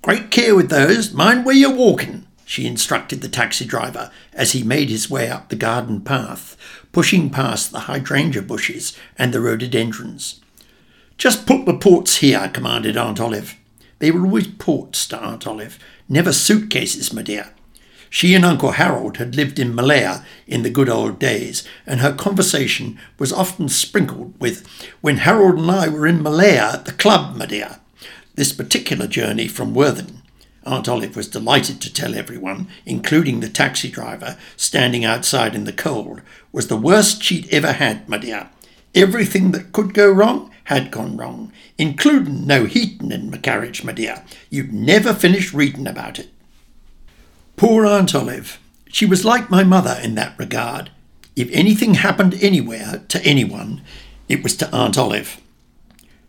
[0.02, 4.62] Great care with those, mind where you're walking, she instructed the taxi driver as he
[4.62, 6.56] made his way up the garden path,
[6.92, 10.40] pushing past the hydrangea bushes and the rhododendrons.
[11.16, 13.56] Just put the ports here, commanded Aunt Olive.
[13.98, 15.78] They were always ports to Aunt Olive,
[16.08, 17.50] never suitcases, my dear.
[18.10, 22.14] She and Uncle Harold had lived in Malaya in the good old days, and her
[22.14, 24.64] conversation was often sprinkled with,
[25.00, 27.80] When Harold and I were in Malaya at the club, my dear.
[28.36, 30.22] This particular journey from Worthing,
[30.66, 35.72] Aunt Olive was delighted to tell everyone, including the taxi driver standing outside in the
[35.72, 38.48] cold, was the worst she'd ever had, my dear.
[38.94, 43.92] Everything that could go wrong had gone wrong, including no heating in my carriage, my
[43.92, 44.24] dear.
[44.50, 46.30] You'd never finish reading about it.
[47.56, 48.58] Poor Aunt Olive.
[48.88, 50.90] She was like my mother in that regard.
[51.36, 53.82] If anything happened anywhere to anyone,
[54.28, 55.40] it was to Aunt Olive.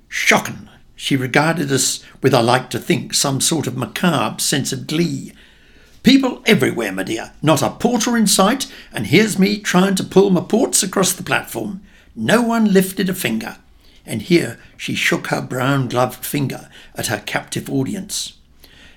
[0.07, 0.69] Shocking.
[0.95, 5.33] She regarded us with, I like to think, some sort of macabre sense of glee.
[6.03, 7.33] People everywhere, my dear.
[7.41, 11.23] Not a porter in sight, and here's me trying to pull my ports across the
[11.23, 11.81] platform.
[12.15, 13.57] No one lifted a finger.
[14.05, 18.33] And here she shook her brown gloved finger at her captive audience.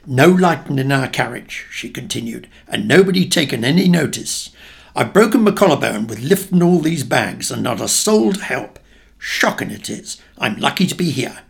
[0.07, 4.51] No lighting in our carriage, she continued, and nobody taken any notice.
[4.97, 8.79] I've broken my collarbone with lifting all these bags, and not a soul to help.
[9.19, 10.21] Shocking it is.
[10.39, 11.41] I'm lucky to be here.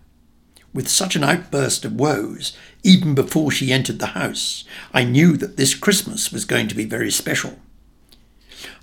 [0.74, 5.56] With such an outburst of woes, even before she entered the house, I knew that
[5.56, 7.58] this Christmas was going to be very special.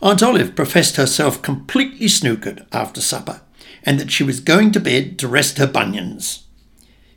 [0.01, 3.41] Aunt Olive professed herself completely snookered after supper,
[3.85, 6.45] and that she was going to bed to rest her bunions.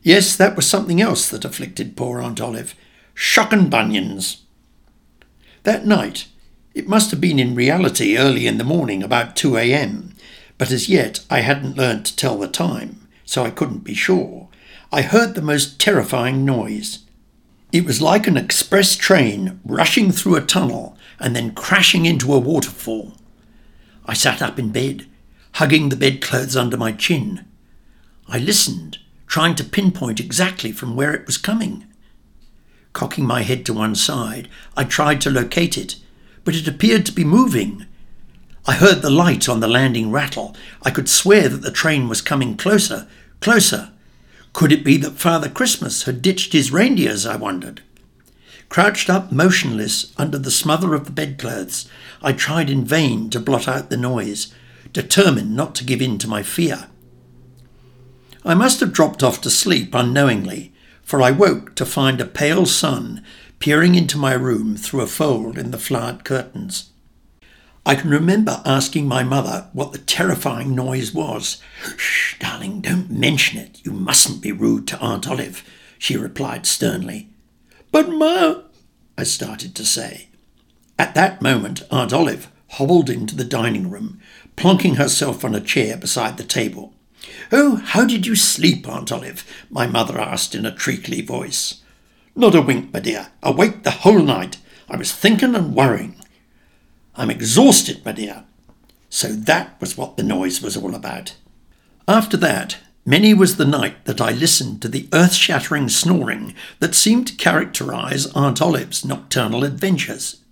[0.02, 2.74] Yes, that was something else that afflicted poor Aunt Olive
[3.14, 4.44] shocking bunions.
[5.64, 6.28] That night,
[6.72, 10.14] it must have been in reality early in the morning, about 2 a.m.,
[10.56, 14.48] but as yet I hadn't learned to tell the time, so I couldn't be sure.
[14.92, 17.00] I heard the most terrifying noise.
[17.72, 22.38] It was like an express train rushing through a tunnel and then crashing into a
[22.38, 23.14] waterfall.
[24.06, 25.07] I sat up in bed,
[25.58, 27.44] hugging the bedclothes under my chin.
[28.28, 31.84] I listened, trying to pinpoint exactly from where it was coming.
[32.92, 35.96] Cocking my head to one side, I tried to locate it,
[36.44, 37.86] but it appeared to be moving.
[38.68, 40.54] I heard the light on the landing rattle.
[40.82, 43.08] I could swear that the train was coming closer,
[43.40, 43.90] closer.
[44.52, 47.82] Could it be that Father Christmas had ditched his reindeers, I wondered.
[48.68, 51.90] Crouched up motionless under the smother of the bedclothes,
[52.22, 54.54] I tried in vain to blot out the noise,
[54.92, 56.88] determined not to give in to my fear.
[58.44, 60.72] I must have dropped off to sleep unknowingly,
[61.02, 63.24] for I woke to find a pale sun
[63.58, 66.90] peering into my room through a fold in the flowered curtains.
[67.84, 71.62] I can remember asking my mother what the terrifying noise was.
[71.96, 73.80] Shh, darling, don't mention it.
[73.84, 75.64] You mustn't be rude to Aunt Olive,
[75.98, 77.30] she replied sternly.
[77.90, 78.62] But, Ma,
[79.16, 80.28] I started to say.
[80.98, 84.20] At that moment, Aunt Olive hobbled into the dining room,
[84.58, 86.92] plonking herself on a chair beside the table.
[87.52, 89.44] Oh, how did you sleep, Aunt Olive?
[89.70, 91.80] my mother asked in a treacly voice.
[92.34, 93.28] Not a wink, my dear.
[93.40, 94.58] Awake the whole night.
[94.90, 96.16] I was thinking and worrying.
[97.14, 98.44] I'm exhausted, my dear.
[99.08, 101.36] So that was what the noise was all about.
[102.08, 106.96] After that, many was the night that I listened to the earth shattering snoring that
[106.96, 110.42] seemed to characterize Aunt Olive's nocturnal adventures.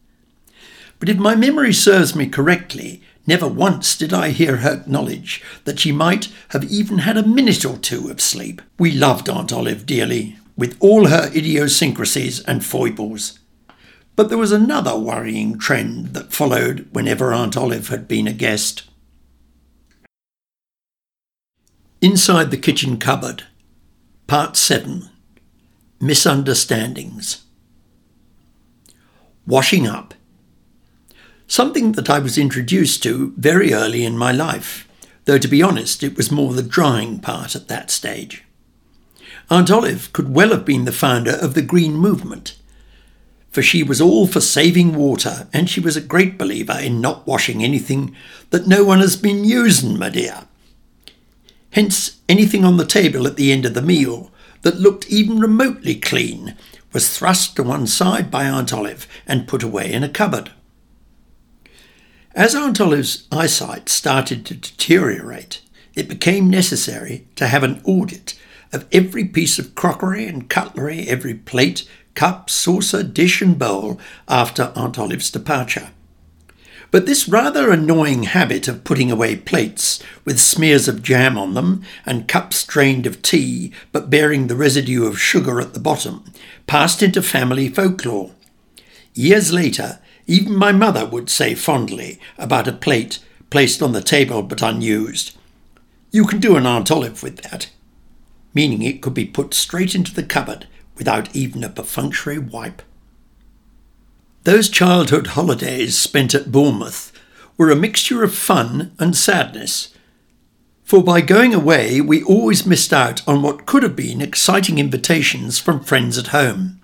[1.01, 5.81] But if my memory serves me correctly, Never once did I hear her acknowledge that
[5.81, 8.63] she might have even had a minute or two of sleep.
[8.79, 13.41] We loved Aunt Olive dearly, with all her idiosyncrasies and foibles.
[14.15, 18.85] But there was another worrying trend that followed whenever Aunt Olive had been a guest.
[22.01, 23.45] Inside the Kitchen Cupboard,
[24.27, 25.11] Part 7
[25.99, 27.43] Misunderstandings.
[29.47, 30.15] Washing up
[31.47, 34.89] something that I was introduced to very early in my life,
[35.25, 38.45] though to be honest, it was more the drying part at that stage.
[39.49, 42.57] Aunt Olive could well have been the founder of the Green Movement,
[43.51, 47.27] for she was all for saving water and she was a great believer in not
[47.27, 48.15] washing anything
[48.51, 50.47] that no one has been using, my dear.
[51.71, 54.31] Hence, anything on the table at the end of the meal
[54.63, 56.57] that looked even remotely clean
[56.93, 60.51] was thrust to one side by Aunt Olive and put away in a cupboard.
[62.37, 65.63] As Aunt Olive's eyesight started to deteriorate,
[65.95, 68.39] it became necessary to have an audit
[68.75, 74.71] of every piece of crockery and cutlery, every plate, cup, saucer, dish, and bowl after
[74.77, 75.93] Aunt Olive's departure.
[76.91, 81.85] But this rather annoying habit of putting away plates with smears of jam on them
[82.05, 86.23] and cups drained of tea but bearing the residue of sugar at the bottom
[86.67, 88.33] passed into family folklore.
[89.15, 93.21] Years later, even my mother would say fondly about a plate
[93.51, 95.37] placed on the table but unused,
[96.11, 97.71] You can do an Aunt Olive with that,
[98.55, 100.67] meaning it could be put straight into the cupboard
[100.97, 102.83] without even a perfunctory wipe.
[104.45, 107.13] Those childhood holidays spent at Bournemouth
[107.57, 109.93] were a mixture of fun and sadness.
[110.85, 115.59] For by going away, we always missed out on what could have been exciting invitations
[115.59, 116.76] from friends at home.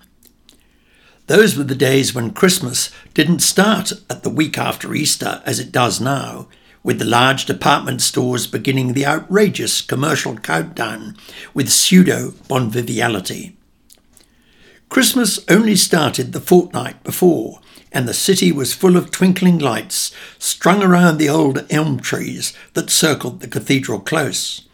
[1.27, 5.71] Those were the days when Christmas didn't start at the week after Easter as it
[5.71, 6.47] does now,
[6.83, 11.15] with the large department stores beginning the outrageous commercial countdown
[11.53, 13.53] with pseudo bonviviality.
[14.89, 17.61] Christmas only started the fortnight before,
[17.93, 22.89] and the city was full of twinkling lights strung around the old elm trees that
[22.89, 24.67] circled the cathedral close.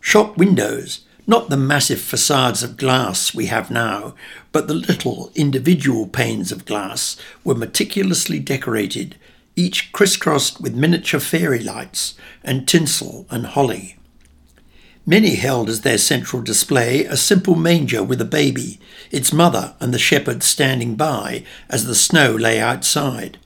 [0.00, 4.14] Shop windows, not the massive facades of glass we have now,
[4.52, 9.16] but the little individual panes of glass were meticulously decorated,
[9.56, 13.96] each crisscrossed with miniature fairy lights and tinsel and holly.
[15.06, 19.92] Many held as their central display a simple manger with a baby, its mother and
[19.92, 23.38] the shepherd standing by as the snow lay outside.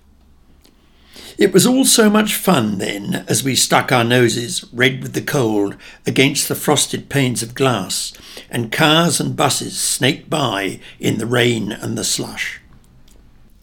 [1.38, 5.22] It was all so much fun then as we stuck our noses, red with the
[5.22, 8.12] cold, against the frosted panes of glass,
[8.50, 12.60] and cars and buses snaked by in the rain and the slush.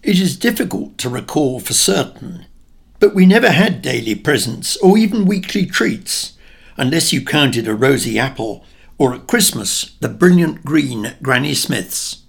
[0.02, 2.46] It is difficult to recall for certain,
[2.98, 6.32] but we never had daily presents or even weekly treats,
[6.78, 8.64] unless you counted a rosy apple
[8.96, 12.22] or at Christmas the brilliant green Granny Smiths.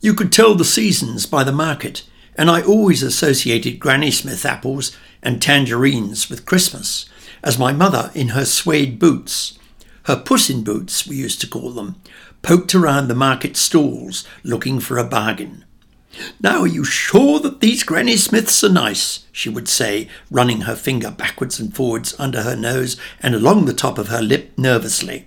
[0.00, 2.04] You could tell the seasons by the market
[2.36, 7.06] and I always associated Granny Smith apples and tangerines with Christmas,
[7.42, 9.58] as my mother, in her suede boots,
[10.04, 11.96] her puss in boots, we used to call them,
[12.42, 15.64] poked around the market stalls looking for a bargain.
[16.40, 19.24] Now, are you sure that these Granny Smiths are nice?
[19.32, 23.72] she would say, running her finger backwards and forwards under her nose and along the
[23.72, 25.26] top of her lip nervously.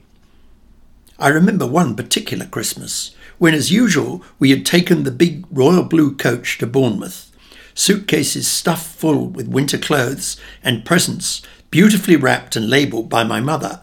[1.20, 6.16] I remember one particular Christmas when, as usual, we had taken the big royal blue
[6.16, 7.32] coach to Bournemouth,
[7.74, 13.82] suitcases stuffed full with winter clothes and presents beautifully wrapped and labelled by my mother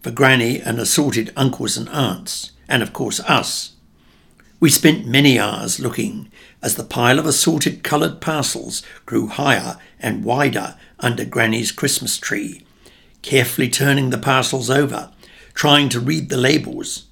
[0.00, 3.72] for Granny and assorted uncles and aunts, and of course us.
[4.60, 6.30] We spent many hours looking
[6.62, 12.64] as the pile of assorted coloured parcels grew higher and wider under Granny's Christmas tree,
[13.22, 15.10] carefully turning the parcels over,
[15.54, 17.06] trying to read the labels.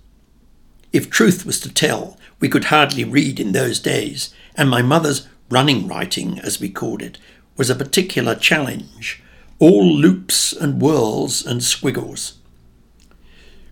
[0.94, 5.26] If truth was to tell, we could hardly read in those days, and my mother's
[5.50, 7.18] running writing, as we called it,
[7.56, 9.20] was a particular challenge,
[9.58, 12.34] all loops and whirls and squiggles.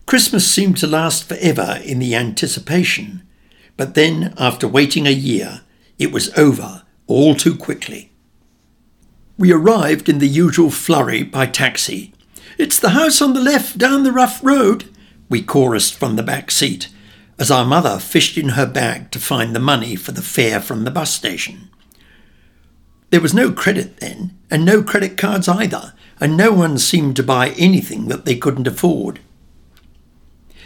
[0.05, 3.23] Christmas seemed to last forever in the anticipation,
[3.77, 5.61] but then, after waiting a year,
[6.01, 8.11] it was over all too quickly.
[9.39, 12.15] We arrived in the usual flurry by taxi.
[12.59, 14.87] It's the house on the left down the rough road,
[15.29, 16.89] we chorused from the back seat,
[17.43, 20.85] as our mother fished in her bag to find the money for the fare from
[20.85, 21.69] the bus station.
[23.11, 27.25] There was no credit then, and no credit cards either, and no one seemed to
[27.25, 29.19] buy anything that they couldn't afford.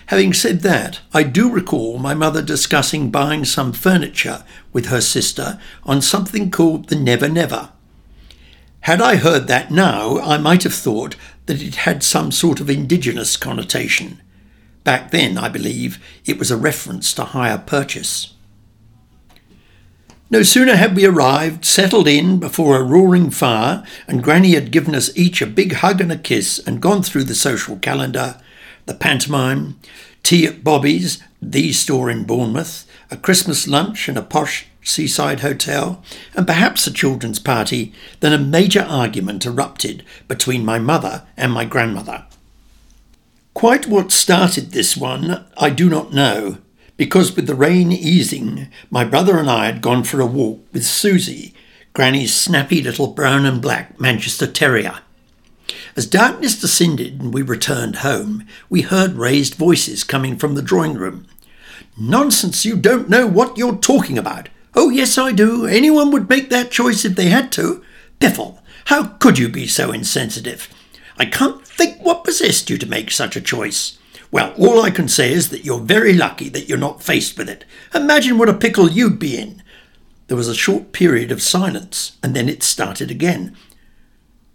[0.09, 5.59] Having said that, I do recall my mother discussing buying some furniture with her sister
[5.85, 7.71] on something called the Never Never.
[8.81, 11.17] Had I heard that now, I might have thought
[11.47, 14.21] that it had some sort of indigenous connotation.
[14.87, 18.35] Back then, I believe, it was a reference to hire purchase.
[20.31, 24.95] No sooner had we arrived, settled in before a roaring fire, and Granny had given
[24.95, 28.41] us each a big hug and a kiss and gone through the social calendar,
[28.85, 29.77] the pantomime,
[30.23, 36.01] tea at Bobby's, the store in Bournemouth, a Christmas lunch in a posh seaside hotel,
[36.37, 41.65] and perhaps a children's party, then a major argument erupted between my mother and my
[41.65, 42.25] grandmother.
[43.57, 46.59] Quite what started this one, I do not know,
[46.99, 50.85] because with the rain easing, my brother and I had gone for a walk with
[50.85, 51.55] Susie,
[51.95, 54.99] Granny's snappy little brown and black Manchester Terrier.
[55.97, 60.93] As darkness descended and we returned home, we heard raised voices coming from the drawing
[60.93, 61.27] room.
[61.99, 64.51] Nonsense, you don't know what you're talking about.
[64.75, 65.65] Oh, yes, I do.
[65.65, 67.83] Anyone would make that choice if they had to.
[68.21, 70.69] Piffle, how could you be so insensitive?
[71.19, 73.99] I can't think what possessed you to make such a choice.
[74.31, 77.49] Well, all I can say is that you're very lucky that you're not faced with
[77.49, 77.65] it.
[77.95, 79.63] Imagine what a pickle you'd be in.
[80.27, 83.57] There was a short period of silence, and then it started again.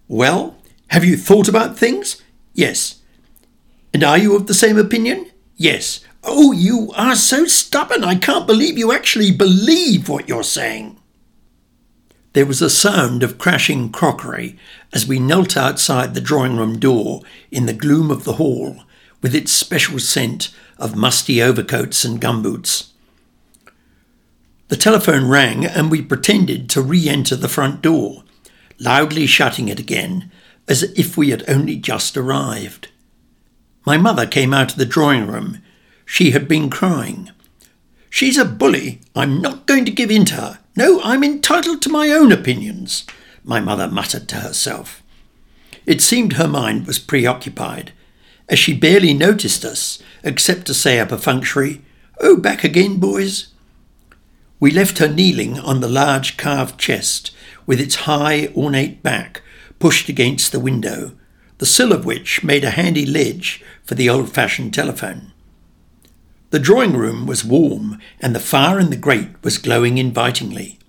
[0.08, 0.58] Well,
[0.88, 2.22] have you thought about things?
[2.54, 3.02] Yes.
[3.94, 5.32] And are you of the same opinion?
[5.56, 6.02] Yes.
[6.24, 8.04] Oh, you are so stubborn.
[8.04, 10.98] I can't believe you actually believe what you're saying.
[12.34, 14.58] There was a sound of crashing crockery
[14.94, 17.22] as we knelt outside the drawing room door
[17.52, 18.84] in the gloom of the hall
[19.22, 22.90] with its special scent of musty overcoats and gumboots.
[24.70, 28.24] The telephone rang and we pretended to re enter the front door,
[28.80, 30.32] loudly shutting it again
[30.68, 32.88] as if we had only just arrived.
[33.86, 35.62] My mother came out of the drawing room.
[36.06, 37.32] She had been crying.
[38.12, 39.02] She's a bully.
[39.16, 40.60] I'm not going to give in to her.
[40.76, 43.08] No, I'm entitled to my own opinions,
[43.44, 45.02] my mother muttered to herself.
[45.88, 47.92] It seemed her mind was preoccupied,
[48.48, 51.82] as she barely noticed us, except to say a perfunctory,
[52.20, 53.48] Oh, back again, boys.
[54.60, 57.32] We left her kneeling on the large carved chest,
[57.66, 59.42] with its high, ornate back
[59.82, 61.12] pushed against the window,
[61.58, 65.31] the sill of which made a handy ledge for the old fashioned telephone.
[66.52, 70.80] The drawing room was warm, and the fire in the grate was glowing invitingly.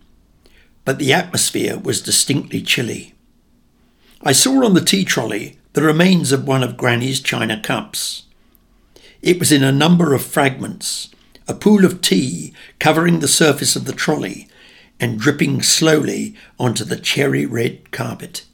[0.84, 3.14] But the atmosphere was distinctly chilly.
[4.22, 8.24] I saw on the tea trolley the remains of one of Granny's china cups.
[9.22, 11.10] It was in a number of fragments,
[11.46, 14.48] a pool of tea covering the surface of the trolley
[14.98, 18.44] and dripping slowly onto the cherry red carpet.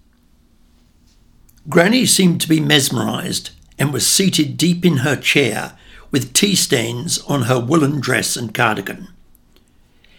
[1.70, 5.77] Granny seemed to be mesmerized and was seated deep in her chair
[6.10, 9.08] with tea stains on her woolen dress and cardigan.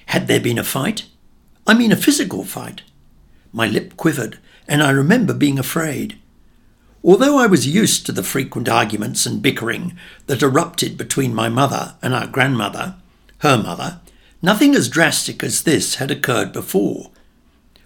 [0.07, 1.05] Had there been a fight?
[1.67, 2.81] I mean a physical fight.
[3.51, 6.17] My lip quivered, and I remember being afraid.
[7.03, 11.95] Although I was used to the frequent arguments and bickering that erupted between my mother
[12.01, 12.95] and our grandmother,
[13.39, 14.01] her mother,
[14.41, 17.11] nothing as drastic as this had occurred before,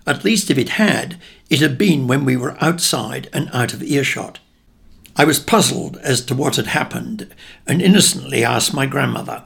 [0.06, 1.18] at least, if it had,
[1.49, 4.39] it had been when we were outside and out of earshot.
[5.16, 7.34] I was puzzled as to what had happened
[7.68, 9.43] and innocently asked my grandmother,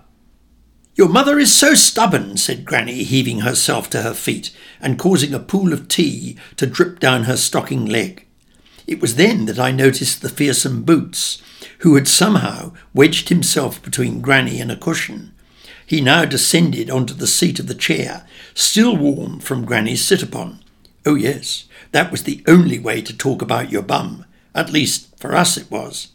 [0.96, 5.40] Your mother is so stubborn, said Granny, heaving herself to her feet and causing a
[5.40, 8.26] pool of tea to drip down her stocking leg.
[8.88, 11.42] It was then that I noticed the fearsome Boots,
[11.80, 15.34] who had somehow wedged himself between Granny and a cushion.
[15.86, 20.64] He now descended onto the seat of the chair, still warm from Granny's sit upon.
[21.06, 24.26] Oh, yes, that was the only way to talk about your bum.
[24.58, 26.08] At least, for us it was.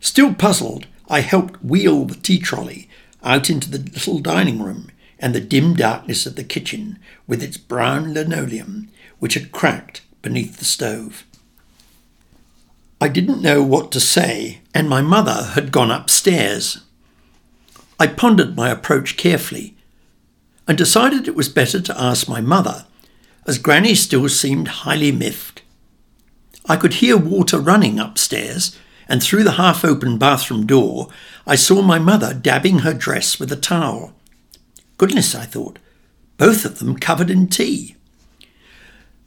[0.00, 2.88] Still puzzled, I helped wheel the tea trolley
[3.22, 4.90] out into the little dining room
[5.20, 6.98] and the dim darkness of the kitchen
[7.28, 8.88] with its brown linoleum,
[9.20, 11.24] which had cracked beneath the stove.
[13.00, 16.82] I didn't know what to say, and my mother had gone upstairs.
[18.00, 19.76] I pondered my approach carefully
[20.66, 22.86] and decided it was better to ask my mother,
[23.46, 25.62] as Granny still seemed highly miffed.
[26.66, 31.08] I could hear water running upstairs, and through the half open bathroom door
[31.46, 34.14] I saw my mother dabbing her dress with a towel.
[34.96, 35.78] Goodness, I thought,
[36.38, 37.96] both of them covered in tea.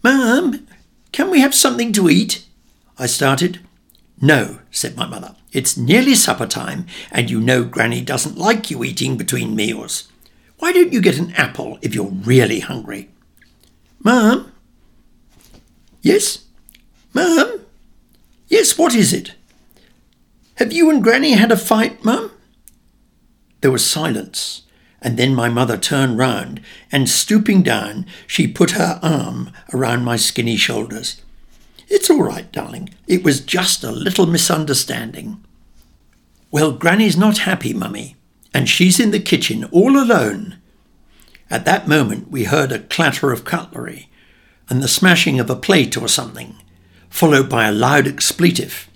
[0.04, 0.68] Mum,
[1.12, 2.46] can we have something to eat?
[2.98, 3.60] I started.
[4.20, 5.36] No, said my mother.
[5.52, 10.08] It's nearly supper time, and you know Granny doesn't like you eating between meals.
[10.60, 13.10] Why don't you get an apple if you're really hungry?
[14.04, 14.52] Mum?
[16.02, 16.47] Yes?
[17.18, 17.62] Mum?
[18.48, 19.34] Yes, what is it?
[20.58, 22.32] Have you and Granny had a fight, Mum?
[23.62, 24.62] There was silence,
[25.02, 26.62] and then my mother turned round,
[26.92, 31.24] and stooping down, she put her arm around my skinny shoulders.
[31.88, 32.92] It's all right, darling.
[33.08, 35.44] It was just a little misunderstanding.
[36.52, 38.16] Well, Granny's not happy, Mummy,
[38.54, 40.58] and she's in the kitchen all alone.
[41.50, 44.08] At that moment, we heard a clatter of cutlery
[44.70, 46.58] and the smashing of a plate or something,
[47.10, 48.90] followed by a loud expletive.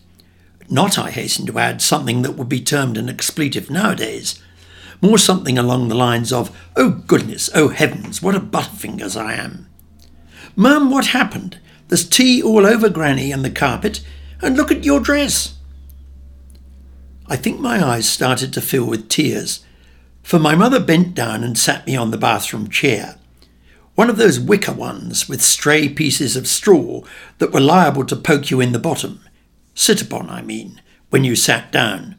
[0.69, 4.41] Not, I hasten to add, something that would be termed an expletive nowadays.
[5.01, 9.67] More something along the lines of, Oh goodness, oh heavens, what a butterfingers I am.
[10.55, 11.59] Mum, what happened?
[11.87, 14.01] There's tea all over Granny and the carpet,
[14.41, 15.55] and look at your dress.
[17.27, 19.65] I think my eyes started to fill with tears,
[20.23, 23.17] for my mother bent down and sat me on the bathroom chair.
[23.95, 27.01] One of those wicker ones with stray pieces of straw
[27.39, 29.21] that were liable to poke you in the bottom
[29.73, 32.15] sit upon, I mean, when you sat down.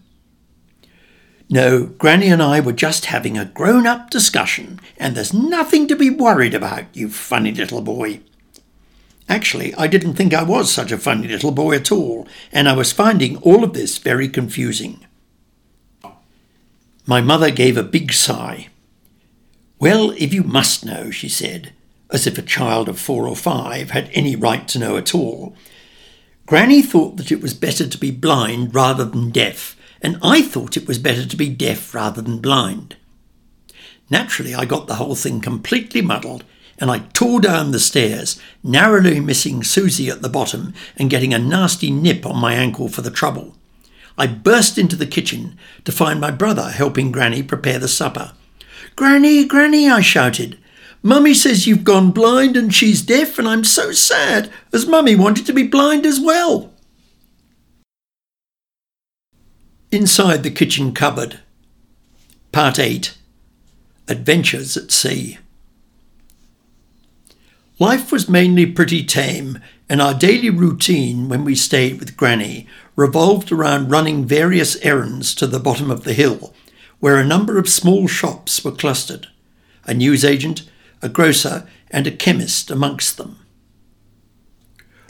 [1.48, 5.96] No, Granny and I were just having a grown up discussion, and there's nothing to
[5.96, 8.20] be worried about, you funny little boy.
[9.28, 12.72] Actually, I didn't think I was such a funny little boy at all, and I
[12.74, 15.04] was finding all of this very confusing.
[17.06, 18.68] My mother gave a big sigh.
[19.82, 21.72] Well, if you must know, she said,
[22.08, 25.56] as if a child of four or five had any right to know at all,
[26.46, 30.76] Granny thought that it was better to be blind rather than deaf, and I thought
[30.76, 32.94] it was better to be deaf rather than blind.
[34.08, 36.44] Naturally, I got the whole thing completely muddled,
[36.78, 41.40] and I tore down the stairs, narrowly missing Susie at the bottom and getting a
[41.40, 43.56] nasty nip on my ankle for the trouble.
[44.16, 48.34] I burst into the kitchen to find my brother helping Granny prepare the supper.
[48.96, 50.58] Granny, Granny, I shouted.
[51.02, 55.46] Mummy says you've gone blind and she's deaf, and I'm so sad, as Mummy wanted
[55.46, 56.72] to be blind as well.
[59.90, 61.40] Inside the kitchen cupboard.
[62.52, 63.16] Part 8
[64.08, 65.38] Adventures at Sea.
[67.78, 69.58] Life was mainly pretty tame,
[69.88, 75.46] and our daily routine when we stayed with Granny revolved around running various errands to
[75.46, 76.54] the bottom of the hill,
[77.02, 79.26] where a number of small shops were clustered.
[79.86, 80.62] A newsagent,
[81.02, 83.40] a grocer, and a chemist amongst them.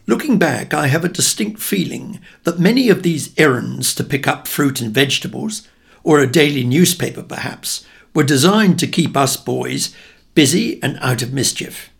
[0.06, 4.48] Looking back, I have a distinct feeling that many of these errands to pick up
[4.48, 5.69] fruit and vegetables,
[6.02, 9.94] or a daily newspaper perhaps, were designed to keep us boys
[10.32, 11.90] busy and out of mischief.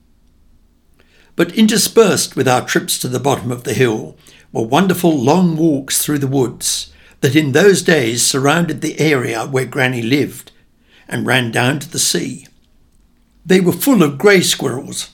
[1.37, 4.17] But interspersed with our trips to the bottom of the hill
[4.53, 6.92] were wonderful long walks through the woods
[7.23, 10.51] that in those days surrounded the area where Granny lived
[11.09, 12.47] and ran down to the sea.
[13.47, 15.11] They were full of grey squirrels,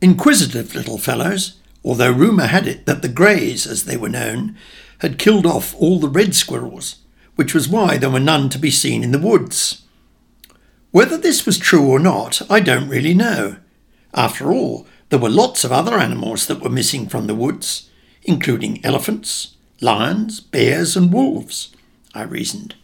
[0.00, 4.56] inquisitive little fellows, although rumour had it that the greys, as they were known,
[5.00, 6.96] had killed off all the red squirrels,
[7.36, 9.82] which was why there were none to be seen in the woods.
[10.90, 13.56] Whether this was true or not, I don't really know.
[14.14, 17.90] After all, there were lots of other animals that were missing from the woods,
[18.22, 21.74] including elephants, lions, bears, and wolves,
[22.14, 22.74] I reasoned.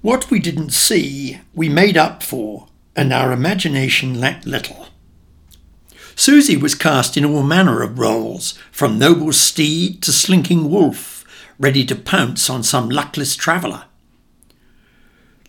[0.00, 4.88] What we didn't see, we made up for and our imagination lacked little.
[6.14, 11.24] Susie was cast in all manner of roles, from noble steed to slinking wolf,
[11.58, 13.84] ready to pounce on some luckless traveller.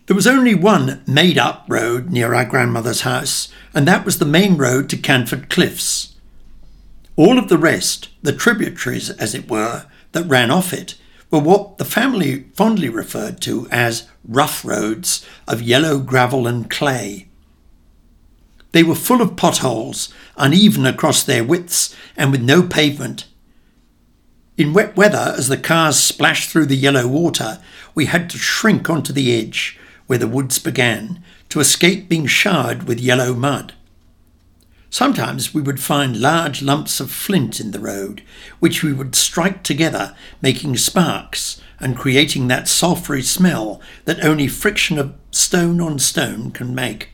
[0.06, 4.24] There was only one made up road near our grandmother's house, and that was the
[4.24, 6.14] main road to Canford Cliffs.
[7.16, 10.96] All of the rest, the tributaries as it were, that ran off it,
[11.30, 17.28] were what the family fondly referred to as rough roads of yellow gravel and clay.
[18.72, 23.26] They were full of potholes, uneven across their widths, and with no pavement.
[24.56, 27.60] In wet weather, as the cars splashed through the yellow water,
[27.94, 32.84] we had to shrink onto the edge, where the woods began, to escape being showered
[32.84, 33.74] with yellow mud.
[34.94, 38.22] Sometimes we would find large lumps of flint in the road,
[38.60, 44.96] which we would strike together, making sparks and creating that sulphury smell that only friction
[44.96, 47.08] of stone on stone can make.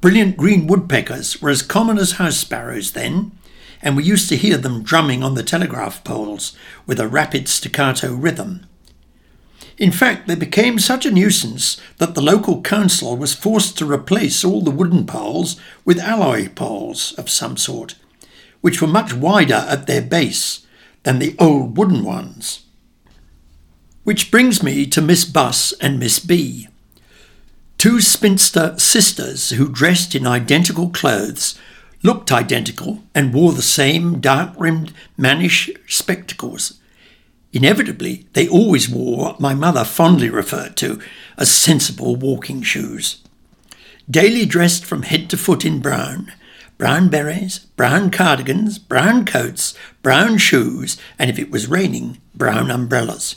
[0.00, 3.32] Brilliant green woodpeckers were as common as house sparrows then,
[3.82, 6.56] and we used to hear them drumming on the telegraph poles
[6.86, 8.64] with a rapid staccato rhythm.
[9.78, 14.42] In fact, they became such a nuisance that the local council was forced to replace
[14.42, 17.94] all the wooden poles with alloy poles of some sort,
[18.62, 20.66] which were much wider at their base
[21.02, 22.64] than the old wooden ones.
[24.04, 26.68] Which brings me to Miss Buss and Miss B,
[27.76, 31.58] two spinster sisters who dressed in identical clothes,
[32.02, 36.78] looked identical, and wore the same dark rimmed mannish spectacles
[37.56, 41.00] Inevitably, they always wore what my mother fondly referred to
[41.38, 43.22] as sensible walking shoes.
[44.10, 46.34] Daily dressed from head to foot in brown,
[46.76, 53.36] brown berets, brown cardigans, brown coats, brown shoes, and if it was raining, brown umbrellas.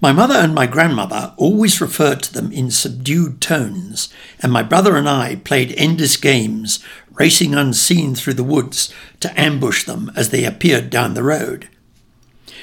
[0.00, 4.08] My mother and my grandmother always referred to them in subdued tones,
[4.42, 6.82] and my brother and I played endless games,
[7.12, 8.90] racing unseen through the woods
[9.20, 11.68] to ambush them as they appeared down the road.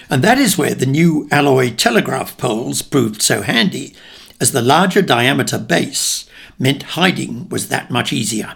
[0.10, 3.94] And that is where the new alloy telegraph poles proved so handy,
[4.40, 8.56] as the larger diameter base meant hiding was that much easier.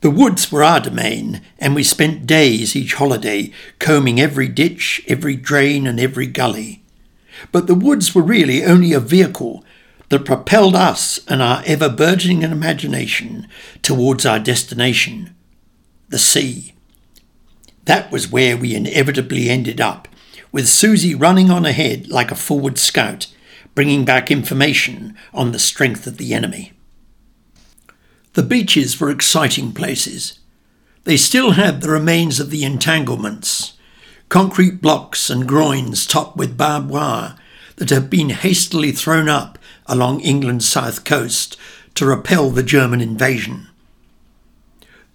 [0.00, 5.34] The woods were our domain, and we spent days each holiday combing every ditch, every
[5.34, 6.84] drain, and every gully.
[7.50, 9.64] But the woods were really only a vehicle
[10.08, 13.48] that propelled us and our ever burgeoning imagination
[13.82, 15.34] towards our destination,
[16.08, 16.74] the sea.
[17.88, 20.08] That was where we inevitably ended up,
[20.52, 23.28] with Susie running on ahead like a forward scout,
[23.74, 26.74] bringing back information on the strength of the enemy.
[28.34, 30.38] The beaches were exciting places.
[31.04, 33.72] They still had the remains of the entanglements,
[34.28, 37.36] concrete blocks and groins topped with barbed wire
[37.76, 41.56] that had been hastily thrown up along England's south coast
[41.94, 43.67] to repel the German invasion.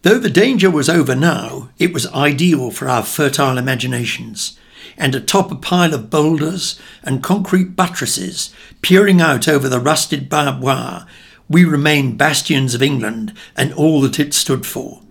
[0.04, 4.60] Though the danger was over now, it was ideal for our fertile imaginations,
[4.98, 10.62] and atop a pile of boulders and concrete buttresses peering out over the rusted barbed
[10.62, 11.08] wire,
[11.48, 15.02] we remained bastions of England and all that it stood for.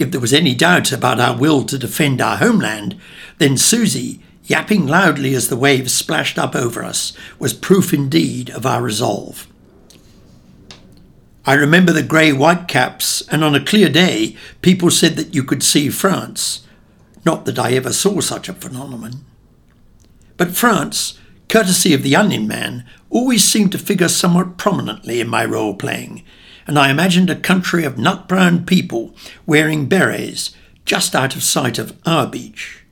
[0.00, 2.98] If there was any doubt about our will to defend our homeland,
[3.38, 8.66] then Susie, yapping loudly as the waves splashed up over us, was proof indeed of
[8.66, 9.46] our resolve.
[11.46, 15.62] I remember the grey whitecaps, and on a clear day, people said that you could
[15.62, 16.66] see France.
[17.24, 19.24] Not that I ever saw such a phenomenon.
[20.36, 21.18] But France,
[21.48, 26.24] courtesy of the Onion Man, always seemed to figure somewhat prominently in my role playing,
[26.66, 29.14] and I imagined a country of nut brown people
[29.46, 30.54] wearing berets
[30.84, 32.84] just out of sight of our beach.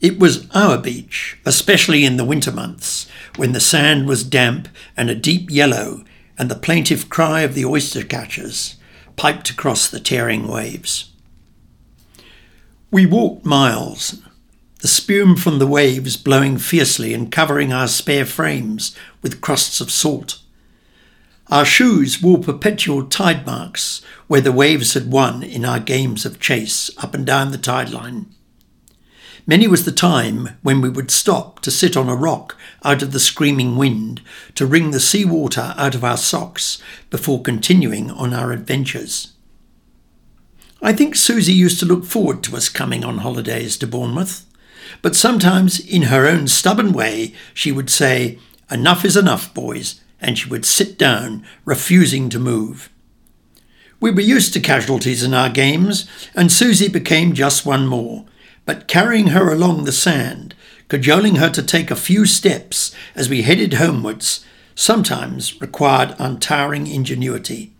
[0.00, 5.10] It was our beach, especially in the winter months, when the sand was damp and
[5.10, 6.04] a deep yellow
[6.42, 8.74] and the plaintive cry of the oyster catchers
[9.14, 11.12] piped across the tearing waves.
[12.90, 14.20] We walked miles,
[14.80, 18.92] the spume from the waves blowing fiercely and covering our spare frames
[19.22, 20.40] with crusts of salt.
[21.48, 26.40] Our shoes wore perpetual tide marks where the waves had won in our games of
[26.40, 28.34] chase up and down the tide line.
[29.46, 33.12] Many was the time when we would stop to sit on a rock out of
[33.12, 34.22] the screaming wind
[34.54, 39.32] to wring the sea water out of our socks before continuing on our adventures.
[40.80, 44.46] I think Susie used to look forward to us coming on holidays to Bournemouth,
[45.00, 48.38] but sometimes, in her own stubborn way, she would say,
[48.70, 52.90] Enough is enough, boys, and she would sit down, refusing to move.
[54.00, 58.24] We were used to casualties in our games, and Susie became just one more,
[58.64, 60.54] but carrying her along the sand,
[60.88, 64.44] cajoling her to take a few steps as we headed homewards,
[64.74, 67.72] sometimes required untiring ingenuity.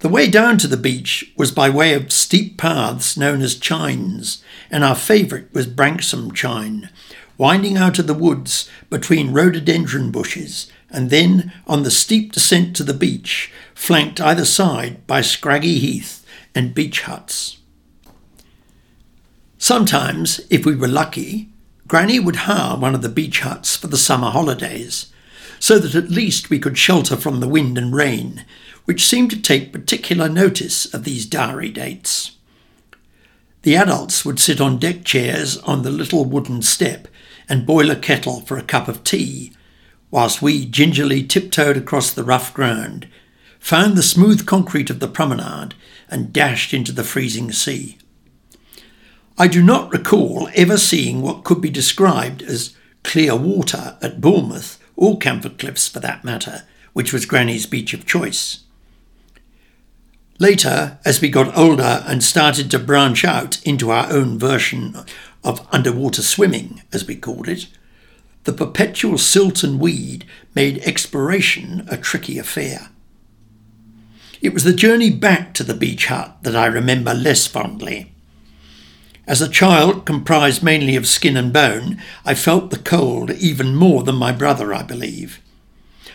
[0.00, 4.42] The way down to the beach was by way of steep paths known as chines,
[4.70, 6.90] and our favourite was Branksome Chine,
[7.38, 12.84] winding out of the woods between rhododendron bushes, and then on the steep descent to
[12.84, 16.24] the beach, flanked either side by scraggy heath
[16.54, 17.58] and beach huts.
[19.58, 21.48] Sometimes, if we were lucky,
[21.88, 25.12] Granny would hire one of the beach huts for the summer holidays,
[25.58, 28.44] so that at least we could shelter from the wind and rain,
[28.84, 32.32] which seemed to take particular notice of these diary dates.
[33.62, 37.08] The adults would sit on deck chairs on the little wooden step
[37.48, 39.52] and boil a kettle for a cup of tea,
[40.10, 43.08] whilst we gingerly tiptoed across the rough ground,
[43.58, 45.74] found the smooth concrete of the promenade,
[46.08, 47.98] and dashed into the freezing sea.
[49.38, 54.78] I do not recall ever seeing what could be described as clear water at Bournemouth,
[54.96, 56.62] or Canford Cliffs for that matter,
[56.94, 58.60] which was Granny's beach of choice.
[60.38, 64.96] Later, as we got older and started to branch out into our own version
[65.44, 67.68] of underwater swimming, as we called it,
[68.44, 72.88] the perpetual silt and weed made exploration a tricky affair.
[74.40, 78.14] It was the journey back to the beach hut that I remember less fondly.
[79.26, 84.04] As a child comprised mainly of skin and bone, I felt the cold even more
[84.04, 85.40] than my brother, I believe.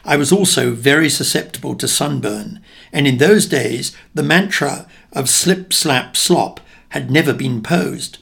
[0.06, 2.62] I was also very susceptible to sunburn,
[2.94, 8.20] and in those days the mantra of slip, slap, slop had never been posed.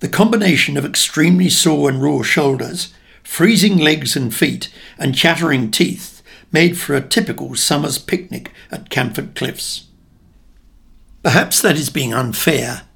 [0.00, 6.22] The combination of extremely sore and raw shoulders, freezing legs and feet, and chattering teeth
[6.50, 9.88] made for a typical summer's picnic at Canford Cliffs.
[11.22, 12.87] Perhaps that is being unfair,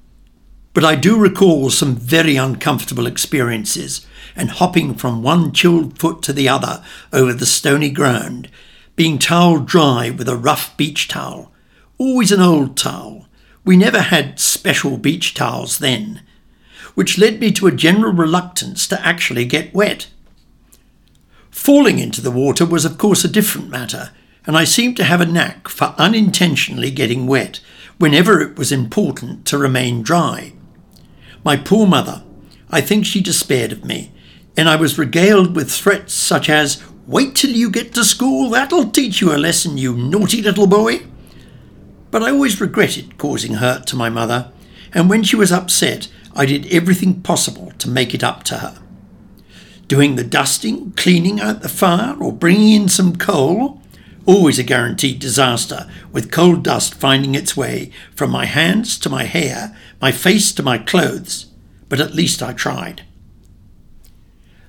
[0.73, 4.05] but I do recall some very uncomfortable experiences
[4.35, 8.49] and hopping from one chilled foot to the other over the stony ground,
[8.95, 11.51] being toweled dry with a rough beach towel,
[11.99, 13.27] always an old towel.
[13.63, 16.21] We never had special beach towels then,
[16.95, 20.09] which led me to a general reluctance to actually get wet.
[21.51, 24.11] Falling into the water was, of course, a different matter,
[24.45, 27.59] and I seemed to have a knack for unintentionally getting wet
[27.99, 30.53] whenever it was important to remain dry.
[31.43, 32.23] My poor mother,
[32.69, 34.11] I think she despaired of me,
[34.55, 38.89] and I was regaled with threats such as, Wait till you get to school, that'll
[38.89, 41.01] teach you a lesson, you naughty little boy.
[42.11, 44.51] But I always regretted causing hurt to my mother,
[44.93, 48.81] and when she was upset, I did everything possible to make it up to her.
[49.87, 53.81] Doing the dusting, cleaning out the fire, or bringing in some coal,
[54.25, 59.23] always a guaranteed disaster, with coal dust finding its way from my hands to my
[59.23, 61.47] hair, my face to my clothes,
[61.89, 63.03] but at least I tried.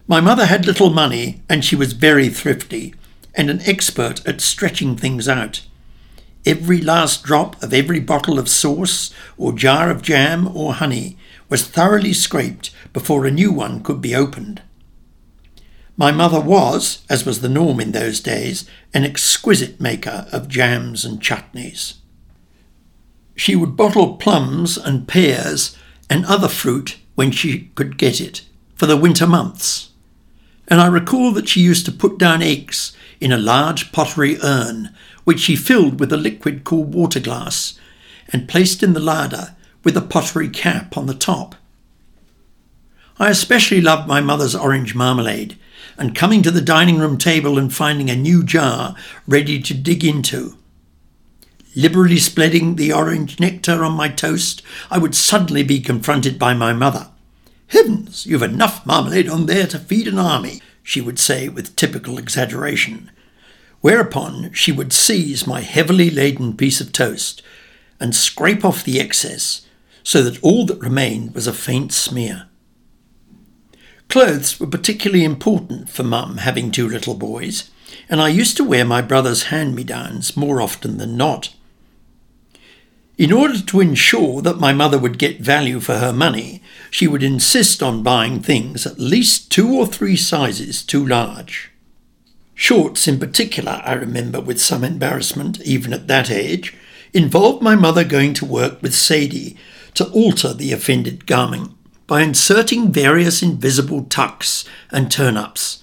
[0.06, 2.94] My mother had little money and she was very thrifty
[3.34, 5.62] and an expert at stretching things out.
[6.44, 11.16] Every last drop of every bottle of sauce or jar of jam or honey
[11.48, 14.60] was thoroughly scraped before a new one could be opened.
[15.96, 21.04] My mother was, as was the norm in those days, an exquisite maker of jams
[21.04, 21.94] and chutneys.
[23.36, 25.76] She would bottle plums and pears
[26.10, 28.42] and other fruit when she could get it
[28.74, 29.90] for the winter months
[30.68, 34.94] and I recall that she used to put down eggs in a large pottery urn,
[35.24, 37.78] which she filled with a liquid called water glass,
[38.30, 41.54] and placed in the larder with a pottery cap on the top.
[43.18, 45.58] I especially loved my mother's orange marmalade,
[45.96, 48.94] and coming to the dining room table and finding a new jar
[49.26, 50.56] ready to dig into.
[51.76, 56.72] Liberally spreading the orange nectar on my toast, I would suddenly be confronted by my
[56.72, 57.10] mother.
[57.68, 62.18] Heavens, you've enough marmalade on there to feed an army, she would say with typical
[62.18, 63.10] exaggeration.
[63.80, 67.42] Whereupon she would seize my heavily laden piece of toast
[67.98, 69.66] and scrape off the excess
[70.02, 72.46] so that all that remained was a faint smear.
[74.14, 77.68] Clothes were particularly important for Mum having two little boys,
[78.08, 81.52] and I used to wear my brother's hand me downs more often than not.
[83.18, 86.62] In order to ensure that my mother would get value for her money,
[86.92, 91.72] she would insist on buying things at least two or three sizes too large.
[92.54, 96.72] Shorts, in particular, I remember with some embarrassment, even at that age,
[97.12, 99.56] involved my mother going to work with Sadie
[99.94, 101.72] to alter the offended garment
[102.06, 105.82] by inserting various invisible tucks and turn ups,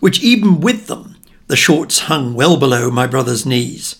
[0.00, 1.16] which even with them
[1.46, 3.96] the shorts hung well below my brother's knees.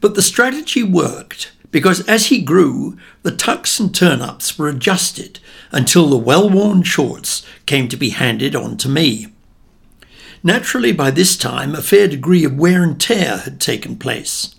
[0.00, 5.40] But the strategy worked because as he grew, the tucks and turn ups were adjusted
[5.70, 9.28] until the well worn shorts came to be handed on to me.
[10.42, 14.54] Naturally, by this time, a fair degree of wear and tear had taken place.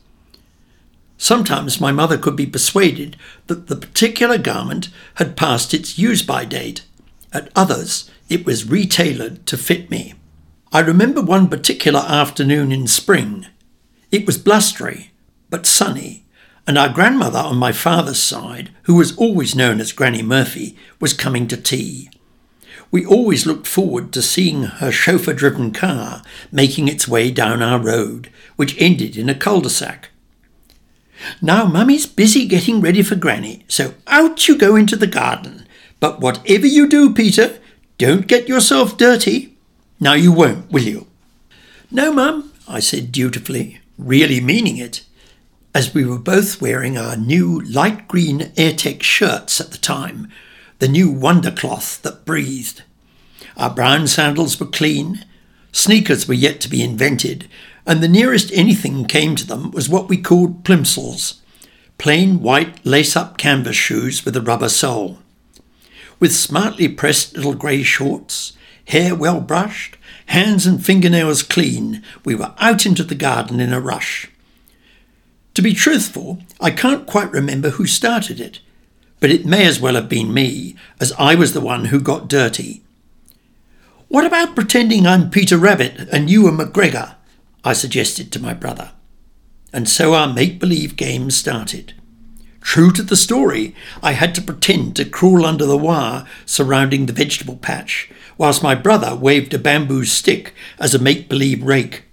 [1.22, 3.18] Sometimes my mother could be persuaded
[3.48, 6.82] that the particular garment had passed its use by date,
[7.34, 10.14] At others, it was retailored to fit me.
[10.72, 13.48] I remember one particular afternoon in spring.
[14.12, 15.12] It was blustery,
[15.50, 16.24] but sunny,
[16.66, 21.14] and our grandmother on my father's side, who was always known as Granny Murphy, was
[21.14, 22.10] coming to tea.
[22.92, 27.78] We always looked forward to seeing her chauffeur driven car making its way down our
[27.78, 30.09] road, which ended in a cul de sac.
[31.42, 35.66] Now, Mummy's busy getting ready for Granny, so out you go into the garden.
[36.00, 37.60] But whatever you do, Peter,
[37.98, 39.56] don't get yourself dirty.
[40.00, 41.08] Now you won't, will you?
[41.92, 45.04] No, Mum, I said dutifully, really meaning it,
[45.74, 50.32] as we were both wearing our new light green Airtex shirts at the time,
[50.80, 52.84] the new wonder cloth that breathed.
[53.58, 55.26] Our brown sandals were clean,
[55.72, 57.50] sneakers were yet to be invented,
[57.86, 61.40] and the nearest anything came to them was what we called plimsolls,
[61.98, 65.20] plain white lace up canvas shoes with a rubber sole.
[66.20, 68.54] With smartly pressed little grey shorts,
[68.86, 69.98] hair well brushed,
[70.28, 74.30] hands and fingernails clean, we were out into the garden in a rush.
[75.56, 78.60] To be truthful, I can't quite remember who started it,
[79.20, 82.28] but it may as well have been me, as I was the one who got
[82.28, 82.82] dirty.
[84.08, 87.16] What about pretending I'm Peter Rabbit and you are McGregor?
[87.64, 88.92] I suggested to my brother.
[89.72, 91.94] And so our make believe game started.
[92.62, 97.14] True to the story, I had to pretend to crawl under the wire surrounding the
[97.14, 102.04] vegetable patch, whilst my brother waved a bamboo stick as a make believe rake.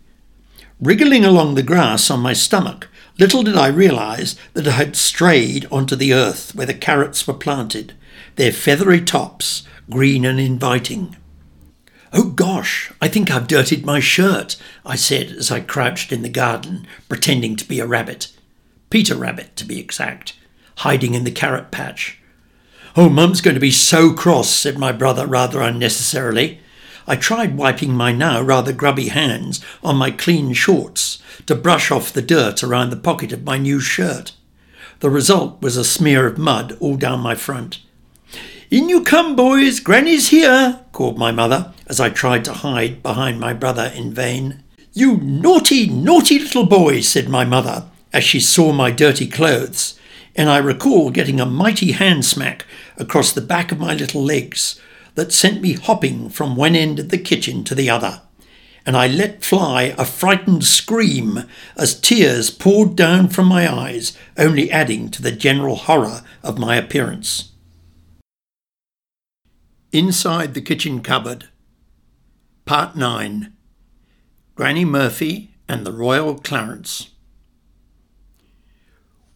[0.81, 5.66] Wriggling along the grass on my stomach, little did I realize that I had strayed
[5.70, 7.94] onto the earth where the carrots were planted,
[8.36, 11.16] their feathery tops green and inviting.
[12.18, 14.56] Oh gosh, I think I've dirtied my shirt,
[14.86, 18.32] I said as I crouched in the garden, pretending to be a rabbit.
[18.88, 20.32] Peter Rabbit, to be exact,
[20.76, 22.18] hiding in the carrot patch.
[22.97, 26.60] Oh, Mum's going to be so cross, said my brother rather unnecessarily.
[27.06, 32.14] I tried wiping my now rather grubby hands on my clean shorts to brush off
[32.14, 34.32] the dirt around the pocket of my new shirt.
[35.01, 37.80] The result was a smear of mud all down my front.
[38.68, 43.38] In you come, boys, Granny's here, called my mother as I tried to hide behind
[43.38, 44.64] my brother in vain.
[44.93, 49.97] You naughty, naughty little boy, said my mother as she saw my dirty clothes,
[50.34, 52.66] and I recall getting a mighty hand smack
[52.97, 54.80] across the back of my little legs
[55.14, 58.22] that sent me hopping from one end of the kitchen to the other.
[58.84, 61.44] And I let fly a frightened scream
[61.76, 66.74] as tears poured down from my eyes, only adding to the general horror of my
[66.74, 67.52] appearance.
[69.97, 71.48] Inside the Kitchen Cupboard,
[72.66, 73.51] Part 9
[74.55, 77.12] Granny Murphy and the Royal Clarence.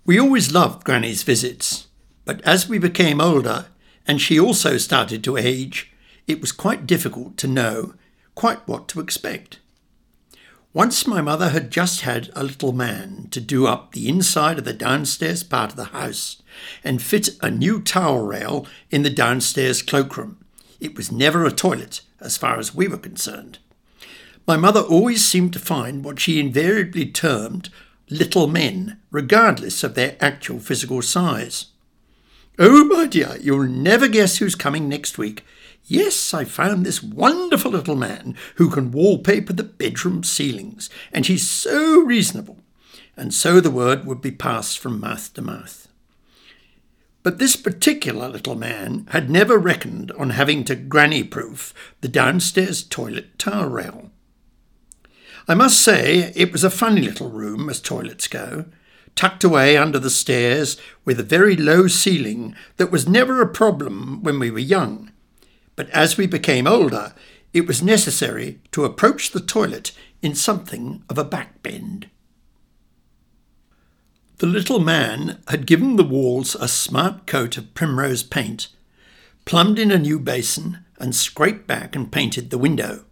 [0.04, 1.88] We always loved Granny's visits,
[2.26, 3.68] but as we became older
[4.06, 5.94] and she also started to age,
[6.26, 7.94] it was quite difficult to know
[8.34, 9.60] quite what to expect.
[10.74, 14.66] Once my mother had just had a little man to do up the inside of
[14.66, 16.42] the downstairs part of the house
[16.84, 20.36] and fit a new towel rail in the downstairs cloakroom.
[20.80, 23.58] It was never a toilet, as far as we were concerned.
[24.46, 27.68] My mother always seemed to find what she invariably termed
[28.08, 31.66] little men, regardless of their actual physical size.
[32.58, 35.44] Oh, my dear, you'll never guess who's coming next week.
[35.84, 41.48] Yes, I found this wonderful little man who can wallpaper the bedroom ceilings, and he's
[41.48, 42.58] so reasonable.
[43.16, 45.88] And so the word would be passed from mouth to mouth.
[47.22, 52.82] But this particular little man had never reckoned on having to granny proof the downstairs
[52.82, 54.10] toilet towel rail.
[55.46, 58.66] I must say it was a funny little room as toilets go,
[59.16, 64.22] tucked away under the stairs with a very low ceiling that was never a problem
[64.22, 65.12] when we were young.
[65.76, 67.14] But as we became older,
[67.52, 69.92] it was necessary to approach the toilet
[70.22, 72.04] in something of a backbend.
[74.40, 78.68] The little man had given the walls a smart coat of primrose paint,
[79.44, 83.04] plumbed in a new basin, and scraped back and painted the window.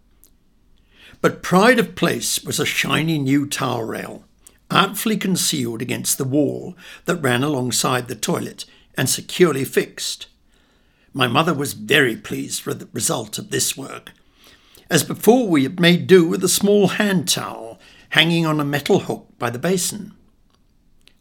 [1.21, 4.25] But pride of place was a shiny new towel rail,
[4.71, 6.75] artfully concealed against the wall
[7.05, 8.65] that ran alongside the toilet
[8.97, 10.25] and securely fixed.
[11.13, 14.13] My mother was very pleased with the result of this work,
[14.89, 17.79] as before we had made do with a small hand towel
[18.09, 20.13] hanging on a metal hook by the basin.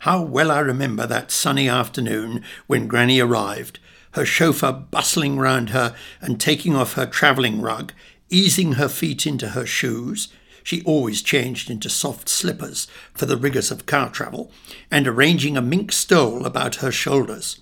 [0.02, 3.80] How well I remember that sunny afternoon when Granny arrived,
[4.12, 7.92] her chauffeur bustling round her and taking off her travelling rug,
[8.30, 10.28] easing her feet into her shoes.
[10.62, 14.52] She always changed into soft slippers for the rigours of car travel,
[14.90, 17.60] and arranging a mink stole about her shoulders.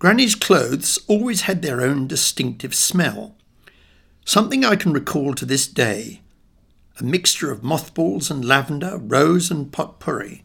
[0.00, 3.36] Granny's clothes always had their own distinctive smell.
[4.24, 6.20] Something I can recall to this day
[7.00, 10.44] a mixture of mothballs and lavender, rose and potpourri,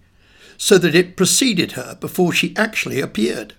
[0.64, 3.54] so that it preceded her before she actually appeared.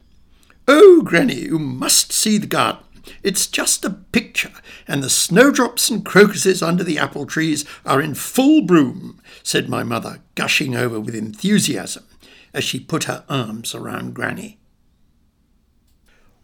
[0.66, 2.82] Oh, Granny, you must see the garden.
[3.22, 4.52] It's just a picture,
[4.88, 9.82] and the snowdrops and crocuses under the apple trees are in full bloom, said my
[9.84, 12.04] mother, gushing over with enthusiasm
[12.54, 14.58] as she put her arms around Granny.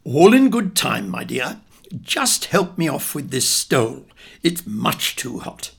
[0.04, 1.62] All in good time, my dear.
[2.02, 4.04] Just help me off with this stole.
[4.42, 5.70] It's much too hot.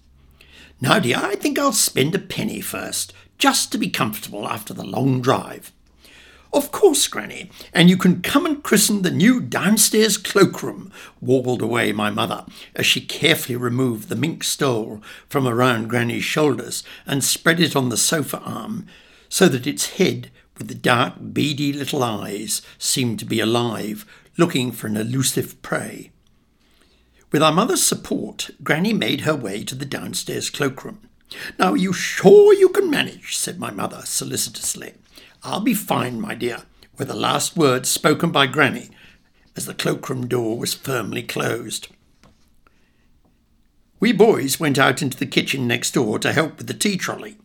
[0.81, 4.85] Now, dear, I think I'll spend a penny first, just to be comfortable after the
[4.85, 5.71] long drive.
[6.53, 11.91] Of course, Granny, and you can come and christen the new downstairs cloakroom, warbled away
[11.91, 12.45] my mother,
[12.75, 17.89] as she carefully removed the mink stole from around Granny's shoulders and spread it on
[17.89, 18.85] the sofa arm,
[19.27, 24.05] so that its head, with the dark, beady little eyes, seemed to be alive,
[24.37, 26.11] looking for an elusive prey.
[27.31, 30.99] With our mother's support, Granny made her way to the downstairs cloakroom.
[31.57, 33.37] Now, are you sure you can manage?
[33.37, 34.93] said my mother solicitously.
[35.43, 36.63] I'll be fine, my dear,
[36.97, 38.89] were the last words spoken by Granny
[39.55, 41.87] as the cloakroom door was firmly closed.
[43.99, 47.37] We boys went out into the kitchen next door to help with the tea trolley.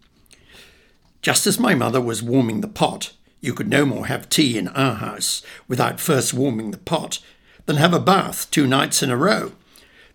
[1.22, 4.68] Just as my mother was warming the pot, you could no more have tea in
[4.68, 7.20] our house without first warming the pot
[7.66, 9.52] than have a bath two nights in a row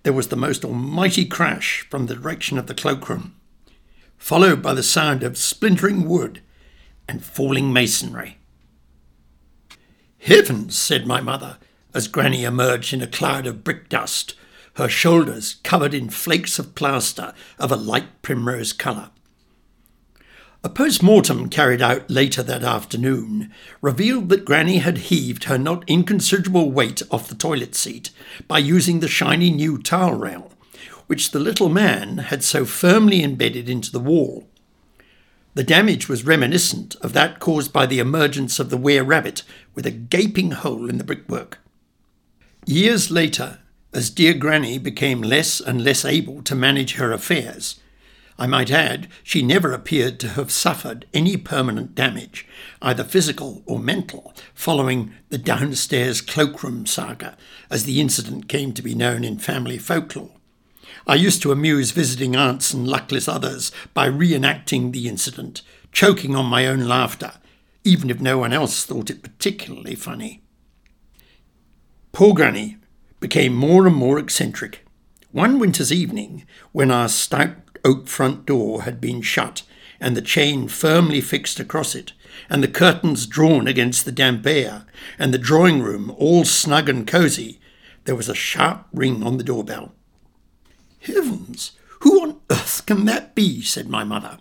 [0.03, 3.35] there was the most almighty crash from the direction of the cloakroom,
[4.21, 6.41] followed by the sound of splintering wood
[7.07, 8.37] and falling masonry.
[10.19, 11.57] Heavens, said my mother,
[11.91, 14.35] as Granny emerged in a cloud of brick dust,
[14.75, 19.09] her shoulders covered in flakes of plaster of a light primrose colour.
[20.63, 25.83] A post mortem carried out later that afternoon revealed that Granny had heaved her not
[25.87, 28.11] inconsiderable weight off the toilet seat
[28.47, 30.53] by using the shiny new towel rail,
[31.11, 34.47] which the little man had so firmly embedded into the wall.
[35.55, 39.43] The damage was reminiscent of that caused by the emergence of the were rabbit
[39.75, 41.59] with a gaping hole in the brickwork.
[42.65, 43.59] Years later,
[43.91, 47.81] as dear Granny became less and less able to manage her affairs,
[48.39, 52.47] I might add, she never appeared to have suffered any permanent damage,
[52.81, 57.35] either physical or mental, following the downstairs cloakroom saga,
[57.69, 60.37] as the incident came to be known in family folklore.
[61.11, 65.61] I used to amuse visiting aunts and luckless others by reenacting the incident,
[65.91, 67.33] choking on my own laughter,
[67.83, 70.41] even if no one else thought it particularly funny.
[72.13, 72.77] Poor Granny
[73.19, 74.85] became more and more eccentric.
[75.33, 79.63] One winter's evening, when our stout oak front door had been shut
[79.99, 82.13] and the chain firmly fixed across it,
[82.49, 84.85] and the curtains drawn against the damp air,
[85.19, 87.59] and the drawing room all snug and cosy,
[88.05, 89.93] there was a sharp ring on the doorbell.
[91.01, 91.73] Heavens!
[92.01, 93.61] Who on earth can that be?
[93.61, 94.39] said my mother.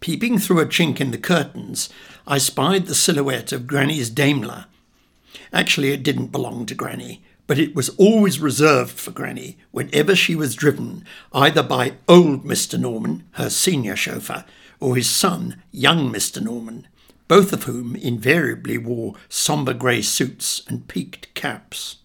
[0.00, 1.88] Peeping through a chink in the curtains,
[2.26, 4.66] I spied the silhouette of Granny's Daimler.
[5.52, 10.34] Actually, it didn't belong to Granny but it was always reserved for Granny whenever she
[10.34, 12.78] was driven either by old Mr.
[12.78, 14.44] Norman, her senior chauffeur,
[14.80, 16.42] or his son, young Mr.
[16.42, 16.88] Norman,
[17.28, 21.98] both of whom invariably wore sombre grey suits and peaked caps.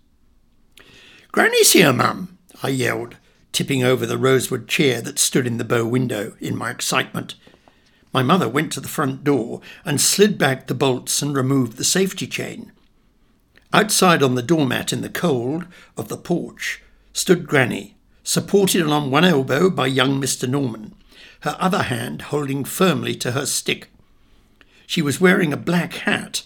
[1.31, 3.17] Granny's here, mum, I yelled,
[3.51, 7.35] tipping over the rosewood chair that stood in the bow window in my excitement.
[8.13, 11.83] My mother went to the front door and slid back the bolts and removed the
[11.83, 12.71] safety chain.
[13.73, 15.65] Outside on the doormat in the cold
[15.95, 16.81] of the porch
[17.13, 20.47] stood Granny, supported on one elbow by young Mr.
[20.47, 20.93] Norman,
[21.41, 23.89] her other hand holding firmly to her stick.
[24.85, 26.43] She was wearing a black hat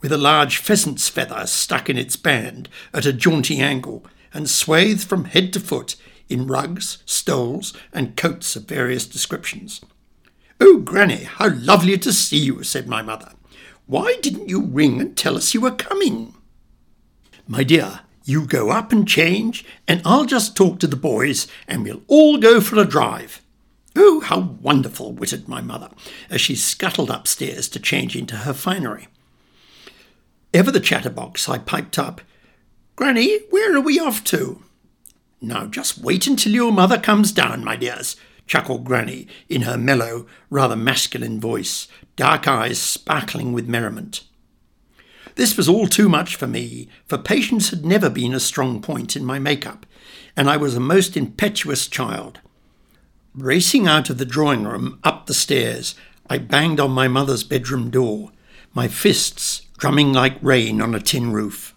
[0.00, 5.04] with a large pheasant's feather stuck in its band at a jaunty angle and swathed
[5.04, 5.96] from head to foot
[6.28, 9.80] in rugs, stoles, and coats of various descriptions.
[10.60, 13.32] Oh, Granny, how lovely to see you, said my mother.
[13.86, 16.34] Why didn't you ring and tell us you were coming?
[17.48, 21.82] My dear, you go up and change, and I'll just talk to the boys, and
[21.82, 23.42] we'll all go for a drive.
[23.96, 25.90] Oh, how wonderful, wittered my mother,
[26.30, 29.08] as she scuttled upstairs to change into her finery.
[30.54, 32.20] Ever the chatterbox, I piped up,
[32.94, 34.62] Granny, where are we off to?
[35.44, 38.14] Now just wait until your mother comes down, my dears,
[38.46, 44.22] chuckled Granny in her mellow, rather masculine voice, dark eyes sparkling with merriment.
[45.34, 49.16] This was all too much for me, for patience had never been a strong point
[49.16, 49.84] in my make-up,
[50.36, 52.38] and I was a most impetuous child.
[53.34, 55.96] Racing out of the drawing room, up the stairs,
[56.30, 58.30] I banged on my mother's bedroom door,
[58.74, 61.74] my fists drumming like rain on a tin roof.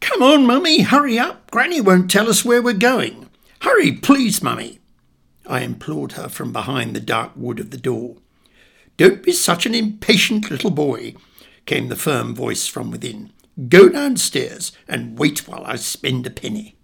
[0.00, 1.50] Come on, Mummy, hurry up.
[1.50, 3.28] Granny won't tell us where we're going.
[3.62, 4.78] Hurry, please, Mummy.
[5.46, 8.16] I implored her from behind the dark wood of the door.
[8.96, 11.14] Don't be such an impatient little boy,
[11.66, 13.32] came the firm voice from within.
[13.68, 16.76] Go downstairs and wait while I spend a penny.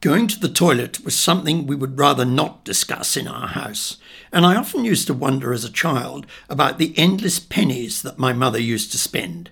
[0.00, 3.96] Going to the toilet was something we would rather not discuss in our house,
[4.30, 8.32] and I often used to wonder as a child about the endless pennies that my
[8.32, 9.50] mother used to spend.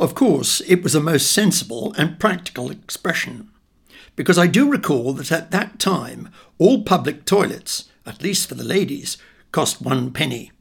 [0.00, 3.50] Of course, it was a most sensible and practical expression,
[4.16, 8.64] because I do recall that at that time all public toilets, at least for the
[8.64, 9.18] ladies,
[9.52, 10.52] cost one penny.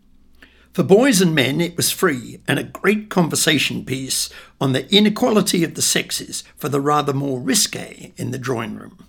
[0.74, 4.30] For boys and men, it was free and a great conversation piece
[4.60, 9.06] on the inequality of the sexes for the rather more risque in the drawing room.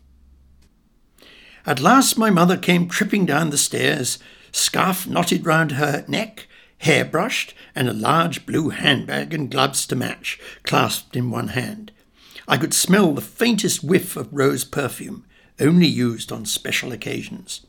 [1.66, 4.20] At last, my mother came tripping down the stairs,
[4.52, 6.46] scarf knotted round her neck,
[6.80, 11.92] hair brushed, and a large blue handbag and gloves to match, clasped in one hand.
[12.48, 15.24] I could smell the faintest whiff of rose perfume,
[15.60, 17.64] only used on special occasions.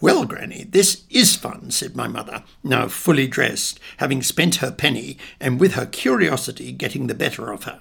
[0.00, 5.18] Well, Granny, this is fun, said my mother, now fully dressed, having spent her penny,
[5.38, 7.80] and with her curiosity getting the better of her.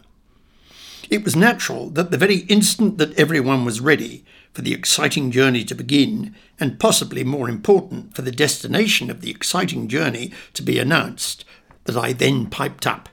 [1.10, 4.24] It was natural that the very instant that everyone was ready
[4.54, 9.32] for the exciting journey to begin, and possibly more important, for the destination of the
[9.32, 11.46] exciting journey to be announced,
[11.86, 13.10] that I then piped up.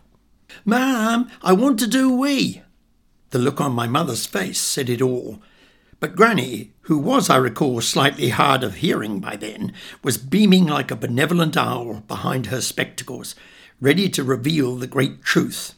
[0.64, 2.62] Ma'am, I want to do wee.
[3.30, 5.40] The look on my mother's face said it all,
[6.00, 10.90] but Granny, who was, I recall, slightly hard of hearing by then, was beaming like
[10.90, 13.34] a benevolent owl behind her spectacles,
[13.80, 15.74] ready to reveal the great truth.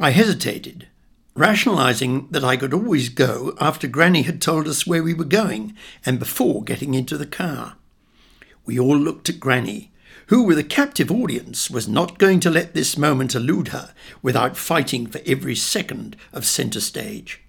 [0.00, 0.88] I hesitated,
[1.36, 5.76] rationalizing that I could always go after Granny had told us where we were going
[6.04, 7.76] and before getting into the car.
[8.64, 9.92] We all looked at Granny,
[10.28, 14.56] who, with a captive audience, was not going to let this moment elude her without
[14.56, 17.42] fighting for every second of centre stage.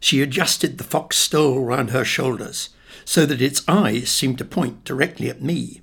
[0.00, 2.70] She adjusted the fox stole round her shoulders
[3.04, 5.80] so that its eyes seemed to point directly at me.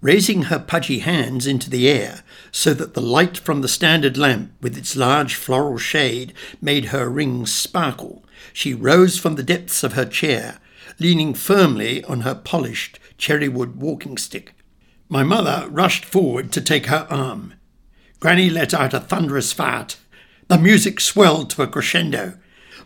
[0.00, 2.23] Raising her pudgy hands into the air
[2.56, 6.32] so that the light from the standard lamp with its large floral shade
[6.62, 10.60] made her rings sparkle, she rose from the depths of her chair,
[11.00, 14.54] leaning firmly on her polished cherrywood walking stick.
[15.08, 17.54] My mother rushed forward to take her arm.
[18.20, 19.96] Granny let out a thunderous fart.
[20.46, 22.34] The music swelled to a crescendo.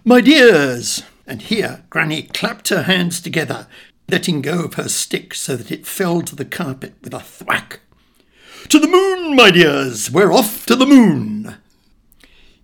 [0.02, 1.02] My dears!
[1.26, 3.66] And here Granny clapped her hands together,
[4.08, 7.80] letting go of her stick so that it fell to the carpet with a thwack.
[8.68, 10.10] To the moon, my dears!
[10.10, 11.56] We're off to the moon!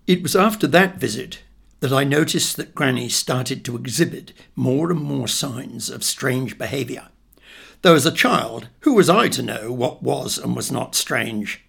[0.06, 1.42] It was after that visit
[1.80, 7.08] that I noticed that Granny started to exhibit more and more signs of strange behaviour.
[7.82, 11.64] Though as a child, who was I to know what was and was not strange?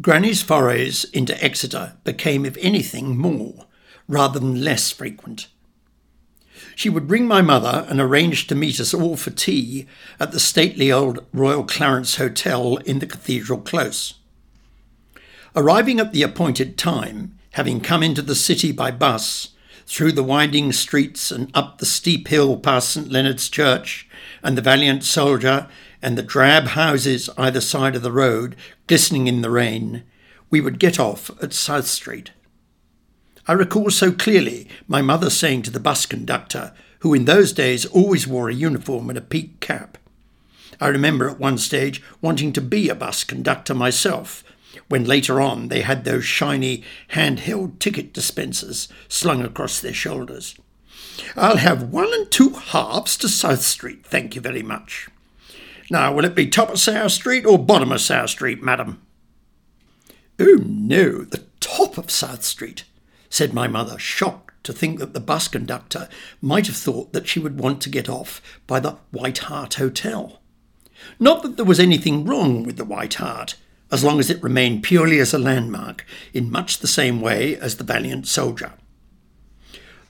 [0.00, 3.66] Granny's forays into Exeter became, if anything, more,
[4.06, 5.48] rather than less frequent.
[6.74, 9.86] She would ring my mother and arrange to meet us all for tea
[10.18, 14.14] at the stately old Royal Clarence Hotel in the Cathedral Close.
[15.54, 19.50] Arriving at the appointed time, having come into the city by bus,
[19.86, 24.08] through the winding streets and up the steep hill past St Leonard's Church
[24.42, 25.68] and the Valiant Soldier
[26.00, 30.02] and the drab houses either side of the road glistening in the rain,
[30.50, 32.30] we would get off at South Street.
[33.48, 37.84] I recall so clearly my mother saying to the bus conductor, who in those days
[37.86, 39.98] always wore a uniform and a peaked cap.
[40.80, 44.44] I remember at one stage wanting to be a bus conductor myself,
[44.88, 50.54] when later on they had those shiny hand-held ticket dispensers slung across their shoulders.
[51.36, 55.08] I'll have one and two halves to South Street, thank you very much.
[55.90, 59.02] Now, will it be top of South Street or bottom of South Street, madam?
[60.38, 62.84] Oh no, the top of South Street
[63.32, 66.06] said my mother, shocked to think that the bus conductor
[66.42, 70.38] might have thought that she would want to get off by the White Hart Hotel.
[71.18, 73.56] Not that there was anything wrong with the White Hart,
[73.90, 76.04] as long as it remained purely as a landmark,
[76.34, 78.74] in much the same way as the Valiant Soldier.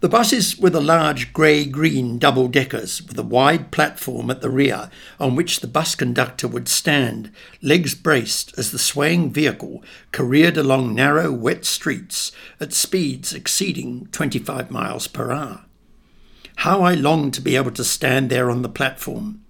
[0.03, 4.51] The buses were the large grey green double deckers with a wide platform at the
[4.51, 7.31] rear on which the bus conductor would stand,
[7.63, 9.81] legs braced as the swaying vehicle
[10.11, 15.67] careered along narrow, wet streets at speeds exceeding 25 miles per hour.
[16.57, 19.45] How I longed to be able to stand there on the platform,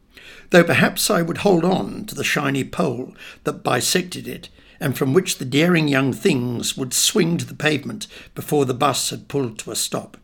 [0.51, 3.15] though perhaps I would hold on to the shiny pole
[3.45, 8.07] that bisected it and from which the daring young things would swing to the pavement
[8.35, 10.19] before the bus had pulled to a stop.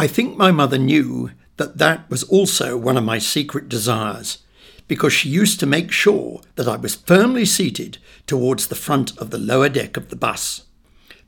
[0.00, 4.38] I think my mother knew that that was also one of my secret desires
[4.86, 9.30] because she used to make sure that I was firmly seated towards the front of
[9.30, 10.66] the lower deck of the bus.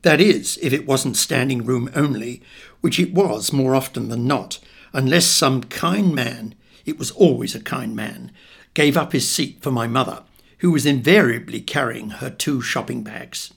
[0.03, 2.41] That is, if it wasn't standing room only,
[2.79, 4.59] which it was more often than not,
[4.93, 8.31] unless some kind man, it was always a kind man,
[8.73, 10.23] gave up his seat for my mother,
[10.59, 13.53] who was invariably carrying her two shopping bags.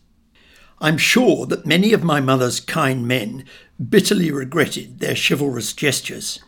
[0.81, 3.45] I'm sure that many of my mother's kind men
[3.79, 6.41] bitterly regretted their chivalrous gestures,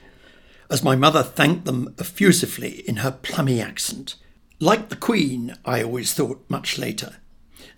[0.70, 4.16] as my mother thanked them effusively in her plummy accent.
[4.58, 7.16] Like the Queen, I always thought much later.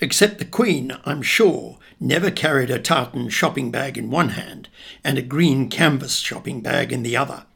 [0.01, 4.69] Except the Queen, I'm sure, never carried a tartan shopping bag in one hand
[5.03, 7.47] and a green canvas shopping bag in the other.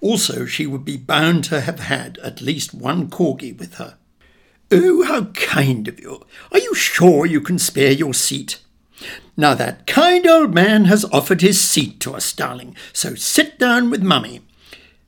[0.00, 3.96] Also, she would be bound to have had at least one corgi with her.
[4.70, 6.24] Oh, how kind of you!
[6.52, 8.62] Are you sure you can spare your seat?
[9.36, 13.90] Now that kind old man has offered his seat to us, darling, so sit down
[13.90, 14.40] with mummy.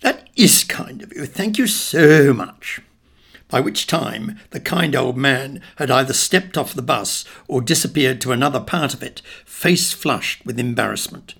[0.00, 1.26] That is kind of you.
[1.26, 2.80] Thank you so much.
[3.48, 8.20] By which time the kind old man had either stepped off the bus or disappeared
[8.20, 11.34] to another part of it, face flushed with embarrassment.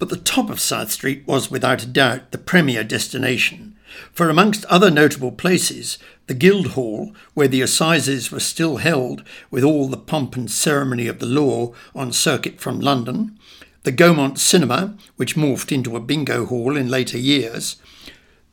[0.00, 3.76] But the top of South Street was without a doubt the premier destination,
[4.12, 5.98] for amongst other notable places,
[6.30, 11.18] the Guildhall, where the assizes were still held with all the pomp and ceremony of
[11.18, 13.36] the law on circuit from London,
[13.82, 17.82] the Gaumont Cinema, which morphed into a bingo hall in later years,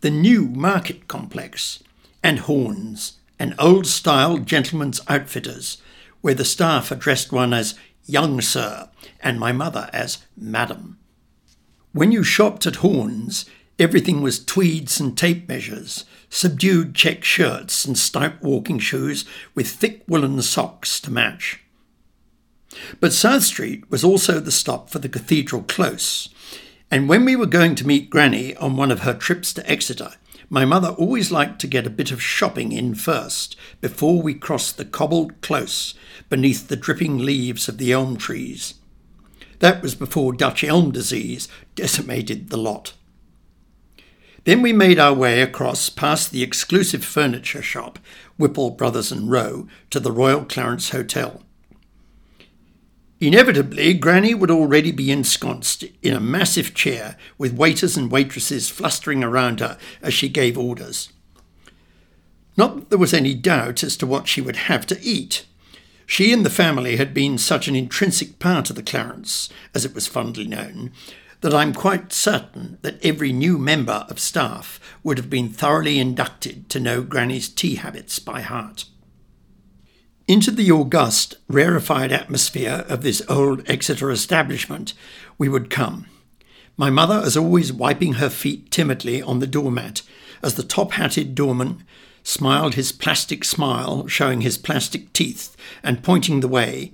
[0.01, 1.83] the new market complex,
[2.23, 5.79] and Horns, an old style gentleman's outfitters,
[6.21, 7.75] where the staff addressed one as
[8.07, 8.89] young sir
[9.19, 10.97] and my mother as madam.
[11.91, 13.45] When you shopped at Horns,
[13.79, 19.25] everything was tweeds and tape measures, subdued check shirts and stout walking shoes
[19.55, 21.61] with thick woolen socks to match.
[22.99, 26.29] But South Street was also the stop for the Cathedral Close,
[26.89, 30.11] and when we were going to meet Granny on one of her trips to Exeter,
[30.49, 34.77] my mother always liked to get a bit of shopping in first before we crossed
[34.77, 35.93] the cobbled close
[36.29, 38.75] beneath the dripping leaves of the elm trees.
[39.59, 42.93] That was before Dutch elm disease decimated the lot.
[44.47, 47.99] Then we made our way across past the exclusive furniture shop,
[48.39, 51.43] Wippell Brothers and Row, to the Royal Clarence Hotel.
[53.19, 59.21] Inevitably, Granny would already be ensconced in a massive chair with waiters and waitresses flustering
[59.21, 61.11] around her as she gave orders.
[62.55, 65.45] Not that there was any doubt as to what she would have to eat.
[66.05, 69.93] She and the family had been such an intrinsic part of the Clarence, as it
[69.93, 70.93] was fondly known,
[71.41, 76.69] that I'm quite certain that every new member of staff would have been thoroughly inducted
[76.69, 78.85] to know Granny's tea habits by heart.
[80.27, 84.93] Into the august, rarefied atmosphere of this old Exeter establishment
[85.37, 86.07] we would come.
[86.75, 90.01] My mother, as always, wiping her feet timidly on the doormat,
[90.43, 91.83] as the top hatted doorman
[92.23, 96.91] smiled his plastic smile, showing his plastic teeth, and pointing the way.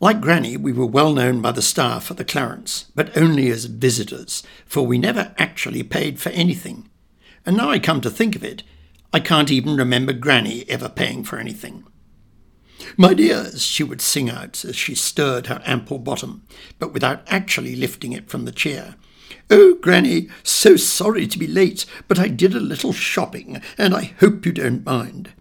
[0.00, 3.64] Like Granny, we were well known by the staff at the Clarence, but only as
[3.64, 6.88] visitors, for we never actually paid for anything.
[7.44, 8.62] And now I come to think of it,
[9.12, 11.84] I can't even remember Granny ever paying for anything.
[12.96, 16.46] My dears, she would sing out as she stirred her ample bottom,
[16.78, 18.94] but without actually lifting it from the chair.
[19.50, 24.14] Oh, Granny, so sorry to be late, but I did a little shopping, and I
[24.20, 25.32] hope you don't mind.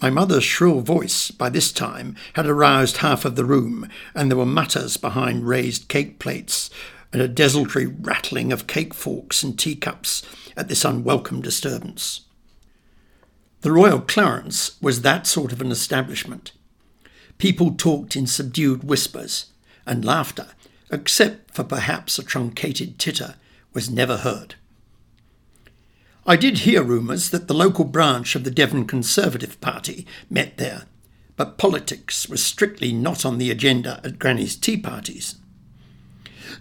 [0.00, 4.38] My mother's shrill voice, by this time, had aroused half of the room, and there
[4.38, 6.70] were mutters behind raised cake plates,
[7.12, 10.22] and a desultory rattling of cake forks and teacups
[10.56, 12.22] at this unwelcome disturbance.
[13.60, 16.52] The Royal Clarence was that sort of an establishment.
[17.36, 19.46] People talked in subdued whispers,
[19.86, 20.48] and laughter,
[20.90, 23.34] except for perhaps a truncated titter,
[23.74, 24.54] was never heard.
[26.30, 30.84] I did hear rumours that the local branch of the Devon Conservative Party met there,
[31.34, 35.40] but politics was strictly not on the agenda at Granny's tea parties.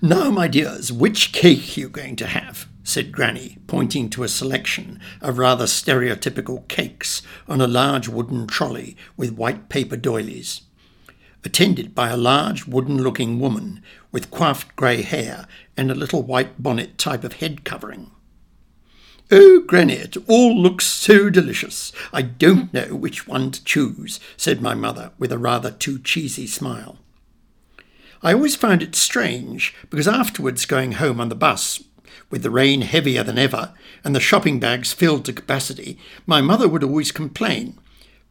[0.02, 2.68] Now, my dears, which cake are you going to have?
[2.84, 8.98] said Granny, pointing to a selection of rather stereotypical cakes on a large wooden trolley
[9.16, 10.62] with white paper doilies,
[11.46, 15.46] attended by a large wooden looking woman with coiffed grey hair
[15.78, 18.10] and a little white bonnet type of head covering.
[19.32, 21.92] Oh, Granny, it all looks so delicious.
[22.12, 26.48] I don't know which one to choose, said my mother with a rather too cheesy
[26.48, 26.98] smile.
[28.24, 31.84] I always found it strange because afterwards, going home on the bus
[32.32, 33.74] with the rain heavier than ever
[34.04, 37.78] and the shopping bags filled to capacity, my mother would always complain.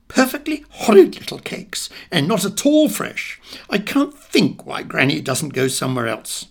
[0.08, 3.40] Perfectly horrid little cakes, and not at all fresh.
[3.70, 6.46] I can't think why Granny doesn't go somewhere else.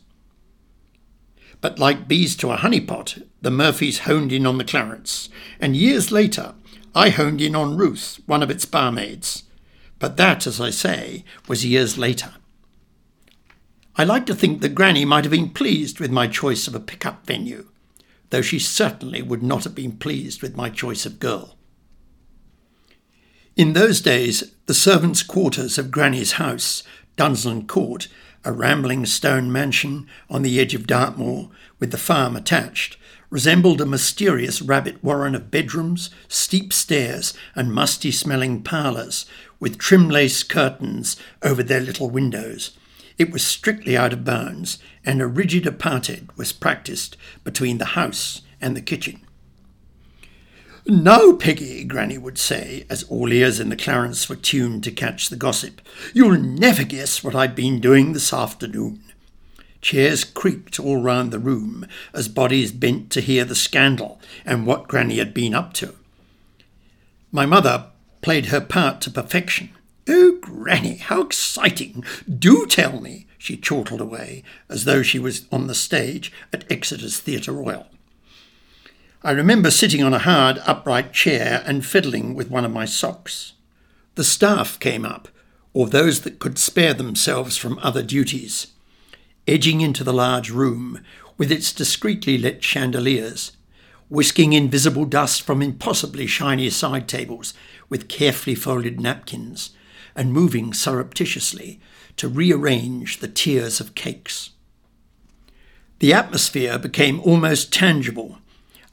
[1.68, 5.28] But like bees to a honeypot, the Murphys honed in on the Clarence,
[5.60, 6.56] and years later
[6.96, 9.44] I honed in on Ruth, one of its barmaids.
[10.00, 12.36] But that, as I say, was years later.
[13.98, 16.80] I like to think that Granny might have been pleased with my choice of a
[16.80, 17.68] pickup venue,
[18.30, 21.58] though she certainly would not have been pleased with my choice of girl.
[23.58, 26.84] In those days, the servants' quarters of Granny's house,
[27.18, 28.08] Dunsland Court,
[28.48, 31.50] a rambling stone mansion on the edge of Dartmoor
[31.80, 32.96] with the farm attached,
[33.30, 39.26] resembled a mysterious rabbit warren of bedrooms, steep stairs, and musty smelling parlours,
[39.60, 42.72] with trim lace curtains over their little windows.
[43.18, 48.44] It was strictly out of bounds, and a rigid apartheid was practised between the house
[48.62, 49.27] and the kitchen.
[50.90, 55.28] Now, Peggy, Granny would say, as all ears in the Clarence were tuned to catch
[55.28, 55.82] the gossip,
[56.14, 59.04] you'll never guess what I've been doing this afternoon.
[59.82, 64.88] Chairs creaked all round the room as bodies bent to hear the scandal and what
[64.88, 65.94] Granny had been up to.
[67.34, 67.88] My mother
[68.22, 69.72] played her part to perfection.
[70.08, 72.06] Oh, Granny, how exciting!
[72.40, 77.20] Do tell me, she chortled away, as though she was on the stage at Exeter's
[77.20, 77.88] Theatre Royal.
[79.28, 83.56] I remember sitting on a hard, upright chair and fiddling with one of my socks.
[84.16, 85.28] The staff came up,
[85.74, 88.68] or those that could spare themselves from other duties,
[89.46, 91.04] edging into the large room
[91.38, 93.52] with its discreetly lit chandeliers,
[94.08, 97.54] whisking invisible dust from impossibly shiny side tables
[97.90, 99.72] with carefully folded napkins,
[100.16, 101.82] and moving surreptitiously
[102.16, 104.52] to rearrange the tiers of cakes.
[106.00, 108.38] The atmosphere became almost tangible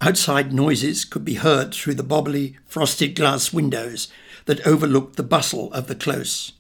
[0.05, 4.09] Outside noises could be heard through the bobbly, frosted glass windows
[4.45, 6.53] that overlooked the bustle of the close.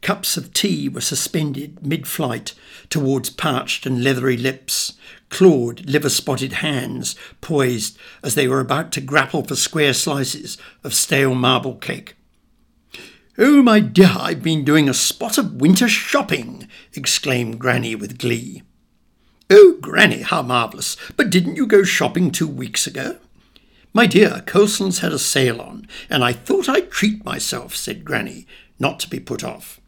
[0.00, 2.54] Cups of tea were suspended mid flight
[2.88, 4.92] towards parched and leathery lips,
[5.28, 10.94] clawed, liver spotted hands poised as they were about to grapple for square slices of
[10.94, 12.14] stale marble cake.
[13.36, 18.62] Oh, my dear, I've been doing a spot of winter shopping, exclaimed Granny with glee.
[19.48, 20.96] Oh, Granny, how marvellous!
[21.16, 23.18] But didn't you go shopping two weeks ago?
[23.92, 28.46] My dear, Colson's had a sale on, and I thought I'd treat myself, said Granny,
[28.80, 29.80] not to be put off.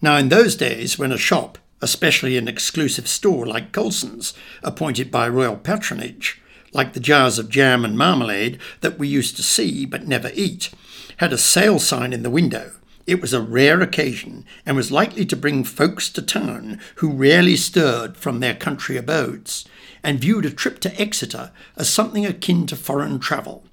[0.00, 5.28] Now, in those days, when a shop, especially an exclusive store like Colson's, appointed by
[5.28, 6.40] royal patronage,
[6.72, 10.70] like the jars of jam and marmalade that we used to see but never eat,
[11.16, 12.72] had a sale sign in the window,
[13.06, 17.56] it was a rare occasion and was likely to bring folks to town who rarely
[17.56, 19.66] stirred from their country abodes
[20.02, 23.64] and viewed a trip to Exeter as something akin to foreign travel,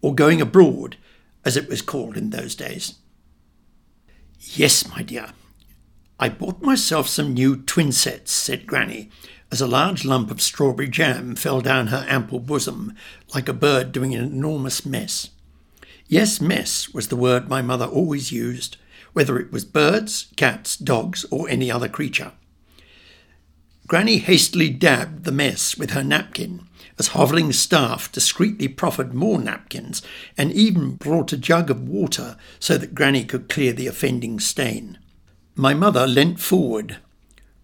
[0.00, 0.96] or going abroad,
[1.44, 2.96] as it was called in those days.
[4.40, 5.32] Yes, my dear,
[6.18, 9.10] I bought myself some new twin sets, said Granny,
[9.50, 12.94] as a large lump of strawberry jam fell down her ample bosom
[13.34, 15.30] like a bird doing an enormous mess.
[16.12, 18.76] Yes, mess was the word my mother always used,
[19.14, 22.32] whether it was birds, cats, dogs, or any other creature.
[23.86, 26.68] Granny hastily dabbed the mess with her napkin,
[26.98, 30.02] as hoveling staff discreetly proffered more napkins,
[30.36, 34.98] and even brought a jug of water so that Granny could clear the offending stain.
[35.54, 36.98] My mother leant forward,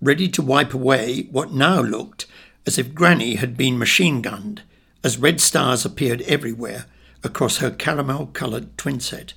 [0.01, 2.25] ready to wipe away what now looked
[2.65, 4.63] as if Granny had been machine gunned,
[5.05, 6.87] as red stars appeared everywhere
[7.23, 9.35] across her caramel coloured twinset.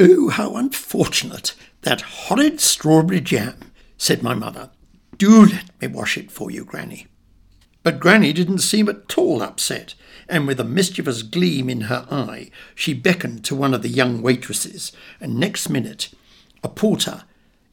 [0.00, 1.54] Oh, how unfortunate!
[1.82, 4.70] That horrid strawberry jam, said my mother.
[5.16, 7.06] Do let me wash it for you, Granny.
[7.82, 9.94] But Granny didn't seem at all upset,
[10.28, 14.20] and with a mischievous gleam in her eye, she beckoned to one of the young
[14.20, 16.12] waitresses, and next minute
[16.62, 17.24] a porter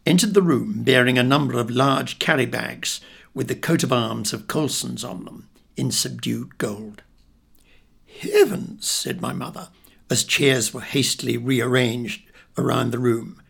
[0.06, 3.02] entered the room bearing a number of large carry bags
[3.34, 7.04] with the coat of arms of Colson's on them in subdued gold.
[8.19, 9.69] Heavens, said my mother,
[10.10, 12.22] as chairs were hastily rearranged
[12.57, 13.41] around the room.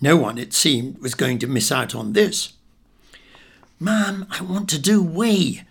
[0.00, 2.52] No one, it seemed, was going to miss out on this.
[3.80, 5.62] Ma'am, I want to do wee,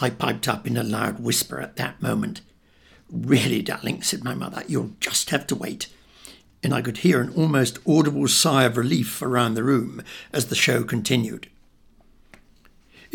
[0.00, 2.40] I piped up in a loud whisper at that moment.
[3.10, 5.88] Really, darling, said my mother, you'll just have to wait.
[6.62, 10.02] And I could hear an almost audible sigh of relief around the room
[10.32, 11.48] as the show continued.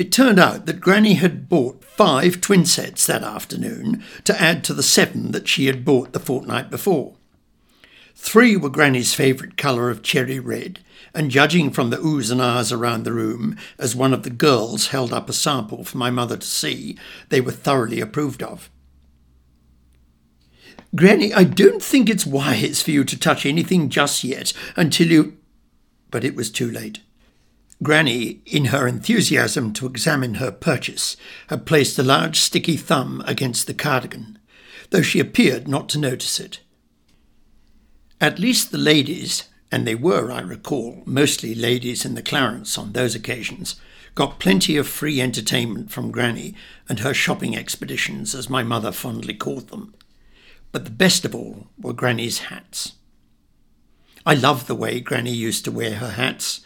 [0.01, 4.73] It turned out that Granny had bought five twin sets that afternoon to add to
[4.73, 7.13] the seven that she had bought the fortnight before.
[8.15, 10.79] Three were Granny's favourite colour of cherry red,
[11.13, 14.87] and judging from the oohs and ahs around the room, as one of the girls
[14.87, 16.97] held up a sample for my mother to see,
[17.29, 18.71] they were thoroughly approved of.
[20.95, 25.37] Granny, I don't think it's wise for you to touch anything just yet until you.
[26.09, 27.01] But it was too late.
[27.83, 31.17] Granny, in her enthusiasm to examine her purchase,
[31.47, 34.37] had placed a large sticky thumb against the cardigan,
[34.91, 36.59] though she appeared not to notice it.
[38.19, 42.91] At least the ladies, and they were, I recall, mostly ladies in the Clarence on
[42.91, 43.77] those occasions,
[44.13, 46.53] got plenty of free entertainment from Granny
[46.87, 49.95] and her shopping expeditions, as my mother fondly called them.
[50.71, 52.93] But the best of all were Granny's hats.
[54.23, 56.61] I loved the way Granny used to wear her hats,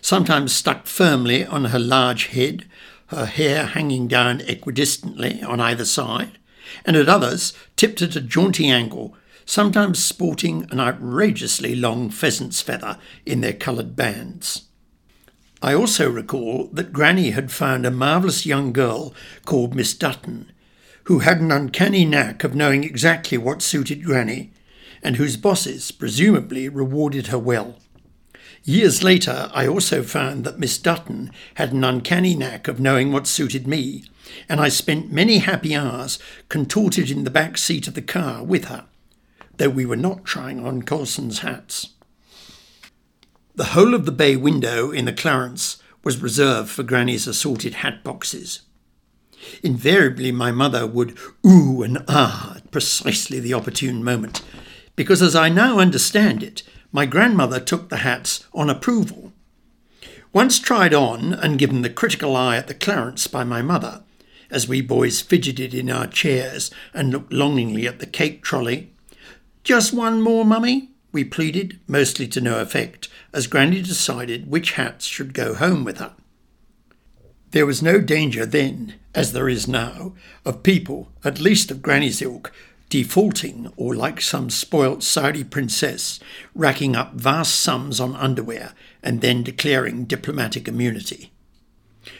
[0.00, 2.66] sometimes stuck firmly on her large head,
[3.08, 6.38] her hair hanging down equidistantly on either side,
[6.84, 9.14] and at others tipped at a jaunty angle,
[9.44, 14.68] sometimes sporting an outrageously long pheasant's feather in their coloured bands.
[15.62, 19.12] I also recall that Granny had found a marvellous young girl
[19.44, 20.52] called Miss Dutton,
[21.04, 24.52] who had an uncanny knack of knowing exactly what suited Granny,
[25.02, 27.76] and whose bosses presumably rewarded her well.
[28.64, 33.26] Years later, I also found that Miss Dutton had an uncanny knack of knowing what
[33.26, 34.04] suited me,
[34.48, 36.18] and I spent many happy hours
[36.48, 38.84] contorted in the back seat of the car with her,
[39.56, 41.94] though we were not trying on Colson's hats.
[43.54, 48.04] The whole of the bay window in the Clarence was reserved for Granny's assorted hat
[48.04, 48.60] boxes.
[49.62, 51.16] Invariably, my mother would
[51.46, 54.42] ooh and ah at precisely the opportune moment,
[54.96, 56.62] because as I now understand it,
[56.92, 59.32] my grandmother took the hats on approval.
[60.32, 64.02] Once tried on and given the critical eye at the Clarence by my mother,
[64.50, 68.90] as we boys fidgeted in our chairs and looked longingly at the cake trolley.
[69.62, 75.04] Just one more, mummy, we pleaded, mostly to no effect, as Granny decided which hats
[75.04, 76.12] should go home with her.
[77.50, 80.12] There was no danger then, as there is now,
[80.44, 82.52] of people, at least of Granny's ilk,
[82.90, 86.20] defaulting or, like some spoilt Saudi princess,
[86.54, 91.32] racking up vast sums on underwear and then declaring diplomatic immunity.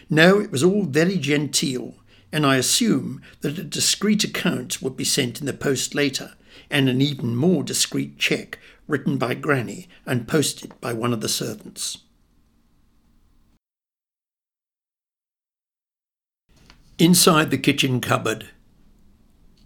[0.08, 1.94] No, it was all very genteel,
[2.32, 6.34] and I assume that a discreet account would be sent in the post later,
[6.70, 11.28] and an even more discreet cheque written by Granny and posted by one of the
[11.28, 11.98] servants.
[16.98, 18.50] Inside the kitchen cupboard.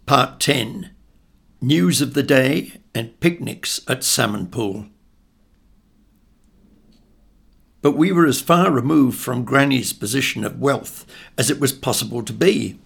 [0.05, 0.94] Part 10
[1.61, 4.87] News of the Day and Picnics at Salmon Pool.
[7.81, 11.05] But we were as far removed from Granny's position of wealth
[11.37, 12.77] as it was possible to be.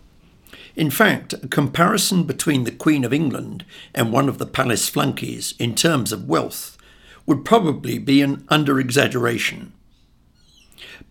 [0.75, 3.65] In fact, a comparison between the Queen of England
[3.95, 6.77] and one of the palace flunkies in terms of wealth
[7.25, 9.73] would probably be an under exaggeration.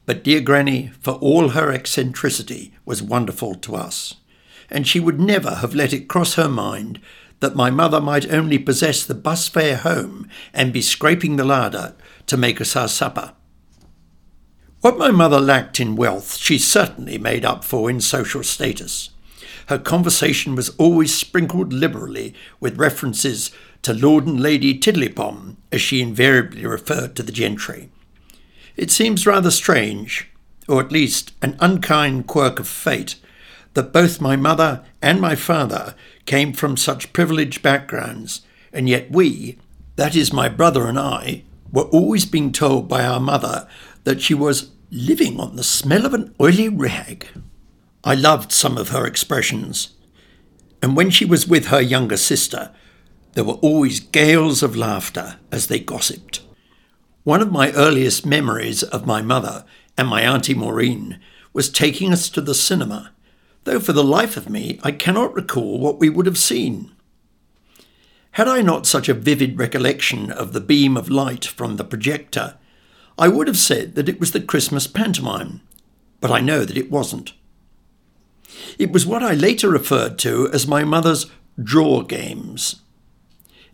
[0.06, 4.14] But dear Granny, for all her eccentricity, was wonderful to us,
[4.70, 7.00] and she would never have let it cross her mind
[7.40, 11.94] that my mother might only possess the bus fare home and be scraping the larder
[12.26, 13.32] to make us our supper.
[14.80, 19.10] What my mother lacked in wealth, she certainly made up for in social status.
[19.66, 23.50] Her conversation was always sprinkled liberally with references
[23.82, 27.90] to Lord and Lady Tiddlybom, as she invariably referred to the gentry.
[28.76, 30.30] It seems rather strange,
[30.68, 33.16] or at least an unkind quirk of fate,
[33.74, 35.94] that both my mother and my father
[36.26, 38.42] came from such privileged backgrounds,
[38.72, 39.58] and yet we,
[39.96, 43.68] that is, my brother and I, were always being told by our mother
[44.04, 47.26] that she was living on the smell of an oily rag.
[48.04, 49.94] I loved some of her expressions,
[50.82, 52.72] and when she was with her younger sister,
[53.32, 56.40] there were always gales of laughter as they gossiped.
[57.24, 59.64] One of my earliest memories of my mother
[59.96, 61.20] and my Auntie Maureen
[61.52, 63.12] was taking us to the cinema,
[63.68, 66.90] though for the life of me I cannot recall what we would have seen.
[68.32, 72.56] Had I not such a vivid recollection of the beam of light from the projector,
[73.18, 75.60] I would have said that it was the Christmas pantomime,
[76.20, 77.32] but I know that it wasn't.
[78.78, 81.26] It was what I later referred to as my mother's
[81.62, 82.76] draw games.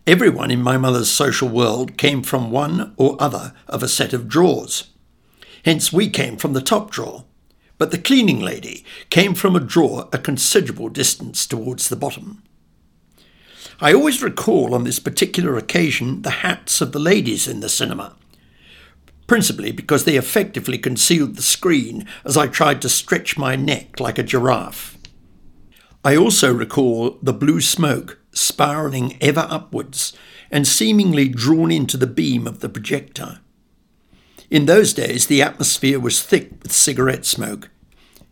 [0.07, 4.27] Everyone in my mother's social world came from one or other of a set of
[4.27, 4.89] drawers.
[5.63, 7.24] Hence, we came from the top drawer,
[7.77, 12.43] but the cleaning lady came from a drawer a considerable distance towards the bottom.
[13.79, 18.15] I always recall on this particular occasion the hats of the ladies in the cinema,
[19.27, 24.17] principally because they effectively concealed the screen as I tried to stretch my neck like
[24.17, 24.97] a giraffe.
[26.05, 30.13] I also recall the blue smoke spiralling ever upwards
[30.51, 33.39] and seemingly drawn into the beam of the projector.
[34.55, 37.69] In those days, the atmosphere was thick with cigarette smoke,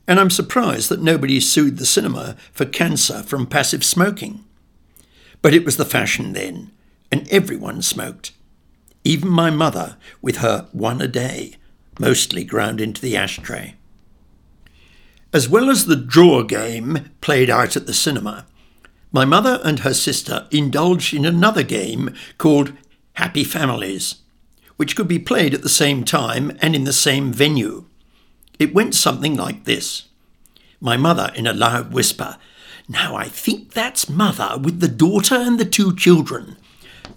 [0.07, 4.45] and I'm surprised that nobody sued the cinema for cancer from passive smoking.
[5.41, 6.71] But it was the fashion then,
[7.11, 8.31] and everyone smoked
[9.03, 11.57] even my mother with her one a day,
[11.99, 13.75] mostly ground into the ashtray.
[15.33, 18.45] As well as the draw game played out at the cinema,
[19.11, 22.71] my mother and her sister indulged in another game called
[23.15, 24.22] Happy Families,
[24.77, 27.85] which could be played at the same time and in the same venue.
[28.59, 30.07] It went something like this
[30.79, 32.37] My mother, in a loud whisper,
[32.87, 36.57] Now I think that's mother with the daughter and the two children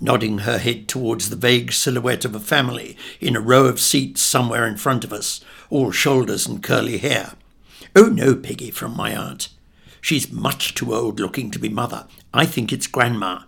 [0.01, 4.21] nodding her head towards the vague silhouette of a family in a row of seats
[4.21, 7.33] somewhere in front of us, all shoulders and curly hair.
[7.95, 9.49] Oh no, Peggy, from my aunt.
[10.01, 12.07] She's much too old looking to be mother.
[12.33, 13.43] I think it's grandma.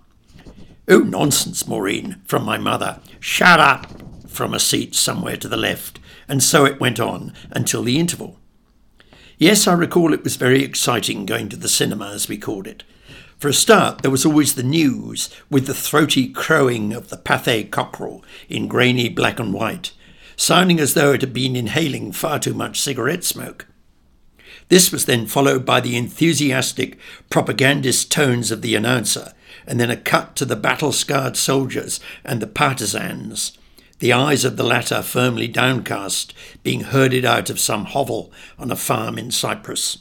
[0.91, 3.01] Oh, nonsense, Maureen, from my mother.
[3.21, 3.87] Shut up,
[4.27, 6.01] from a seat somewhere to the left.
[6.29, 8.39] And so it went on until the interval.
[9.37, 12.85] Yes, I recall it was very exciting going to the cinema, as we called it.
[13.39, 17.71] For a start, there was always the news with the throaty crowing of the Pathé
[17.71, 19.93] cockerel in grainy black and white,
[20.37, 23.67] sounding as though it had been inhaling far too much cigarette smoke.
[24.69, 26.99] This was then followed by the enthusiastic
[27.31, 29.33] propagandist tones of the announcer,
[29.69, 33.57] and then a cut to the battle scarred soldiers and the partisans,
[33.99, 36.33] the eyes of the latter firmly downcast,
[36.63, 39.99] being herded out of some hovel on a farm in Cyprus.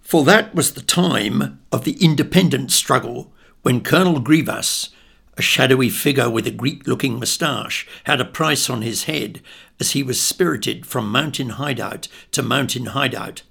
[0.00, 4.90] For that was the time of the independence struggle when Colonel Grivas,
[5.36, 9.42] a shadowy figure with a Greek looking moustache, had a price on his head
[9.80, 13.42] as he was spirited from mountain hideout to mountain hideout,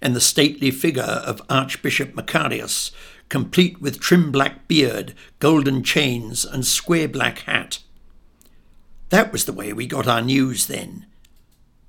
[0.00, 2.90] and the stately figure of Archbishop Makarios,
[3.30, 7.78] complete with trim black beard, golden chains, and square black hat.
[9.08, 11.06] That was the way we got our news then.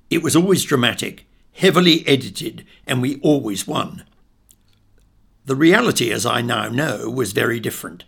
[0.10, 4.06] It was always dramatic, heavily edited, and we always won.
[5.46, 8.06] The reality, as I now know, was very different.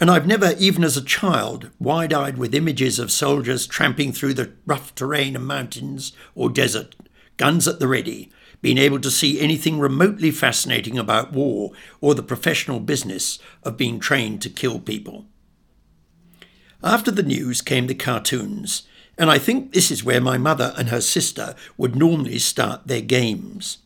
[0.00, 4.34] And I've never, even as a child, wide eyed with images of soldiers tramping through
[4.34, 6.94] the rough terrain of mountains or desert,
[7.36, 8.30] guns at the ready,
[8.60, 11.70] been able to see anything remotely fascinating about war
[12.00, 15.26] or the professional business of being trained to kill people.
[16.82, 18.84] After the news came the cartoons,
[19.16, 23.00] and I think this is where my mother and her sister would normally start their
[23.00, 23.78] games.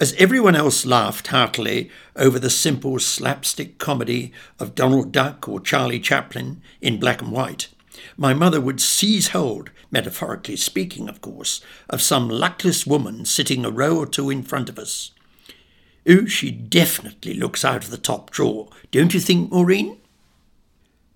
[0.00, 6.00] As everyone else laughed heartily over the simple slapstick comedy of Donald Duck or Charlie
[6.00, 7.68] Chaplin in black and white,
[8.16, 13.70] my mother would seize hold, metaphorically speaking, of course, of some luckless woman sitting a
[13.70, 15.12] row or two in front of us.
[16.08, 19.98] Oh, she definitely looks out of the top drawer, don't you think, Maureen?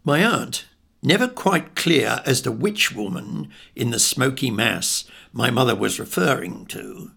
[0.05, 0.66] My aunt,
[1.02, 6.66] Never quite clear as to which woman in the smoky mass my mother was referring
[6.66, 7.12] to,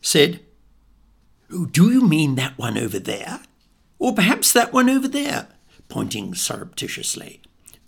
[0.00, 0.40] said,
[1.50, 3.40] Do you mean that one over there?
[3.98, 5.48] Or perhaps that one over there?
[5.88, 7.40] pointing surreptitiously.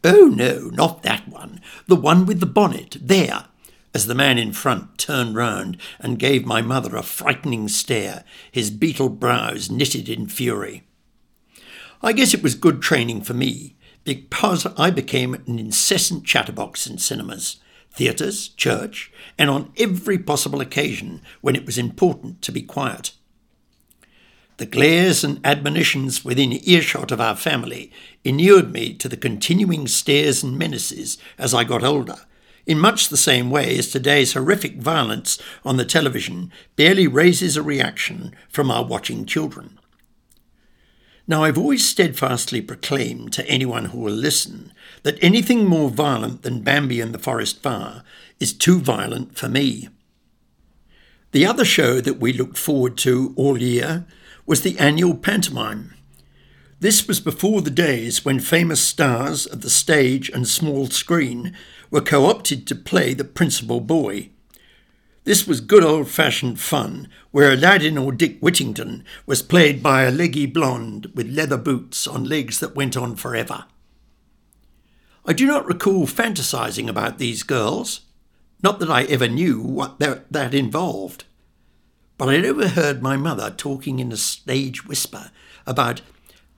[0.02, 1.60] Oh, no, not that one.
[1.86, 3.46] The one with the bonnet, there,
[3.92, 8.70] as the man in front turned round and gave my mother a frightening stare, his
[8.70, 10.84] beetle brows knitted in fury.
[12.02, 16.96] I guess it was good training for me, because I became an incessant chatterbox in
[16.96, 17.60] cinemas,
[17.92, 23.12] theatres, church, and on every possible occasion when it was important to be quiet.
[24.60, 27.90] The glares and admonitions within earshot of our family
[28.24, 32.26] inured me to the continuing stares and menaces as I got older,
[32.66, 37.62] in much the same way as today's horrific violence on the television barely raises a
[37.62, 39.78] reaction from our watching children.
[41.26, 44.74] Now, I've always steadfastly proclaimed to anyone who will listen
[45.04, 48.02] that anything more violent than Bambi and the Forest Fire
[48.38, 49.88] is too violent for me.
[51.32, 54.04] The other show that we looked forward to all year
[54.46, 55.94] was the annual pantomime.
[56.80, 61.54] This was before the days when famous stars of the stage and small screen
[61.90, 64.30] were co opted to play the principal boy.
[65.24, 70.10] This was good old fashioned fun, where Aladdin or Dick Whittington was played by a
[70.10, 73.66] leggy blonde with leather boots on legs that went on forever.
[75.26, 78.00] I do not recall fantasizing about these girls,
[78.62, 81.24] not that I ever knew what that, that involved.
[82.20, 85.30] But I'd overheard my mother talking in a stage whisper
[85.66, 86.02] about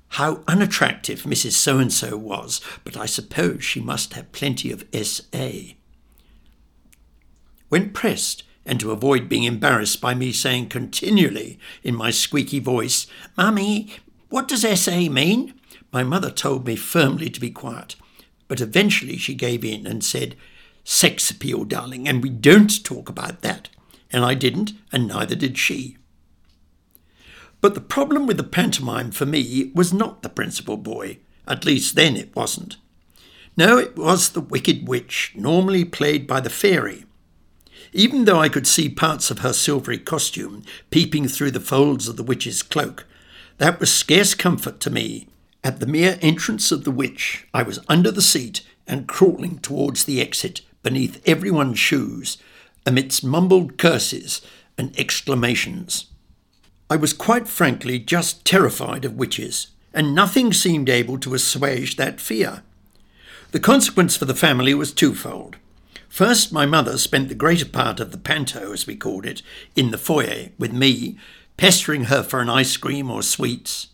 [0.09, 1.52] how unattractive Mrs.
[1.52, 5.74] So and so was, but I suppose she must have plenty of SA.
[7.68, 13.06] When pressed, and to avoid being embarrassed by me saying continually in my squeaky voice,
[13.36, 13.89] Mummy,
[14.30, 15.55] what does SA mean?
[15.93, 17.94] My mother told me firmly to be quiet,
[18.48, 20.34] but eventually she gave in and said,
[20.82, 23.68] Sex appeal, darling, and we don't talk about that.
[24.12, 25.97] And I didn't, and neither did she.
[27.60, 31.94] But the problem with the pantomime for me was not the principal boy, at least
[31.94, 32.76] then it wasn't.
[33.56, 37.05] No, it was the Wicked Witch, normally played by the fairy.
[37.93, 42.16] Even though I could see parts of her silvery costume peeping through the folds of
[42.16, 43.06] the witch's cloak,
[43.59, 45.28] that was scarce comfort to me.
[45.62, 50.05] At the mere entrance of the witch, I was under the seat and crawling towards
[50.05, 52.39] the exit beneath everyone's shoes,
[52.86, 54.40] amidst mumbled curses
[54.76, 56.06] and exclamations.
[56.90, 62.20] I was quite frankly just terrified of witches, and nothing seemed able to assuage that
[62.20, 62.62] fear.
[63.52, 65.56] The consequence for the family was twofold.
[66.09, 69.40] First, my mother spent the greater part of the panto, as we called it,
[69.74, 71.18] in the foyer with me,
[71.56, 73.88] pestering her for an ice cream or sweets.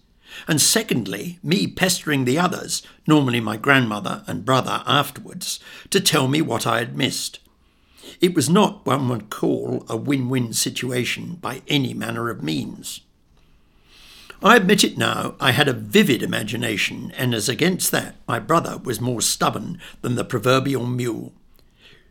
[0.46, 5.60] And secondly, me pestering the others, normally my grandmother and brother afterwards,
[5.90, 7.38] to tell me what I had missed.
[8.20, 13.00] It was not one would call a win win situation by any manner of means.
[14.42, 18.78] I admit it now, I had a vivid imagination, and as against that, my brother
[18.78, 21.32] was more stubborn than the proverbial mule.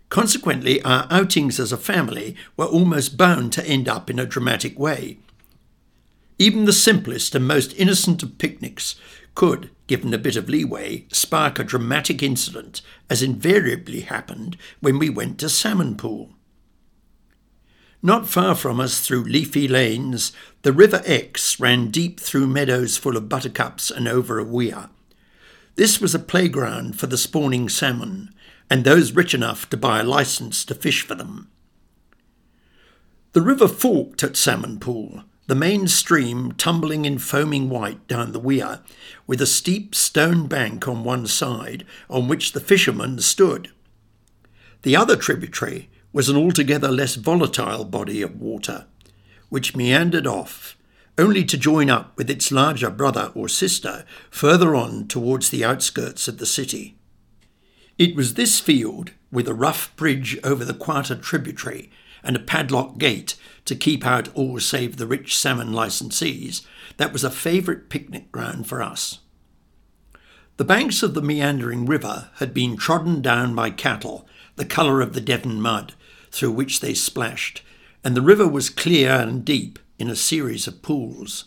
[0.10, 4.78] Consequently, our outings as a family were almost bound to end up in a dramatic
[4.78, 5.20] way.
[6.38, 8.96] Even the simplest and most innocent of picnics
[9.38, 15.12] could, given a bit of leeway, spark a dramatic incident, as invariably happened when we
[15.12, 16.32] went to Salmon Pool.
[18.02, 20.32] Not far from us, through leafy lanes,
[20.64, 24.90] the River Exe ran deep through meadows full of buttercups and over a weir.
[25.76, 28.34] This was a playground for the spawning salmon,
[28.72, 31.52] and those rich enough to buy a license to fish for them.
[33.34, 38.40] The river forked at Salmon Pool, the main stream tumbling in foaming white down the
[38.40, 38.82] weir,
[39.26, 43.72] with a steep stone bank on one side on which the fishermen stood.
[44.84, 48.86] The other tributary was an altogether less volatile body of water,
[49.50, 50.78] which meandered off,
[51.18, 56.28] only to join up with its larger brother or sister further on towards the outskirts
[56.28, 56.98] of the city.
[57.98, 61.90] It was this field, with a rough bridge over the Quarter tributary
[62.24, 63.36] and a padlock gate
[63.68, 66.66] to keep out all save the rich salmon licensees,
[66.98, 69.20] that was a favourite picnic ground for us.
[70.58, 75.14] The banks of the meandering river had been trodden down by cattle, the colour of
[75.14, 75.94] the Devon mud,
[76.32, 77.62] through which they splashed,
[78.04, 81.46] and the river was clear and deep in a series of pools.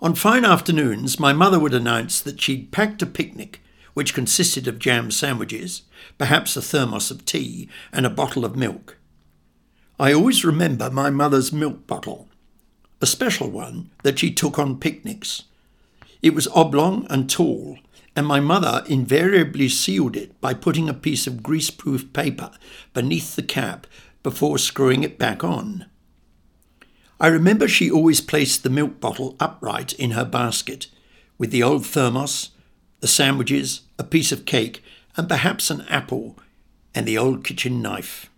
[0.00, 3.60] On fine afternoons, my mother would announce that she'd packed a picnic,
[3.94, 5.82] which consisted of jam sandwiches,
[6.18, 8.96] perhaps a thermos of tea, and a bottle of milk.
[10.00, 12.26] I always remember my mother's milk bottle,
[13.02, 15.42] a special one that she took on picnics.
[16.22, 17.78] It was oblong and tall,
[18.16, 22.50] and my mother invariably sealed it by putting a piece of greaseproof paper
[22.94, 23.86] beneath the cap
[24.22, 25.84] before screwing it back on.
[27.20, 30.86] I remember she always placed the milk bottle upright in her basket,
[31.36, 32.52] with the old thermos,
[33.00, 34.82] the sandwiches, a piece of cake,
[35.18, 36.38] and perhaps an apple,
[36.94, 38.30] and the old kitchen knife.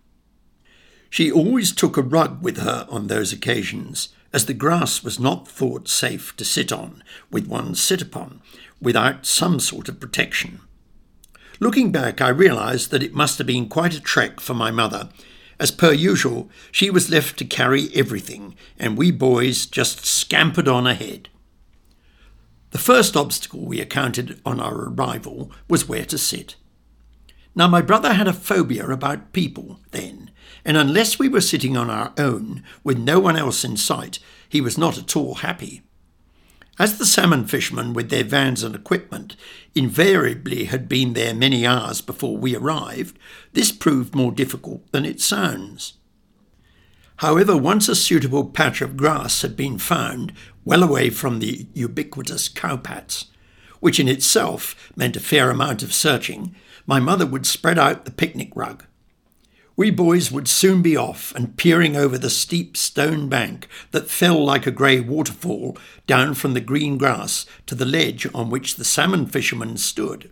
[1.13, 5.47] She always took a rug with her on those occasions, as the grass was not
[5.47, 8.41] thought safe to sit on, with one sit upon,
[8.81, 10.59] without some sort of protection.
[11.59, 15.09] Looking back, I realised that it must have been quite a trek for my mother.
[15.59, 20.87] As per usual, she was left to carry everything, and we boys just scampered on
[20.87, 21.29] ahead.
[22.71, 26.55] The first obstacle we encountered on our arrival was where to sit.
[27.53, 30.31] Now, my brother had a phobia about people then,
[30.65, 34.61] and unless we were sitting on our own, with no one else in sight, he
[34.61, 35.81] was not at all happy.
[36.79, 39.35] As the salmon fishermen, with their vans and equipment,
[39.75, 43.19] invariably had been there many hours before we arrived,
[43.51, 45.93] this proved more difficult than it sounds.
[47.17, 50.33] However, once a suitable patch of grass had been found,
[50.65, 53.25] well away from the ubiquitous cowpats,
[53.79, 56.55] which in itself meant a fair amount of searching,
[56.87, 58.85] my mother would spread out the picnic rug.
[59.75, 64.43] We boys would soon be off and peering over the steep stone bank that fell
[64.43, 68.85] like a grey waterfall down from the green grass to the ledge on which the
[68.85, 70.29] salmon fishermen stood.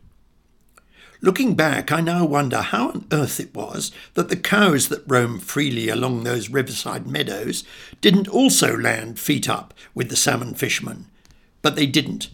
[1.22, 5.39] Looking back, I now wonder how on earth it was that the cows that roam
[5.39, 7.63] freely along those riverside meadows
[7.99, 11.07] didn't also land feet up with the salmon fishermen.
[11.63, 12.30] But they didn't,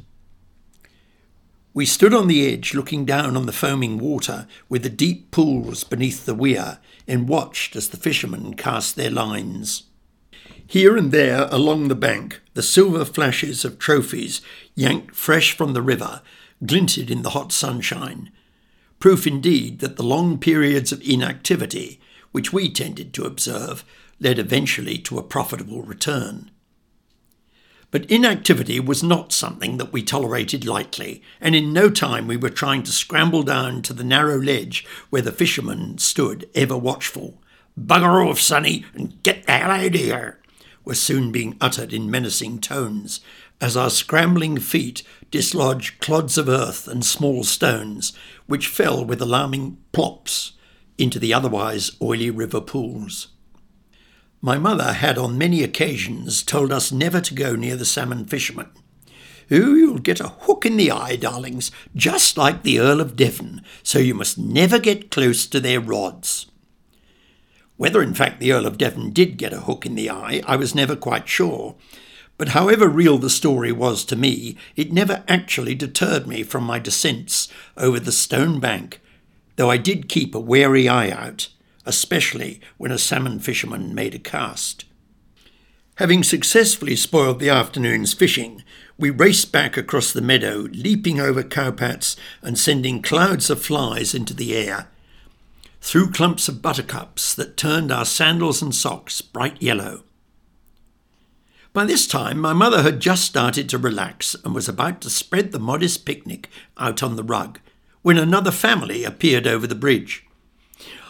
[1.77, 5.83] we stood on the edge looking down on the foaming water with the deep pools
[5.83, 9.83] beneath the weir and watched as the fishermen cast their lines.
[10.65, 14.41] Here and there along the bank, the silver flashes of trophies
[14.75, 16.21] yanked fresh from the river
[16.65, 18.31] glinted in the hot sunshine,
[18.99, 21.99] proof indeed that the long periods of inactivity
[22.31, 23.85] which we tended to observe
[24.19, 26.51] led eventually to a profitable return.
[27.89, 32.49] But inactivity was not something that we tolerated lightly, and in no time we were
[32.49, 37.41] trying to scramble down to the narrow ledge where the fishermen stood, ever watchful.
[37.79, 40.39] Bugger off, Sonny, and get the hell out of here,
[40.83, 43.21] were soon being uttered in menacing tones,
[43.61, 48.13] as our scrambling feet dislodged clods of earth and small stones,
[48.47, 50.53] which fell with alarming plops
[50.97, 53.29] into the otherwise oily river pools.
[54.41, 58.69] My mother had on many occasions told us never to go near the salmon fishermen.
[59.49, 63.63] Oh, you'll get a hook in the eye, darlings, just like the Earl of Devon,
[63.81, 66.45] so you must never get close to their rods.
[67.77, 70.55] Whether, in fact, the Earl of Devon did get a hook in the eye, I
[70.55, 71.75] was never quite sure.
[72.37, 76.77] But however real the story was to me, it never actually deterred me from my
[76.77, 79.01] descents over the stone bank,
[79.55, 81.49] though I did keep a wary eye out
[81.87, 84.85] especially when a salmon fisherman made a cast.
[85.95, 88.63] Having successfully spoiled the afternoon's fishing,
[88.99, 94.35] we raced back across the meadow, leaping over cowpats and sending clouds of flies into
[94.35, 94.89] the air,
[95.81, 100.03] through clumps of buttercups that turned our sandals and socks bright yellow.
[101.73, 105.51] By this time, my mother had just started to relax and was about to spread
[105.51, 107.59] the modest picnic out on the rug
[108.01, 110.26] when another family appeared over the bridge.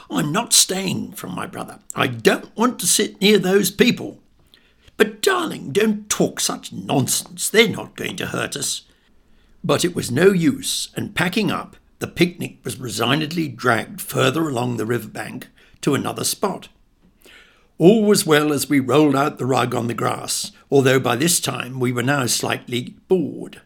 [0.10, 1.80] I'm not staying from my brother.
[1.96, 4.20] I don't want to sit near those people.
[4.96, 7.50] But, darling, don't talk such nonsense.
[7.50, 8.84] They're not going to hurt us.
[9.64, 14.78] But it was no use, and packing up, the picnic was resignedly dragged further along
[14.78, 15.50] the river bank
[15.82, 16.70] to another spot.
[17.78, 21.40] All was well as we rolled out the rug on the grass, although by this
[21.40, 23.62] time we were now slightly bored.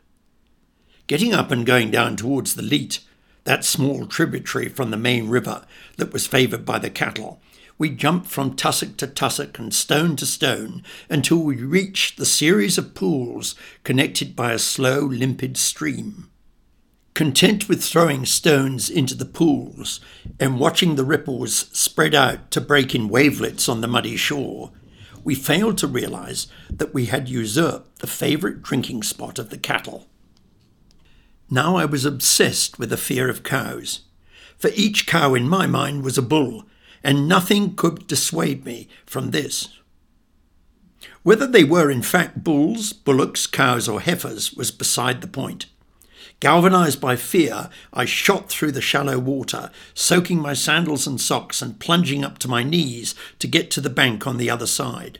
[1.07, 2.99] Getting up and going down towards the Leat,
[3.43, 5.65] that small tributary from the main river
[5.97, 7.41] that was favoured by the cattle.
[7.77, 12.77] We jumped from tussock to tussock and stone to stone until we reached the series
[12.77, 16.29] of pools connected by a slow, limpid stream.
[17.13, 19.99] Content with throwing stones into the pools
[20.39, 24.71] and watching the ripples spread out to break in wavelets on the muddy shore,
[25.23, 30.07] we failed to realize that we had usurped the favorite drinking spot of the cattle.
[31.53, 34.03] Now I was obsessed with the fear of cows.
[34.57, 36.63] For each cow in my mind was a bull,
[37.03, 39.77] and nothing could dissuade me from this.
[41.23, 45.65] Whether they were in fact bulls, bullocks, cows, or heifers was beside the point.
[46.39, 51.79] Galvanized by fear, I shot through the shallow water, soaking my sandals and socks and
[51.79, 55.19] plunging up to my knees to get to the bank on the other side.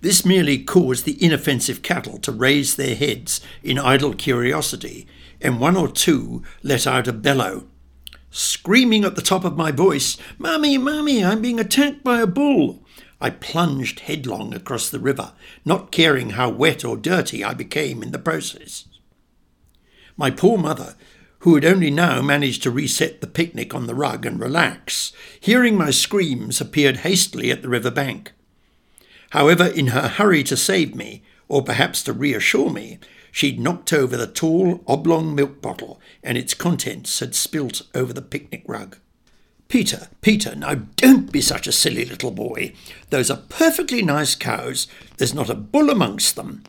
[0.00, 5.06] This merely caused the inoffensive cattle to raise their heads in idle curiosity
[5.40, 7.66] and one or two let out a bellow.
[8.30, 12.84] Screaming at the top of my voice, Mummy, Mummy, I'm being attacked by a bull.
[13.20, 15.32] I plunged headlong across the river,
[15.64, 18.84] not caring how wet or dirty I became in the process.
[20.16, 20.94] My poor mother,
[21.40, 25.76] who had only now managed to reset the picnic on the rug and relax, hearing
[25.76, 28.32] my screams, appeared hastily at the river bank.
[29.30, 32.98] However, in her hurry to save me, or perhaps to reassure me,
[33.38, 38.20] She'd knocked over the tall, oblong milk bottle, and its contents had spilt over the
[38.20, 38.96] picnic rug.
[39.68, 42.72] Peter, Peter, now don't be such a silly little boy.
[43.10, 44.88] Those are perfectly nice cows.
[45.18, 46.64] There's not a bull amongst them.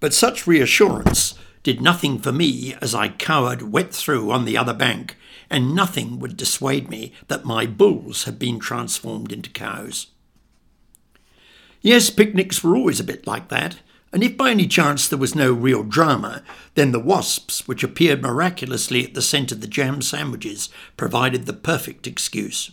[0.00, 4.74] But such reassurance did nothing for me as I cowered wet through on the other
[4.74, 5.16] bank,
[5.48, 10.08] and nothing would dissuade me that my bulls had been transformed into cows.
[11.80, 13.76] Yes, picnics were always a bit like that
[14.14, 16.44] and if by any chance there was no real drama,
[16.76, 21.52] then the wasps, which appeared miraculously at the scent of the jam sandwiches, provided the
[21.52, 22.70] perfect excuse.